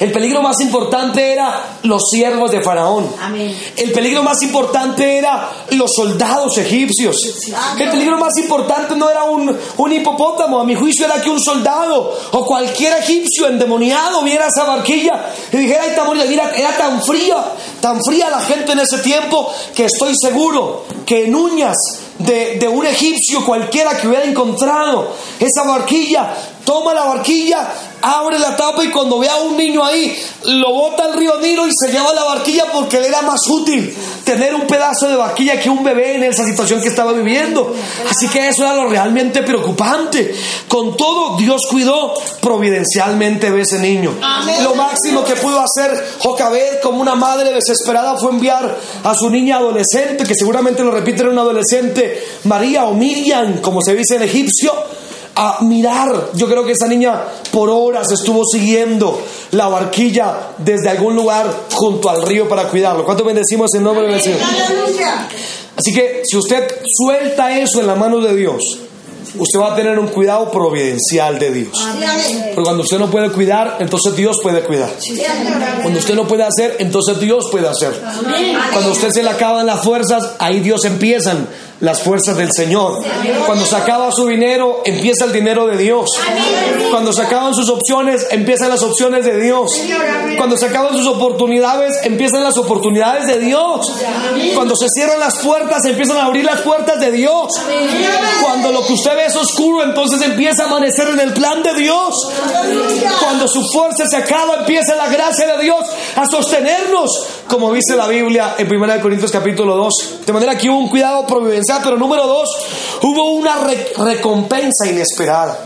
El 0.00 0.12
peligro 0.12 0.42
más 0.42 0.60
importante 0.60 1.32
era 1.32 1.78
los 1.82 2.10
siervos 2.10 2.50
de 2.50 2.62
Faraón. 2.62 3.08
El 3.76 3.92
peligro 3.92 4.22
más 4.22 4.42
importante 4.42 5.18
era 5.18 5.50
los 5.70 5.94
soldados 5.94 6.56
egipcios. 6.58 7.16
El 7.78 7.90
peligro 7.90 8.18
más 8.18 8.36
importante 8.38 8.94
no 8.96 9.10
era 9.10 9.24
un, 9.24 9.56
un 9.76 9.92
hipopótamo, 9.92 10.60
a 10.60 10.64
mi 10.64 10.74
juicio 10.74 11.06
era 11.06 11.20
que 11.20 11.30
un 11.30 11.40
soldado 11.40 12.18
o 12.32 12.46
cualquier 12.46 12.98
egipcio 12.98 13.48
endemoniado 13.48 14.22
viera 14.22 14.48
esa 14.48 14.64
barquilla 14.64 15.32
y 15.52 15.56
dijera, 15.56 15.82
ay, 15.84 16.28
mira, 16.28 16.52
era 16.54 16.76
tan 16.76 17.02
fría, 17.02 17.44
tan 17.80 18.02
fría 18.04 18.30
la 18.30 18.40
gente 18.40 18.72
en 18.72 18.80
ese 18.80 18.98
tiempo 18.98 19.50
que 19.74 19.86
estoy 19.86 20.16
seguro 20.16 20.84
que 21.04 21.26
en 21.26 21.34
uñas 21.34 21.76
de, 22.18 22.56
de, 22.58 22.68
un 22.68 22.84
egipcio 22.84 23.44
cualquiera 23.44 23.96
que 23.96 24.08
hubiera 24.08 24.24
encontrado 24.24 25.12
esa 25.38 25.62
barquilla, 25.62 26.34
toma 26.68 26.92
la 26.92 27.04
barquilla, 27.04 27.66
abre 28.02 28.38
la 28.38 28.54
tapa 28.54 28.84
y 28.84 28.90
cuando 28.90 29.18
ve 29.18 29.26
a 29.26 29.36
un 29.36 29.56
niño 29.56 29.82
ahí, 29.82 30.14
lo 30.44 30.70
bota 30.70 31.06
al 31.06 31.14
río 31.14 31.38
Nilo 31.40 31.66
y 31.66 31.72
se 31.72 31.90
lleva 31.90 32.12
la 32.12 32.24
barquilla 32.24 32.66
porque 32.70 33.00
le 33.00 33.08
era 33.08 33.22
más 33.22 33.48
útil 33.48 33.96
tener 34.22 34.54
un 34.54 34.66
pedazo 34.66 35.08
de 35.08 35.16
barquilla 35.16 35.58
que 35.58 35.70
un 35.70 35.82
bebé 35.82 36.16
en 36.16 36.24
esa 36.24 36.44
situación 36.44 36.82
que 36.82 36.88
estaba 36.88 37.14
viviendo. 37.14 37.74
Así 38.10 38.28
que 38.28 38.48
eso 38.48 38.64
era 38.64 38.74
lo 38.74 38.86
realmente 38.86 39.42
preocupante. 39.42 40.34
Con 40.68 40.94
todo, 40.94 41.38
Dios 41.38 41.66
cuidó 41.68 42.12
providencialmente 42.42 43.50
de 43.50 43.62
ese 43.62 43.78
niño. 43.78 44.12
Lo 44.62 44.74
máximo 44.74 45.24
que 45.24 45.36
pudo 45.36 45.60
hacer 45.60 46.16
Jocabed 46.18 46.82
como 46.82 47.00
una 47.00 47.14
madre 47.14 47.54
desesperada 47.54 48.18
fue 48.18 48.30
enviar 48.30 48.78
a 49.04 49.14
su 49.14 49.30
niña 49.30 49.56
adolescente, 49.56 50.24
que 50.24 50.34
seguramente 50.34 50.84
lo 50.84 50.90
repite 50.90 51.22
era 51.22 51.30
una 51.30 51.40
adolescente, 51.40 52.22
María 52.44 52.84
o 52.84 52.92
Miriam, 52.92 53.62
como 53.62 53.80
se 53.80 53.94
dice 53.94 54.16
en 54.16 54.24
egipcio 54.24 54.74
a 55.40 55.62
mirar. 55.62 56.30
Yo 56.34 56.48
creo 56.48 56.64
que 56.64 56.72
esa 56.72 56.88
niña 56.88 57.22
por 57.52 57.70
horas 57.70 58.10
estuvo 58.10 58.44
siguiendo 58.44 59.22
la 59.52 59.68
barquilla 59.68 60.34
desde 60.58 60.88
algún 60.88 61.14
lugar 61.14 61.46
junto 61.72 62.10
al 62.10 62.22
río 62.22 62.48
para 62.48 62.64
cuidarlo. 62.64 63.04
¿Cuánto 63.04 63.22
bendecimos 63.24 63.72
en 63.74 63.84
nombre 63.84 64.08
del 64.08 64.20
Señor? 64.20 64.40
Así 65.76 65.94
que 65.94 66.22
si 66.24 66.36
usted 66.36 66.64
suelta 66.84 67.56
eso 67.56 67.80
en 67.80 67.86
la 67.86 67.94
mano 67.94 68.18
de 68.18 68.34
Dios, 68.34 68.78
usted 69.36 69.60
va 69.60 69.74
a 69.74 69.76
tener 69.76 69.96
un 69.96 70.08
cuidado 70.08 70.50
providencial 70.50 71.38
de 71.38 71.52
Dios. 71.52 71.86
Porque 72.54 72.64
cuando 72.64 72.82
usted 72.82 72.98
no 72.98 73.08
puede 73.08 73.30
cuidar, 73.30 73.76
entonces 73.78 74.16
Dios 74.16 74.40
puede 74.42 74.62
cuidar. 74.62 74.90
Cuando 75.82 76.00
usted 76.00 76.16
no 76.16 76.26
puede 76.26 76.42
hacer, 76.42 76.76
entonces 76.80 77.20
Dios 77.20 77.48
puede 77.52 77.68
hacer. 77.68 77.92
Cuando 78.72 78.90
usted 78.90 79.10
se 79.10 79.22
le 79.22 79.30
acaban 79.30 79.66
las 79.66 79.84
fuerzas, 79.84 80.32
ahí 80.40 80.58
Dios 80.58 80.84
empiezan 80.84 81.46
las 81.80 82.02
fuerzas 82.02 82.36
del 82.36 82.52
Señor. 82.52 83.02
Cuando 83.46 83.64
se 83.64 83.76
acaba 83.76 84.10
su 84.12 84.26
dinero, 84.26 84.82
empieza 84.84 85.24
el 85.24 85.32
dinero 85.32 85.66
de 85.66 85.76
Dios. 85.76 86.18
Cuando 86.90 87.12
se 87.12 87.22
acaban 87.22 87.54
sus 87.54 87.68
opciones, 87.68 88.26
empiezan 88.30 88.68
las 88.68 88.82
opciones 88.82 89.24
de 89.24 89.40
Dios. 89.40 89.80
Cuando 90.36 90.56
se 90.56 90.66
acaban 90.66 90.96
sus 90.96 91.06
oportunidades, 91.06 92.00
empiezan 92.04 92.42
las 92.42 92.56
oportunidades 92.56 93.26
de 93.26 93.40
Dios. 93.40 93.92
Cuando 94.54 94.74
se 94.74 94.88
cierran 94.88 95.20
las 95.20 95.38
puertas, 95.38 95.84
empiezan 95.84 96.16
a 96.18 96.24
abrir 96.24 96.44
las 96.44 96.60
puertas 96.62 96.98
de 97.00 97.12
Dios. 97.12 97.54
Cuando 98.42 98.72
lo 98.72 98.84
que 98.86 98.94
usted 98.94 99.14
ve 99.14 99.26
es 99.26 99.36
oscuro, 99.36 99.84
entonces 99.84 100.20
empieza 100.22 100.64
a 100.64 100.66
amanecer 100.66 101.08
en 101.08 101.20
el 101.20 101.32
plan 101.32 101.62
de 101.62 101.74
Dios. 101.74 102.28
Cuando 103.20 103.46
su 103.46 103.62
fuerza 103.68 104.04
se 104.08 104.16
acaba, 104.16 104.56
empieza 104.56 104.96
la 104.96 105.08
gracia 105.08 105.46
de 105.56 105.62
Dios 105.62 105.86
a 106.16 106.26
sostenernos, 106.26 107.26
como 107.48 107.72
dice 107.72 107.96
la 107.96 108.06
Biblia 108.06 108.54
en 108.58 108.70
1 108.70 109.00
Corintios 109.00 109.30
capítulo 109.30 109.76
2. 109.76 110.26
De 110.26 110.32
manera 110.32 110.56
que 110.56 110.68
hubo 110.68 110.78
un 110.78 110.88
cuidado 110.88 111.26
providencial 111.26 111.80
pero 111.82 111.96
número 111.96 112.26
dos, 112.26 112.48
hubo 113.02 113.32
una 113.32 113.56
recompensa 113.96 114.86
inesperada. 114.86 115.58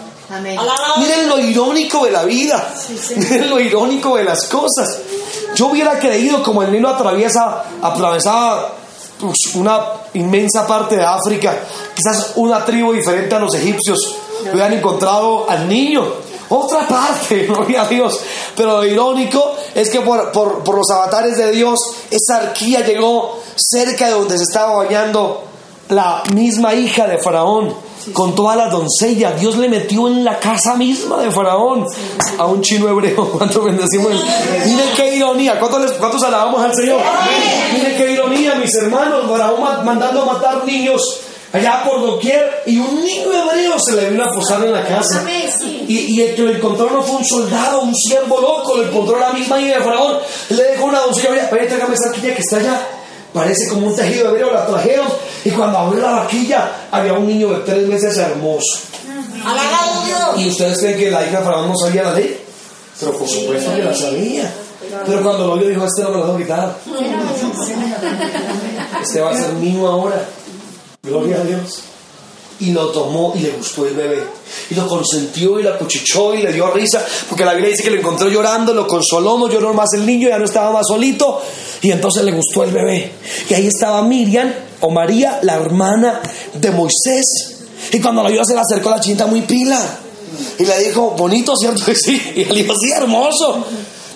Miren 0.99 1.29
lo 1.29 1.39
irónico 1.39 2.05
de 2.07 2.13
la 2.13 2.25
vida, 2.25 2.75
miren 3.17 3.51
lo 3.51 3.61
irónico 3.61 4.17
de 4.17 4.25
las 4.25 4.47
cosas. 4.47 5.01
Yo 5.55 5.67
hubiera 5.67 5.99
creído 5.99 6.43
como 6.43 6.63
el 6.63 6.73
Nilo 6.73 6.89
atraviesa, 6.89 7.65
atravesaba 7.83 8.73
pues, 9.21 9.55
una 9.55 9.81
inmensa 10.15 10.67
parte 10.67 10.97
de 10.97 11.05
África, 11.05 11.55
quizás 11.95 12.33
una 12.37 12.65
tribu 12.65 12.93
diferente 12.93 13.35
a 13.35 13.39
los 13.41 13.55
egipcios, 13.55 14.17
hubieran 14.51 14.73
encontrado 14.73 15.51
al 15.51 15.69
niño. 15.69 16.32
Otra 16.55 16.87
parte, 16.87 17.47
gloria 17.49 17.83
a 17.83 17.89
Dios. 17.89 18.21
Pero 18.55 18.77
lo 18.77 18.85
irónico 18.85 19.55
es 19.75 19.89
que 19.89 20.01
por, 20.01 20.31
por, 20.33 20.63
por 20.63 20.77
los 20.77 20.91
avatares 20.91 21.39
de 21.39 21.51
Dios, 21.51 21.81
esa 22.11 22.37
arquía 22.37 22.81
llegó 22.81 23.41
cerca 23.57 24.09
de 24.09 24.13
donde 24.13 24.37
se 24.37 24.45
estaba 24.45 24.77
bañando 24.77 25.45
la 25.89 26.23
misma 26.35 26.75
hija 26.75 27.07
de 27.07 27.17
Faraón, 27.17 27.75
con 28.13 28.35
toda 28.35 28.55
la 28.55 28.69
doncella. 28.69 29.33
Dios 29.33 29.57
le 29.57 29.71
metió 29.71 30.09
en 30.09 30.25
la 30.25 30.39
casa 30.39 30.75
misma 30.75 31.23
de 31.23 31.31
Faraón 31.31 31.87
a 32.37 32.45
un 32.45 32.61
chino 32.61 32.87
hebreo. 32.87 33.31
¿Cuánto 33.39 33.63
bendecimos? 33.63 34.13
Miren 34.67 34.89
qué 34.95 35.17
ironía. 35.17 35.59
¿Cuántos, 35.59 35.93
¿Cuántos 35.93 36.23
alabamos 36.23 36.63
al 36.63 36.75
Señor? 36.75 37.01
Miren 37.73 37.97
qué 37.97 38.13
ironía, 38.13 38.57
mis 38.57 38.75
hermanos. 38.75 39.27
Faraón 39.27 39.87
mandando 39.87 40.23
a 40.23 40.35
matar 40.35 40.67
niños 40.67 41.21
allá 41.53 41.85
por 41.85 42.01
doquier, 42.01 42.63
y 42.67 42.79
un 42.79 43.05
niño 43.05 43.33
hebreo 43.33 43.79
se 43.79 43.93
le 43.93 44.11
vino 44.11 44.25
a 44.25 44.33
posar 44.33 44.65
en 44.65 44.73
la 44.73 44.85
casa. 44.87 45.23
Y, 45.87 45.99
y 46.15 46.21
el 46.23 46.35
que 46.35 46.43
lo 46.43 46.51
encontró 46.51 46.91
no 46.91 47.03
fue 47.03 47.17
un 47.17 47.25
soldado, 47.25 47.83
un 47.83 47.95
siervo 47.95 48.41
loco, 48.41 48.77
lo 48.77 48.85
encontró 48.85 49.19
la 49.19 49.33
misma 49.33 49.61
hija 49.61 49.79
de 49.79 49.85
Faraón. 49.85 50.19
Le 50.51 50.63
dejó 50.63 50.87
una 50.87 51.01
doncella, 51.01 51.31
oye, 51.31 51.67
tráigame 51.67 51.95
esa 51.95 52.09
vaquilla 52.09 52.35
que 52.35 52.43
está 52.43 52.57
allá. 52.57 52.81
Parece 53.33 53.69
como 53.69 53.87
un 53.87 53.97
tejido 53.97 54.31
hebreo, 54.31 54.53
la 54.53 54.67
trajeron. 54.67 55.07
Y 55.45 55.51
cuando 55.51 55.79
abrió 55.79 56.03
la 56.03 56.13
vaquilla, 56.13 56.71
había 56.91 57.15
un 57.15 57.27
niño 57.27 57.49
de 57.49 57.61
tres 57.61 57.87
meses 57.87 58.17
hermoso. 58.19 58.81
¿Y 60.37 60.49
ustedes 60.49 60.79
creen 60.79 60.99
que 60.99 61.11
la 61.11 61.27
hija 61.27 61.39
de 61.39 61.45
Faraón 61.45 61.69
no 61.69 61.77
sabía 61.77 62.05
la 62.05 62.15
ley? 62.15 62.39
Pero 63.01 63.19
por 63.19 63.29
supuesto 63.29 63.75
que 63.75 63.83
la 63.83 63.95
sabía. 63.95 64.53
Pero 65.07 65.23
cuando 65.23 65.47
lo 65.47 65.57
vio 65.57 65.69
dijo, 65.69 65.85
este 65.85 66.03
no 66.03 66.11
me 66.11 66.19
lo 66.19 66.35
a 66.35 66.39
quitar. 66.39 66.77
Este 69.03 69.21
va 69.21 69.31
a 69.31 69.37
ser 69.37 69.53
mío 69.55 69.89
ahora. 69.89 70.23
Gloria 71.05 71.41
a 71.41 71.43
Dios. 71.43 71.81
Y 72.61 72.71
lo 72.71 72.93
tomó 72.93 73.33
y 73.35 73.41
le 73.41 73.51
gustó 73.51 73.85
el 73.89 73.95
bebé. 73.95 74.23
Y 74.71 74.77
lo 74.77 74.87
consentió 74.87 75.59
y 75.59 75.65
lo 75.65 75.71
acuchichó 75.71 76.33
y 76.33 76.43
le 76.43 76.53
dio 76.53 76.71
risa. 76.71 77.05
Porque 77.29 77.45
la 77.45 77.55
Biblia 77.55 77.71
dice 77.71 77.83
que 77.83 77.91
lo 77.91 77.99
encontró 77.99 78.29
llorando, 78.29 78.73
lo 78.73 78.87
consoló, 78.87 79.37
no 79.37 79.49
lloró 79.49 79.75
más 79.75 79.93
el 79.95 80.07
niño, 80.07 80.29
ya 80.29 80.39
no 80.39 80.45
estaba 80.45 80.71
más 80.71 80.87
solito. 80.87 81.43
Y 81.81 81.91
entonces 81.91 82.23
le 82.23 82.31
gustó 82.31 82.63
el 82.63 82.71
bebé. 82.71 83.15
Y 83.51 83.55
ahí 83.55 83.67
estaba 83.67 84.01
Miriam 84.03 84.55
o 84.79 84.91
María, 84.91 85.41
la 85.43 85.55
hermana 85.55 86.23
de 86.55 86.71
Moisés. 86.71 87.65
Y 87.91 87.99
cuando 87.99 88.23
la 88.23 88.31
vio 88.31 88.45
se 88.45 88.55
le 88.55 88.61
acercó 88.61 88.89
la 88.89 89.01
chinita 89.01 89.27
muy 89.27 89.41
pila. 89.41 89.85
Y 90.57 90.65
le 90.65 90.85
dijo, 90.85 91.17
bonito, 91.19 91.57
¿cierto 91.57 91.85
que 91.85 91.97
sí? 91.97 92.23
Y 92.37 92.43
él 92.43 92.55
dijo, 92.55 92.77
sí, 92.77 92.93
hermoso. 92.93 93.67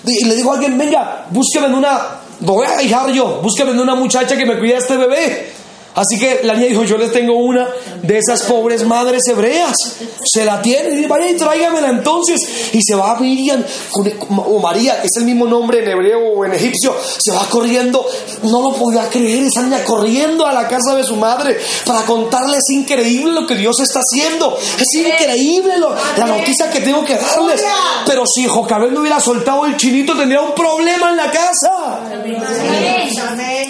Y 0.05 0.23
le 0.23 0.37
dijo 0.37 0.51
a 0.51 0.53
alguien, 0.53 0.77
venga, 0.77 1.27
búsqueme 1.31 1.67
una, 1.67 2.21
lo 2.39 2.53
voy 2.53 2.65
a 2.65 2.77
dejar 2.77 3.11
yo, 3.11 3.41
búsqueme 3.41 3.71
una 3.71 3.95
muchacha 3.95 4.37
que 4.37 4.45
me 4.45 4.57
cuide 4.57 4.75
a 4.75 4.77
este 4.77 4.95
bebé. 4.95 5.56
Así 5.97 6.19
que 6.19 6.41
la 6.43 6.53
niña 6.53 6.67
dijo, 6.67 6.83
yo 6.83 6.95
les 6.95 7.11
tengo 7.11 7.33
una 7.33 7.67
de 8.03 8.19
esas 8.19 8.43
pobres 8.43 8.85
madres 8.85 9.27
hebreas. 9.27 9.95
Se 10.23 10.45
la 10.45 10.61
tiene. 10.61 10.91
Y 10.91 10.95
dice, 10.97 11.07
vaya 11.07 11.27
y 11.27 11.35
tráigamela 11.35 11.89
entonces. 11.89 12.69
Y 12.71 12.83
se 12.83 12.93
va 12.93 13.13
a 13.13 13.19
Miriam, 13.19 13.63
o 13.93 14.59
María, 14.59 15.01
que 15.01 15.07
es 15.07 15.17
el 15.17 15.25
mismo 15.25 15.47
nombre 15.47 15.79
en 15.79 15.89
hebreo 15.89 16.19
o 16.19 16.45
en 16.45 16.53
egipcio, 16.53 16.95
se 17.17 17.31
va 17.31 17.47
corriendo. 17.49 18.05
No 18.43 18.61
lo 18.61 18.73
podía 18.73 19.09
creer, 19.09 19.45
esa 19.45 19.63
niña 19.63 19.83
corriendo 19.83 20.45
a 20.45 20.53
la 20.53 20.67
casa 20.67 20.93
de 20.95 21.03
su 21.03 21.15
madre 21.15 21.57
para 21.83 22.03
contarle, 22.03 22.57
es 22.57 22.69
increíble 22.69 23.33
lo 23.33 23.47
que 23.47 23.55
Dios 23.55 23.79
está 23.79 24.01
haciendo. 24.01 24.55
Es 24.79 24.93
increíble 24.93 25.73
la 26.15 26.27
noticia 26.27 26.69
que 26.69 26.81
tengo 26.81 27.03
que 27.03 27.15
darles. 27.15 27.63
Pero 28.05 28.27
si 28.27 28.45
Jocabel 28.45 28.93
no 28.93 29.01
hubiera 29.01 29.19
soltado 29.19 29.65
el 29.65 29.75
chinito, 29.77 30.15
tendría 30.15 30.41
un 30.41 30.53
problema 30.53 31.09
en 31.09 31.17
la 31.17 31.31
casa. 31.31 32.01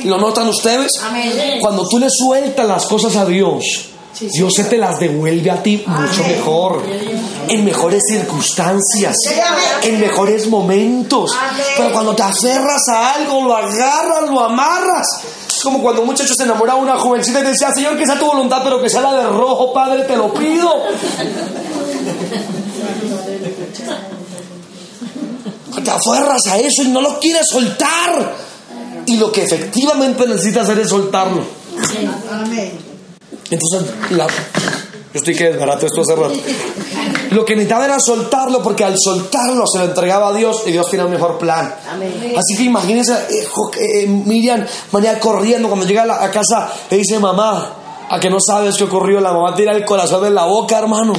¿Lo 0.03 0.17
notan 0.17 0.49
ustedes? 0.49 0.99
Cuando 1.61 1.88
tú 1.88 1.99
le 1.99 2.09
sueltas 2.18 2.68
las 2.68 2.86
cosas 2.86 3.15
a 3.15 3.26
Dios, 3.26 3.89
Dios 4.20 4.53
se 4.53 4.63
te 4.63 4.78
las 4.78 4.99
devuelve 4.99 5.51
a 5.51 5.61
ti 5.61 5.84
mucho 5.86 6.24
mejor, 6.24 6.84
en 7.47 7.65
mejores 7.65 8.03
circunstancias, 8.07 9.15
en 9.84 9.99
mejores 9.99 10.47
momentos. 10.47 11.32
Pero 11.76 11.91
cuando 11.91 12.15
te 12.15 12.24
aferras 12.24 12.88
a 12.89 13.13
algo, 13.13 13.43
lo 13.43 13.55
agarras, 13.55 14.30
lo 14.30 14.39
amarras. 14.39 15.07
Es 15.47 15.63
como 15.63 15.82
cuando 15.82 16.01
un 16.01 16.07
muchacho 16.07 16.34
se 16.34 16.43
enamora 16.43 16.76
de 16.76 16.82
una 16.82 16.97
jovencita 16.97 17.39
y 17.41 17.43
decía, 17.43 17.72
Señor, 17.74 17.97
que 17.97 18.05
sea 18.05 18.18
tu 18.18 18.26
voluntad, 18.26 18.61
pero 18.63 18.82
que 18.82 18.89
sea 18.89 19.01
la 19.01 19.13
de 19.13 19.28
rojo, 19.28 19.74
Padre, 19.74 20.03
te 20.03 20.15
lo 20.15 20.34
pido. 20.34 20.72
Te 25.84 25.91
aferras 25.91 26.45
a 26.47 26.57
eso 26.57 26.84
y 26.84 26.88
no 26.88 27.01
lo 27.01 27.20
quieres 27.20 27.47
soltar. 27.47 28.36
Y 29.05 29.15
lo 29.15 29.32
que 29.32 29.43
efectivamente 29.43 30.28
necesitas 30.28 30.63
hacer 30.63 30.80
es 30.80 30.89
soltarlo. 30.89 31.57
Entonces, 33.49 34.11
la, 34.11 34.28
yo 35.13 35.19
estoy 35.19 35.36
que 35.36 35.45
desbarato 35.45 35.86
esto 35.86 36.01
hace 36.01 36.15
rato. 36.15 36.36
Lo 37.32 37.45
que 37.45 37.55
necesitaba 37.55 37.86
era 37.86 37.99
soltarlo, 37.99 38.61
porque 38.61 38.84
al 38.84 38.99
soltarlo 38.99 39.65
se 39.65 39.80
lo 39.80 39.86
entregaba 39.86 40.30
a 40.30 40.34
Dios 40.34 40.63
y 40.65 40.71
Dios 40.71 40.89
tiene 40.89 41.05
un 41.05 41.11
mejor 41.11 41.38
plan. 41.38 41.73
Así 42.38 42.55
que 42.55 42.63
imagínense, 42.63 43.13
eh, 43.13 43.47
eh, 43.80 44.07
Miriam 44.07 44.65
venía 44.91 45.19
corriendo 45.19 45.69
cuando 45.69 45.86
llega 45.86 46.03
a 46.03 46.05
la 46.05 46.32
casa, 46.32 46.71
le 46.89 46.97
dice, 46.97 47.19
mamá, 47.19 47.73
a 48.09 48.19
que 48.19 48.30
no 48.30 48.39
sabes 48.39 48.75
qué 48.78 48.84
ocurrió, 48.84 49.19
la 49.19 49.34
mamá 49.34 49.55
tira 49.55 49.71
el 49.71 49.84
corazón 49.86 50.25
en 50.25 50.36
la 50.36 50.45
boca, 50.45 50.78
hermano. 50.78 51.13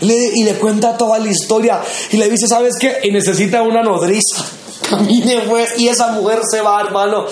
y 0.00 0.44
le 0.44 0.54
cuenta 0.54 0.96
toda 0.96 1.18
la 1.18 1.28
historia 1.28 1.80
y 2.10 2.16
le 2.16 2.28
dice, 2.28 2.46
¿sabes 2.48 2.76
qué? 2.78 2.98
Y 3.04 3.10
necesita 3.10 3.62
una 3.62 3.82
nodriza. 3.82 4.44
Camine 4.88 5.40
pues, 5.48 5.78
y 5.78 5.88
esa 5.88 6.12
mujer 6.12 6.40
se 6.50 6.60
va, 6.60 6.80
hermano, 6.80 7.26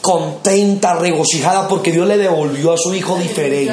contenta, 0.00 0.94
regocijada, 0.94 1.68
porque 1.68 1.92
Dios 1.92 2.06
le 2.06 2.16
devolvió 2.16 2.72
a 2.72 2.78
su 2.78 2.94
hijo 2.94 3.18
diferente. 3.18 3.72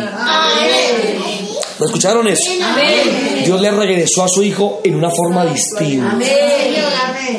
¿Me 1.79 1.85
escucharon 1.85 2.27
eso? 2.27 2.51
Dios 3.45 3.61
le 3.61 3.71
regresó 3.71 4.23
a 4.23 4.27
su 4.27 4.41
hijo 4.41 4.81
en 4.83 4.95
una 4.95 5.11
forma 5.11 5.45
distinta. 5.45 6.17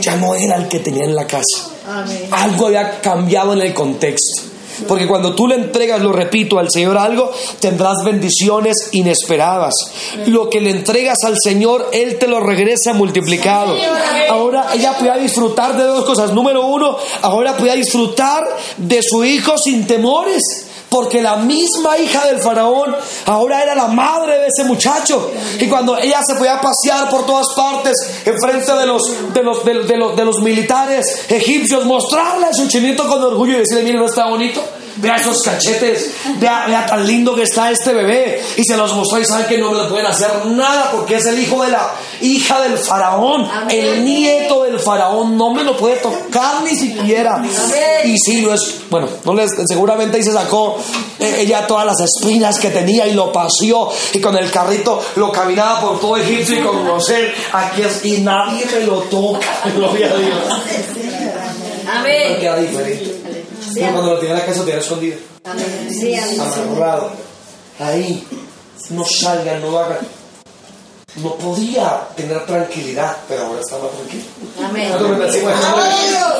Ya 0.01 0.17
no 0.17 0.35
era 0.35 0.57
el 0.57 0.69
que 0.69 0.79
tenía 0.79 1.05
en 1.05 1.15
la 1.15 1.27
casa. 1.27 1.71
Algo 2.31 2.67
había 2.67 3.01
cambiado 3.01 3.53
en 3.55 3.63
el 3.63 3.75
contexto. 3.75 4.43
Porque 4.87 5.07
cuando 5.07 5.35
tú 5.35 5.47
le 5.49 5.57
entregas, 5.57 6.01
lo 6.01 6.13
repito, 6.13 6.59
al 6.59 6.71
Señor 6.71 6.99
algo, 6.99 7.33
tendrás 7.61 8.05
bendiciones 8.05 8.91
inesperadas. 8.93 9.91
Lo 10.27 10.49
que 10.49 10.61
le 10.61 10.71
entregas 10.71 11.25
al 11.25 11.39
Señor, 11.41 11.89
Él 11.93 12.19
te 12.19 12.29
lo 12.29 12.41
regresa 12.41 12.93
multiplicado. 12.93 13.77
Ahora 14.29 14.69
ella 14.75 14.97
podía 14.97 15.17
disfrutar 15.17 15.77
de 15.77 15.85
dos 15.85 16.05
cosas. 16.05 16.33
Número 16.33 16.67
uno, 16.67 16.97
ahora 17.23 17.57
podía 17.57 17.75
disfrutar 17.75 18.45
de 18.77 19.03
su 19.03 19.25
hijo 19.25 19.59
sin 19.59 19.87
temores. 19.87 20.68
Porque 20.89 21.21
la 21.21 21.37
misma 21.37 21.99
hija 21.99 22.25
del 22.27 22.39
faraón 22.39 22.97
ahora 23.27 23.63
era 23.63 23.75
la 23.75 23.89
madre 23.89 24.39
de 24.39 24.47
ese 24.47 24.65
muchacho. 24.65 25.31
Y 25.59 25.67
cuando 25.69 25.99
ella 25.99 26.23
se 26.23 26.35
podía 26.35 26.61
pasear 26.61 27.11
por 27.11 27.27
todas 27.27 27.47
partes, 27.55 28.23
enfrente 28.25 28.73
de 28.73 28.87
los, 28.87 29.33
de 29.35 29.43
los, 29.43 29.65
de, 29.65 29.97
los, 29.97 30.17
de 30.17 30.25
los 30.25 30.41
militares 30.41 31.27
egipcios, 31.29 31.85
mostrarle 31.85 32.47
a 32.47 32.55
su 32.55 32.69
chinito 32.69 33.07
con 33.07 33.23
orgullo 33.23 33.57
y 33.57 33.59
decirle, 33.61 33.83
mire, 33.83 33.99
no 33.99 34.07
está 34.07 34.29
bonito. 34.29 34.63
Vea 35.01 35.17
esos 35.17 35.43
cachetes, 35.43 36.11
vea, 36.41 36.65
vea, 36.67 36.85
tan 36.87 37.07
lindo 37.07 37.35
que 37.35 37.43
está 37.43 37.71
este 37.71 37.93
bebé. 37.93 38.43
Y 38.57 38.65
se 38.65 38.77
los 38.77 38.93
mostró 38.95 39.21
y 39.21 39.25
saben 39.25 39.47
que 39.47 39.59
no 39.59 39.73
le 39.73 39.89
pueden 39.89 40.07
hacer 40.07 40.47
nada 40.47 40.91
porque 40.91 41.17
es 41.17 41.27
el 41.27 41.39
hijo 41.39 41.63
de 41.63 41.71
la 41.71 41.89
hija 42.21 42.61
del 42.63 42.77
faraón, 42.77 43.49
el 43.71 44.05
nieto 44.05 44.65
del 44.65 44.81
faraón. 44.81 45.37
No 45.37 45.55
me 45.55 45.63
lo 45.63 45.77
puede 45.77 45.97
tocar 45.97 46.63
ni 46.65 46.75
siquiera. 46.75 47.43
Y 48.05 48.19
sí, 48.19 48.41
lo 48.41 48.55
es. 48.55 48.81
Bueno, 48.91 49.09
no 49.25 49.35
les, 49.35 49.51
seguramente 49.67 50.17
ahí 50.17 50.23
se 50.23 50.33
sacó 50.33 50.79
eh, 51.21 51.37
ella 51.41 51.67
todas 51.67 51.87
las 51.87 52.01
espinas 52.01 52.59
que 52.59 52.71
tenía 52.71 53.07
y 53.07 53.15
lo 53.15 53.31
paseó. 53.33 53.91
Y 54.13 54.21
con 54.21 54.37
el 54.37 54.51
carrito 54.51 55.01
lo 55.17 55.31
caminaba 55.31 55.81
por 55.81 56.01
todo 56.01 56.17
Egipto 56.17 56.55
y 56.55 56.61
conocer 56.61 57.35
aquí 57.53 57.83
es. 57.83 58.05
Y 58.05 58.19
nadie 58.19 58.67
me 58.67 58.87
lo 58.87 58.97
toca. 59.03 59.47
Gloria 59.77 60.11
a 60.11 60.17
Dios. 60.17 60.39
Amén. 61.87 63.28
Queda 63.75 63.89
diferente 63.89 63.93
cuando 63.93 64.15
lo 64.15 64.19
tiene 64.21 64.35
en 64.35 64.41
la 64.41 64.47
casa, 64.47 64.59
lo 64.59 64.65
tiene 64.65 64.81
escondido. 64.81 65.17
Amarrado. 66.65 67.11
Ahí. 67.79 68.27
No 68.91 69.05
salgan, 69.05 69.61
no 69.61 69.79
hagan. 69.79 69.99
No 71.17 71.35
podía 71.35 72.07
tener 72.17 72.47
tranquilidad, 72.47 73.17
pero 73.29 73.47
ahora 73.47 73.61
estaba 73.61 73.89
tranquilo. 73.89 74.23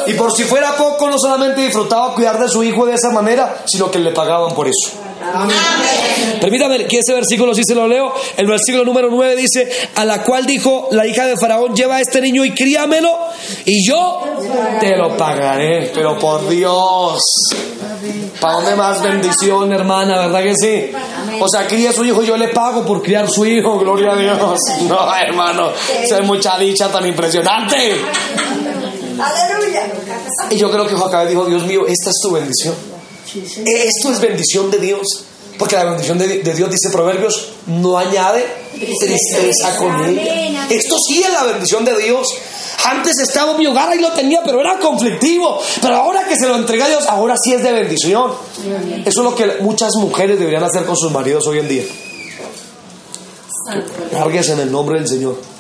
Y 0.07 0.15
por 0.15 0.33
si 0.33 0.45
fuera 0.45 0.77
poco, 0.77 1.11
no 1.11 1.19
solamente 1.19 1.63
disfrutaba 1.63 2.15
cuidar 2.15 2.39
de 2.39 2.49
su 2.49 2.63
hijo 2.63 2.87
de 2.87 2.95
esa 2.95 3.11
manera, 3.11 3.63
sino 3.65 3.91
que 3.91 3.99
le 3.99 4.13
pagaban 4.13 4.55
por 4.55 4.69
eso. 4.69 4.91
Permítame 6.41 6.87
que 6.87 6.99
ese 6.99 7.15
versículo 7.15 7.55
sí 7.55 7.65
se 7.65 7.75
lo 7.75 7.89
leo. 7.89 8.13
El 8.37 8.47
versículo 8.47 8.85
número 8.85 9.09
9 9.11 9.37
dice, 9.37 9.69
a 9.95 10.05
la 10.05 10.23
cual 10.23 10.47
dijo 10.47 10.89
la 10.93 11.07
hija 11.07 11.27
de 11.27 11.37
Faraón, 11.37 11.75
lleva 11.75 11.97
a 11.97 12.01
este 12.01 12.21
niño 12.21 12.45
y 12.45 12.55
críamelo 12.55 13.17
y 13.65 13.87
yo 13.87 14.23
te 14.81 14.97
lo 14.97 15.17
pagaré. 15.17 15.91
Pero 15.95 16.19
por 16.19 16.49
Dios, 16.49 17.23
¿para 18.41 18.55
dónde 18.55 18.77
más 18.77 19.03
bendición, 19.03 19.73
hermana? 19.73 20.27
¿Verdad 20.27 20.43
que 20.43 20.57
sí? 20.57 20.91
O 21.41 21.49
sea, 21.49 21.67
cría 21.67 21.91
a 21.91 21.93
su 21.93 22.05
hijo, 22.05 22.23
yo 22.23 22.37
le 22.37 22.49
pago 22.49 22.85
por 22.85 23.03
criar 23.03 23.29
su 23.29 23.45
hijo, 23.47 23.79
gloria 23.79 24.13
a 24.13 24.17
Dios. 24.17 24.61
No, 24.89 25.15
hermano, 25.15 25.71
es 26.03 26.23
mucha 26.25 26.59
dicha 26.59 26.91
tan 26.91 27.07
impresionante. 27.07 27.77
Aleluya. 29.21 29.83
Y 30.51 30.57
yo 30.57 30.71
creo 30.71 30.87
que 30.87 30.95
Joacabé 30.95 31.31
dijo, 31.31 31.45
Dios 31.45 31.65
mío, 31.65 31.87
esta 31.87 32.11
es 32.11 32.21
tu 32.21 32.31
bendición. 32.31 32.75
Esto 33.35 34.13
es 34.13 34.21
bendición 34.21 34.71
de 34.71 34.79
Dios. 34.79 35.25
Porque 35.59 35.75
la 35.75 35.85
bendición 35.85 36.19
de, 36.19 36.39
Dios, 36.55 36.71
dice 36.71 36.89
Proverbios, 36.91 37.49
no 37.67 37.99
añade 37.99 38.47
tristeza 38.79 39.77
con 39.77 40.05
ella. 40.05 40.69
Esto 40.71 40.99
sí 41.01 41.21
es 41.21 41.33
la 41.33 41.45
bendición 41.45 41.85
de 41.85 41.97
Dios. 41.99 42.33
Antes 42.85 43.19
estaba 43.19 43.53
en 43.53 43.59
mi 43.59 43.67
hogar 43.67 43.95
y 43.97 44.01
lo 44.01 44.13
tenía, 44.13 44.41
pero 44.45 44.61
era 44.61 44.79
conflictivo. 44.79 45.61
Pero 45.83 45.97
ahora 45.97 46.29
que 46.29 46.37
se 46.37 46.47
lo 46.47 46.55
entrega 46.55 46.85
a 46.85 46.89
Dios, 46.89 47.07
ahora 47.09 47.37
sí 47.37 47.53
es 47.53 47.63
de 47.65 47.73
bendición. 47.73 48.31
Eso 49.05 49.21
es 49.21 49.25
lo 49.25 49.35
que 49.35 49.57
muchas 49.61 49.97
mujeres 49.97 50.39
deberían 50.39 50.63
hacer 50.63 50.85
con 50.85 50.97
sus 50.97 51.11
maridos 51.11 51.45
hoy 51.49 51.59
en 51.59 51.69
día. 51.69 51.85
Lárguese 54.13 54.53
en 54.53 54.61
el 54.61 54.71
nombre 54.71 55.01
del 55.01 55.09
Señor. 55.09 55.58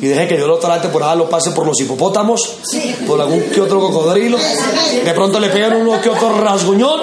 Y 0.00 0.06
deje 0.06 0.28
que 0.28 0.36
Dios 0.36 0.48
lo 0.48 0.58
trate 0.58 0.88
por 0.88 1.02
ahí, 1.02 1.16
lo 1.16 1.28
pase 1.28 1.50
por 1.52 1.66
los 1.66 1.80
hipopótamos, 1.80 2.58
por 3.06 3.20
algún 3.20 3.40
que 3.42 3.60
otro 3.60 3.80
cocodrilo. 3.80 4.38
De 5.04 5.12
pronto 5.12 5.40
le 5.40 5.48
pegan 5.48 5.76
uno 5.76 6.00
que 6.00 6.08
otro 6.08 6.38
rasguñón. 6.40 7.00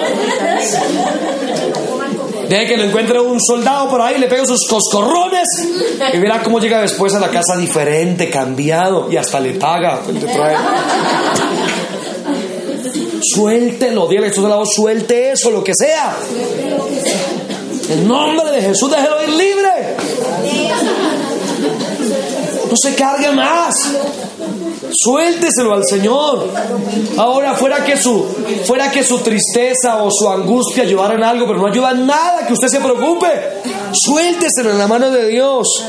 Deje 2.48 2.66
que 2.66 2.76
lo 2.76 2.84
encuentre 2.84 3.20
un 3.20 3.40
soldado 3.40 3.88
por 3.88 4.00
ahí, 4.02 4.18
le 4.18 4.28
pega 4.28 4.44
sus 4.44 4.66
coscorrones 4.66 5.48
y 6.12 6.18
verá 6.18 6.42
cómo 6.42 6.60
llega 6.60 6.80
después 6.80 7.14
a 7.14 7.20
la 7.20 7.30
casa 7.30 7.56
diferente, 7.56 8.28
cambiado 8.30 9.10
y 9.10 9.16
hasta 9.16 9.40
le 9.40 9.54
paga. 9.54 10.02
que 10.06 10.26
trae. 10.26 10.56
Suéltelo, 13.22 14.08
a 14.08 14.32
su 14.32 14.46
lado, 14.46 14.66
suelte 14.66 15.32
eso, 15.32 15.50
lo 15.50 15.64
que 15.64 15.74
sea. 15.74 16.14
En 17.88 18.06
nombre 18.06 18.50
de 18.50 18.62
Jesús, 18.62 18.90
déjelo 18.90 19.22
ir 19.22 19.30
libre. 19.30 19.73
No 22.74 22.78
se 22.90 22.96
cargue 22.96 23.30
más. 23.30 23.92
Suélteselo 24.90 25.74
al 25.74 25.84
Señor. 25.86 26.50
Ahora, 27.16 27.54
fuera 27.54 27.84
que 27.84 27.96
su, 27.96 28.26
fuera 28.66 28.90
que 28.90 29.04
su 29.04 29.18
tristeza 29.18 30.02
o 30.02 30.10
su 30.10 30.28
angustia 30.28 30.82
ayudaran 30.82 31.22
algo, 31.22 31.46
pero 31.46 31.60
no 31.60 31.68
ayuda 31.68 31.92
en 31.92 32.04
nada, 32.04 32.44
que 32.44 32.52
usted 32.52 32.66
se 32.66 32.80
preocupe. 32.80 33.28
Suélteselo 33.92 34.72
en 34.72 34.78
la 34.78 34.88
mano 34.88 35.08
de 35.12 35.28
Dios. 35.28 35.84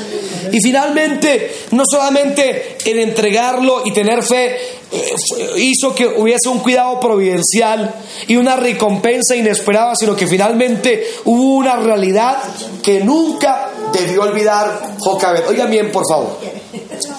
Y 0.52 0.62
finalmente, 0.62 1.56
no 1.72 1.86
solamente 1.90 2.78
en 2.86 3.00
entregarlo 3.00 3.82
y 3.84 3.92
tener 3.92 4.22
fe, 4.22 4.56
eh, 4.92 5.16
hizo 5.58 5.96
que 5.96 6.06
hubiese 6.06 6.50
un 6.50 6.60
cuidado 6.60 7.00
providencial 7.00 7.96
y 8.28 8.36
una 8.36 8.58
recompensa 8.58 9.36
inesperada, 9.36 9.96
sino 9.96 10.16
que 10.16 10.28
finalmente 10.28 11.04
hubo 11.24 11.56
una 11.56 11.78
realidad 11.78 12.38
que 12.84 13.00
nunca 13.00 13.72
debió 14.02 14.24
olvidar 14.24 14.96
Jocabet. 15.00 15.48
Oigan 15.48 15.70
bien, 15.70 15.92
por 15.92 16.08
favor. 16.08 16.38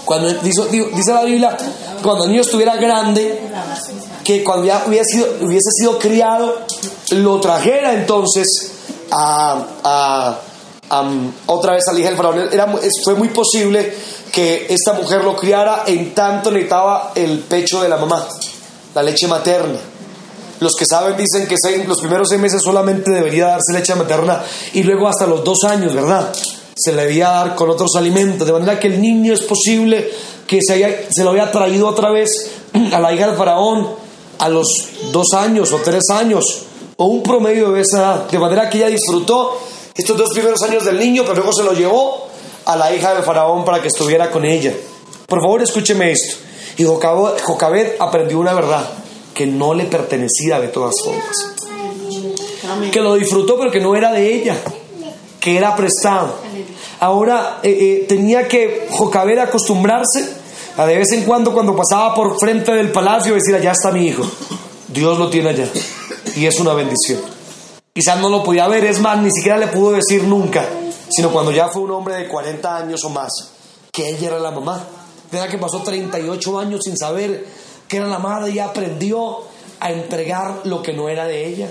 Cuando 0.04 0.32
dice, 0.34 1.12
la 1.12 1.22
Biblia, 1.24 1.56
cuando 2.02 2.24
el 2.24 2.30
niño 2.30 2.42
estuviera 2.42 2.76
grande, 2.76 3.40
que 4.24 4.42
cuando 4.44 4.66
ya 4.66 4.84
hubiese 4.86 5.70
sido, 5.72 5.98
criado, 5.98 6.60
lo 7.10 7.40
trajera 7.40 7.92
entonces 7.94 8.72
a, 9.10 10.36
um, 10.90 11.32
otra 11.46 11.74
vez 11.74 11.86
al 11.88 11.98
hija 11.98 12.08
del 12.08 12.16
faraón. 12.16 12.48
Era, 12.52 12.66
fue 13.04 13.14
muy 13.14 13.28
posible 13.28 13.92
que 14.32 14.66
esta 14.68 14.92
mujer 14.92 15.24
lo 15.24 15.34
criara 15.36 15.84
en 15.86 16.14
tanto 16.14 16.50
necesitaba 16.50 17.12
el 17.14 17.40
pecho 17.40 17.82
de 17.82 17.88
la 17.88 17.96
mamá, 17.96 18.26
la 18.94 19.02
leche 19.02 19.26
materna. 19.26 19.78
Los 20.60 20.74
que 20.74 20.86
saben 20.86 21.16
dicen 21.16 21.46
que 21.46 21.56
seis- 21.58 21.86
los 21.86 22.00
primeros 22.00 22.28
seis 22.30 22.40
meses 22.40 22.62
solamente 22.62 23.10
debería 23.10 23.48
darse 23.48 23.72
leche 23.74 23.94
materna 23.94 24.42
y 24.72 24.82
luego 24.84 25.06
hasta 25.08 25.26
los 25.26 25.44
dos 25.44 25.64
años, 25.64 25.94
¿verdad? 25.94 26.32
Se 26.76 26.92
le 26.92 27.02
debía 27.06 27.30
dar 27.30 27.54
con 27.56 27.70
otros 27.70 27.96
alimentos, 27.96 28.46
de 28.46 28.52
manera 28.52 28.78
que 28.78 28.86
el 28.88 29.00
niño 29.00 29.32
es 29.32 29.40
posible 29.42 30.10
que 30.46 30.60
se, 30.62 30.74
haya- 30.74 31.10
se 31.10 31.24
lo 31.24 31.30
había 31.30 31.50
traído 31.50 31.88
otra 31.88 32.10
vez 32.10 32.50
a 32.92 33.00
la 33.00 33.12
hija 33.14 33.26
del 33.28 33.36
faraón 33.36 33.88
a 34.38 34.48
los 34.50 34.88
dos 35.10 35.32
años 35.32 35.72
o 35.72 35.78
tres 35.78 36.10
años, 36.10 36.64
o 36.98 37.06
un 37.06 37.22
promedio 37.22 37.72
de 37.72 37.80
esa 37.80 37.98
edad, 37.98 38.30
de 38.30 38.38
manera 38.38 38.68
que 38.68 38.76
ella 38.78 38.88
disfrutó 38.88 39.58
estos 39.94 40.16
dos 40.18 40.30
primeros 40.34 40.62
años 40.62 40.84
del 40.84 40.98
niño, 40.98 41.22
pero 41.22 41.36
luego 41.36 41.52
se 41.54 41.62
lo 41.64 41.72
llevó 41.72 42.28
a 42.66 42.76
la 42.76 42.94
hija 42.94 43.14
del 43.14 43.22
faraón 43.24 43.64
para 43.64 43.80
que 43.80 43.88
estuviera 43.88 44.30
con 44.30 44.44
ella. 44.44 44.74
Por 45.26 45.40
favor, 45.40 45.62
escúcheme 45.62 46.12
esto. 46.12 46.36
Y 46.76 46.84
Jocabed 46.84 47.92
aprendió 47.98 48.38
una 48.38 48.52
verdad, 48.52 48.86
que 49.32 49.46
no 49.46 49.72
le 49.72 49.84
pertenecía 49.84 50.60
de 50.60 50.68
todas 50.68 50.94
formas. 51.02 51.54
Que 52.90 53.00
lo 53.00 53.14
disfrutó, 53.14 53.58
pero 53.58 53.70
que 53.70 53.80
no 53.80 53.96
era 53.96 54.12
de 54.12 54.34
ella, 54.34 54.56
que 55.40 55.56
era 55.56 55.74
prestado. 55.74 56.34
Ahora 57.00 57.60
eh, 57.62 57.70
eh, 57.70 58.06
tenía 58.08 58.48
que 58.48 58.88
Jocabed 58.90 59.38
acostumbrarse 59.38 60.36
a 60.76 60.86
de 60.86 60.96
vez 60.96 61.12
en 61.12 61.24
cuando, 61.24 61.52
cuando 61.52 61.74
pasaba 61.74 62.14
por 62.14 62.38
frente 62.38 62.72
del 62.72 62.90
palacio, 62.90 63.34
decir: 63.34 63.54
Allá 63.54 63.72
está 63.72 63.90
mi 63.90 64.06
hijo. 64.06 64.24
Dios 64.88 65.18
lo 65.18 65.28
tiene 65.28 65.50
allá. 65.50 65.68
Y 66.36 66.46
es 66.46 66.58
una 66.60 66.72
bendición. 66.74 67.20
Quizás 67.92 68.20
no 68.20 68.28
lo 68.28 68.44
podía 68.44 68.68
ver, 68.68 68.84
es 68.84 69.00
más, 69.00 69.18
ni 69.22 69.30
siquiera 69.30 69.56
le 69.56 69.68
pudo 69.68 69.92
decir 69.92 70.24
nunca, 70.24 70.66
sino 71.08 71.30
cuando 71.30 71.50
ya 71.50 71.68
fue 71.68 71.82
un 71.82 71.92
hombre 71.92 72.14
de 72.14 72.28
40 72.28 72.76
años 72.76 73.02
o 73.04 73.08
más, 73.08 73.52
que 73.90 74.10
ella 74.10 74.28
era 74.28 74.38
la 74.38 74.50
mamá. 74.50 74.84
Verdad 75.32 75.48
que 75.48 75.56
pasó 75.56 75.80
38 75.82 76.58
años 76.58 76.80
sin 76.84 76.96
saber 76.96 77.46
que 77.88 77.96
era 77.96 78.06
la 78.06 78.18
madre 78.18 78.50
y 78.52 78.58
aprendió 78.58 79.38
a 79.80 79.90
entregar 79.90 80.60
lo 80.64 80.82
que 80.82 80.92
no 80.92 81.08
era 81.08 81.26
de 81.26 81.46
ella. 81.46 81.70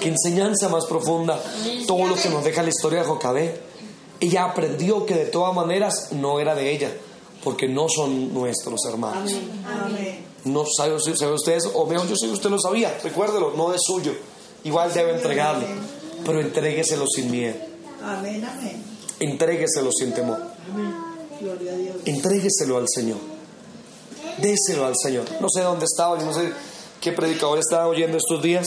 Qué 0.00 0.08
enseñanza 0.08 0.68
más 0.68 0.86
profunda 0.86 1.40
todo 1.86 2.06
lo 2.06 2.14
que 2.16 2.28
nos 2.28 2.44
deja 2.44 2.62
la 2.62 2.68
historia 2.68 3.00
de 3.00 3.06
Jocabé. 3.06 3.60
Ella 4.20 4.44
aprendió 4.44 5.06
que 5.06 5.14
de 5.14 5.26
todas 5.26 5.54
maneras 5.54 6.08
no 6.12 6.40
era 6.40 6.54
de 6.54 6.70
ella, 6.72 6.90
porque 7.44 7.68
no 7.68 7.88
son 7.88 8.32
nuestros 8.34 8.84
hermanos. 8.86 9.32
No 10.44 10.64
sabe, 10.66 10.98
sabe 11.00 11.32
ustedes, 11.32 11.68
o 11.74 11.86
mejor 11.86 12.08
yo 12.08 12.16
sé 12.16 12.26
que 12.26 12.32
usted 12.32 12.50
lo 12.50 12.58
sabía, 12.60 12.96
recuérdelo, 13.02 13.52
no 13.56 13.72
es 13.74 13.82
suyo. 13.84 14.12
Igual 14.64 14.92
debe 14.92 15.14
entregarlo, 15.14 15.66
pero 16.24 16.40
entrégueselo 16.40 17.06
sin 17.06 17.30
miedo, 17.30 17.54
Amén, 18.02 18.44
amén. 18.44 18.82
entrégueselo 19.20 19.90
sin 19.92 20.12
temor, 20.12 20.38
Gloria 21.40 21.72
a 21.72 21.76
Dios. 21.76 21.96
entrégueselo 22.04 22.76
al 22.78 22.88
Señor, 22.88 23.18
déselo 24.38 24.86
al 24.86 24.94
Señor. 24.96 25.24
No 25.40 25.48
sé 25.48 25.60
dónde 25.62 25.84
estaba, 25.84 26.18
yo 26.18 26.24
no 26.26 26.32
sé 26.34 26.52
qué 27.00 27.12
predicador 27.12 27.58
estaba 27.58 27.86
oyendo 27.86 28.16
estos 28.16 28.42
días 28.42 28.66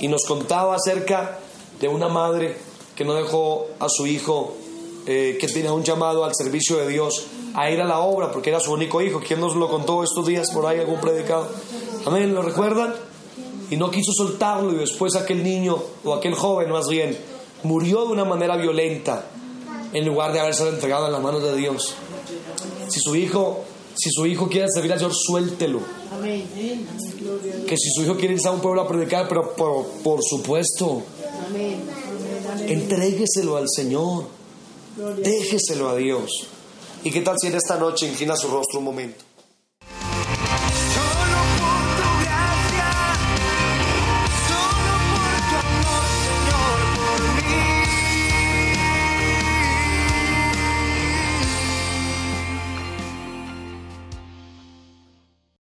y 0.00 0.08
nos 0.08 0.24
contaba 0.26 0.74
acerca 0.74 1.38
de 1.78 1.88
una 1.88 2.08
madre 2.08 2.56
que 2.96 3.04
no 3.04 3.14
dejó 3.14 3.68
a 3.78 3.88
su 3.88 4.06
hijo, 4.06 4.54
eh, 5.06 5.38
que 5.40 5.48
tenía 5.48 5.72
un 5.72 5.84
llamado 5.84 6.24
al 6.24 6.34
servicio 6.34 6.76
de 6.78 6.88
Dios, 6.88 7.26
a 7.54 7.70
ir 7.70 7.80
a 7.80 7.84
la 7.84 8.00
obra 8.00 8.30
porque 8.30 8.50
era 8.50 8.60
su 8.60 8.72
único 8.72 9.00
hijo. 9.02 9.20
¿Quién 9.26 9.40
nos 9.40 9.56
lo 9.56 9.68
contó 9.68 10.02
estos 10.02 10.26
días 10.26 10.50
por 10.52 10.66
ahí, 10.66 10.78
algún 10.78 11.00
predicado? 11.00 11.48
Amén, 12.06 12.34
¿lo 12.34 12.42
recuerdan? 12.42 12.94
Y 13.70 13.76
no 13.76 13.90
quiso 13.90 14.12
soltarlo 14.12 14.72
y 14.72 14.76
después 14.76 15.14
aquel 15.16 15.42
niño, 15.42 15.78
o 16.04 16.14
aquel 16.14 16.34
joven 16.34 16.70
más 16.70 16.88
bien, 16.88 17.16
murió 17.62 18.04
de 18.06 18.12
una 18.12 18.24
manera 18.24 18.56
violenta 18.56 19.26
en 19.92 20.06
lugar 20.06 20.32
de 20.32 20.40
haberse 20.40 20.68
entregado 20.68 21.06
en 21.06 21.12
las 21.12 21.22
manos 21.22 21.42
de 21.42 21.56
Dios. 21.56 21.94
Si 22.88 23.00
su 23.00 23.14
hijo, 23.16 23.64
si 23.94 24.10
su 24.10 24.26
hijo 24.26 24.48
quiere 24.48 24.68
servir 24.68 24.92
al 24.92 24.98
Señor, 24.98 25.14
suéltelo. 25.14 25.99
Amén. 26.12 26.46
Que 27.66 27.76
si 27.76 27.90
su 27.94 28.02
hijo 28.02 28.16
quiere 28.16 28.34
irse 28.34 28.48
a 28.48 28.52
un 28.52 28.60
pueblo 28.60 28.82
a 28.82 28.88
predicar, 28.88 29.28
pero 29.28 29.54
por, 29.54 29.86
por 30.02 30.20
supuesto, 30.22 31.02
Amén. 31.48 31.80
Entrégueselo 32.66 33.56
al 33.56 33.66
Señor. 33.68 34.24
Déjeselo 35.22 35.88
a 35.88 35.96
Dios. 35.96 36.46
¿Y 37.04 37.10
qué 37.10 37.20
tal 37.22 37.36
si 37.40 37.46
en 37.46 37.54
esta 37.54 37.78
noche 37.78 38.06
inclina 38.06 38.36
su 38.36 38.48
rostro 38.48 38.80
un 38.80 38.84
momento? 38.84 39.24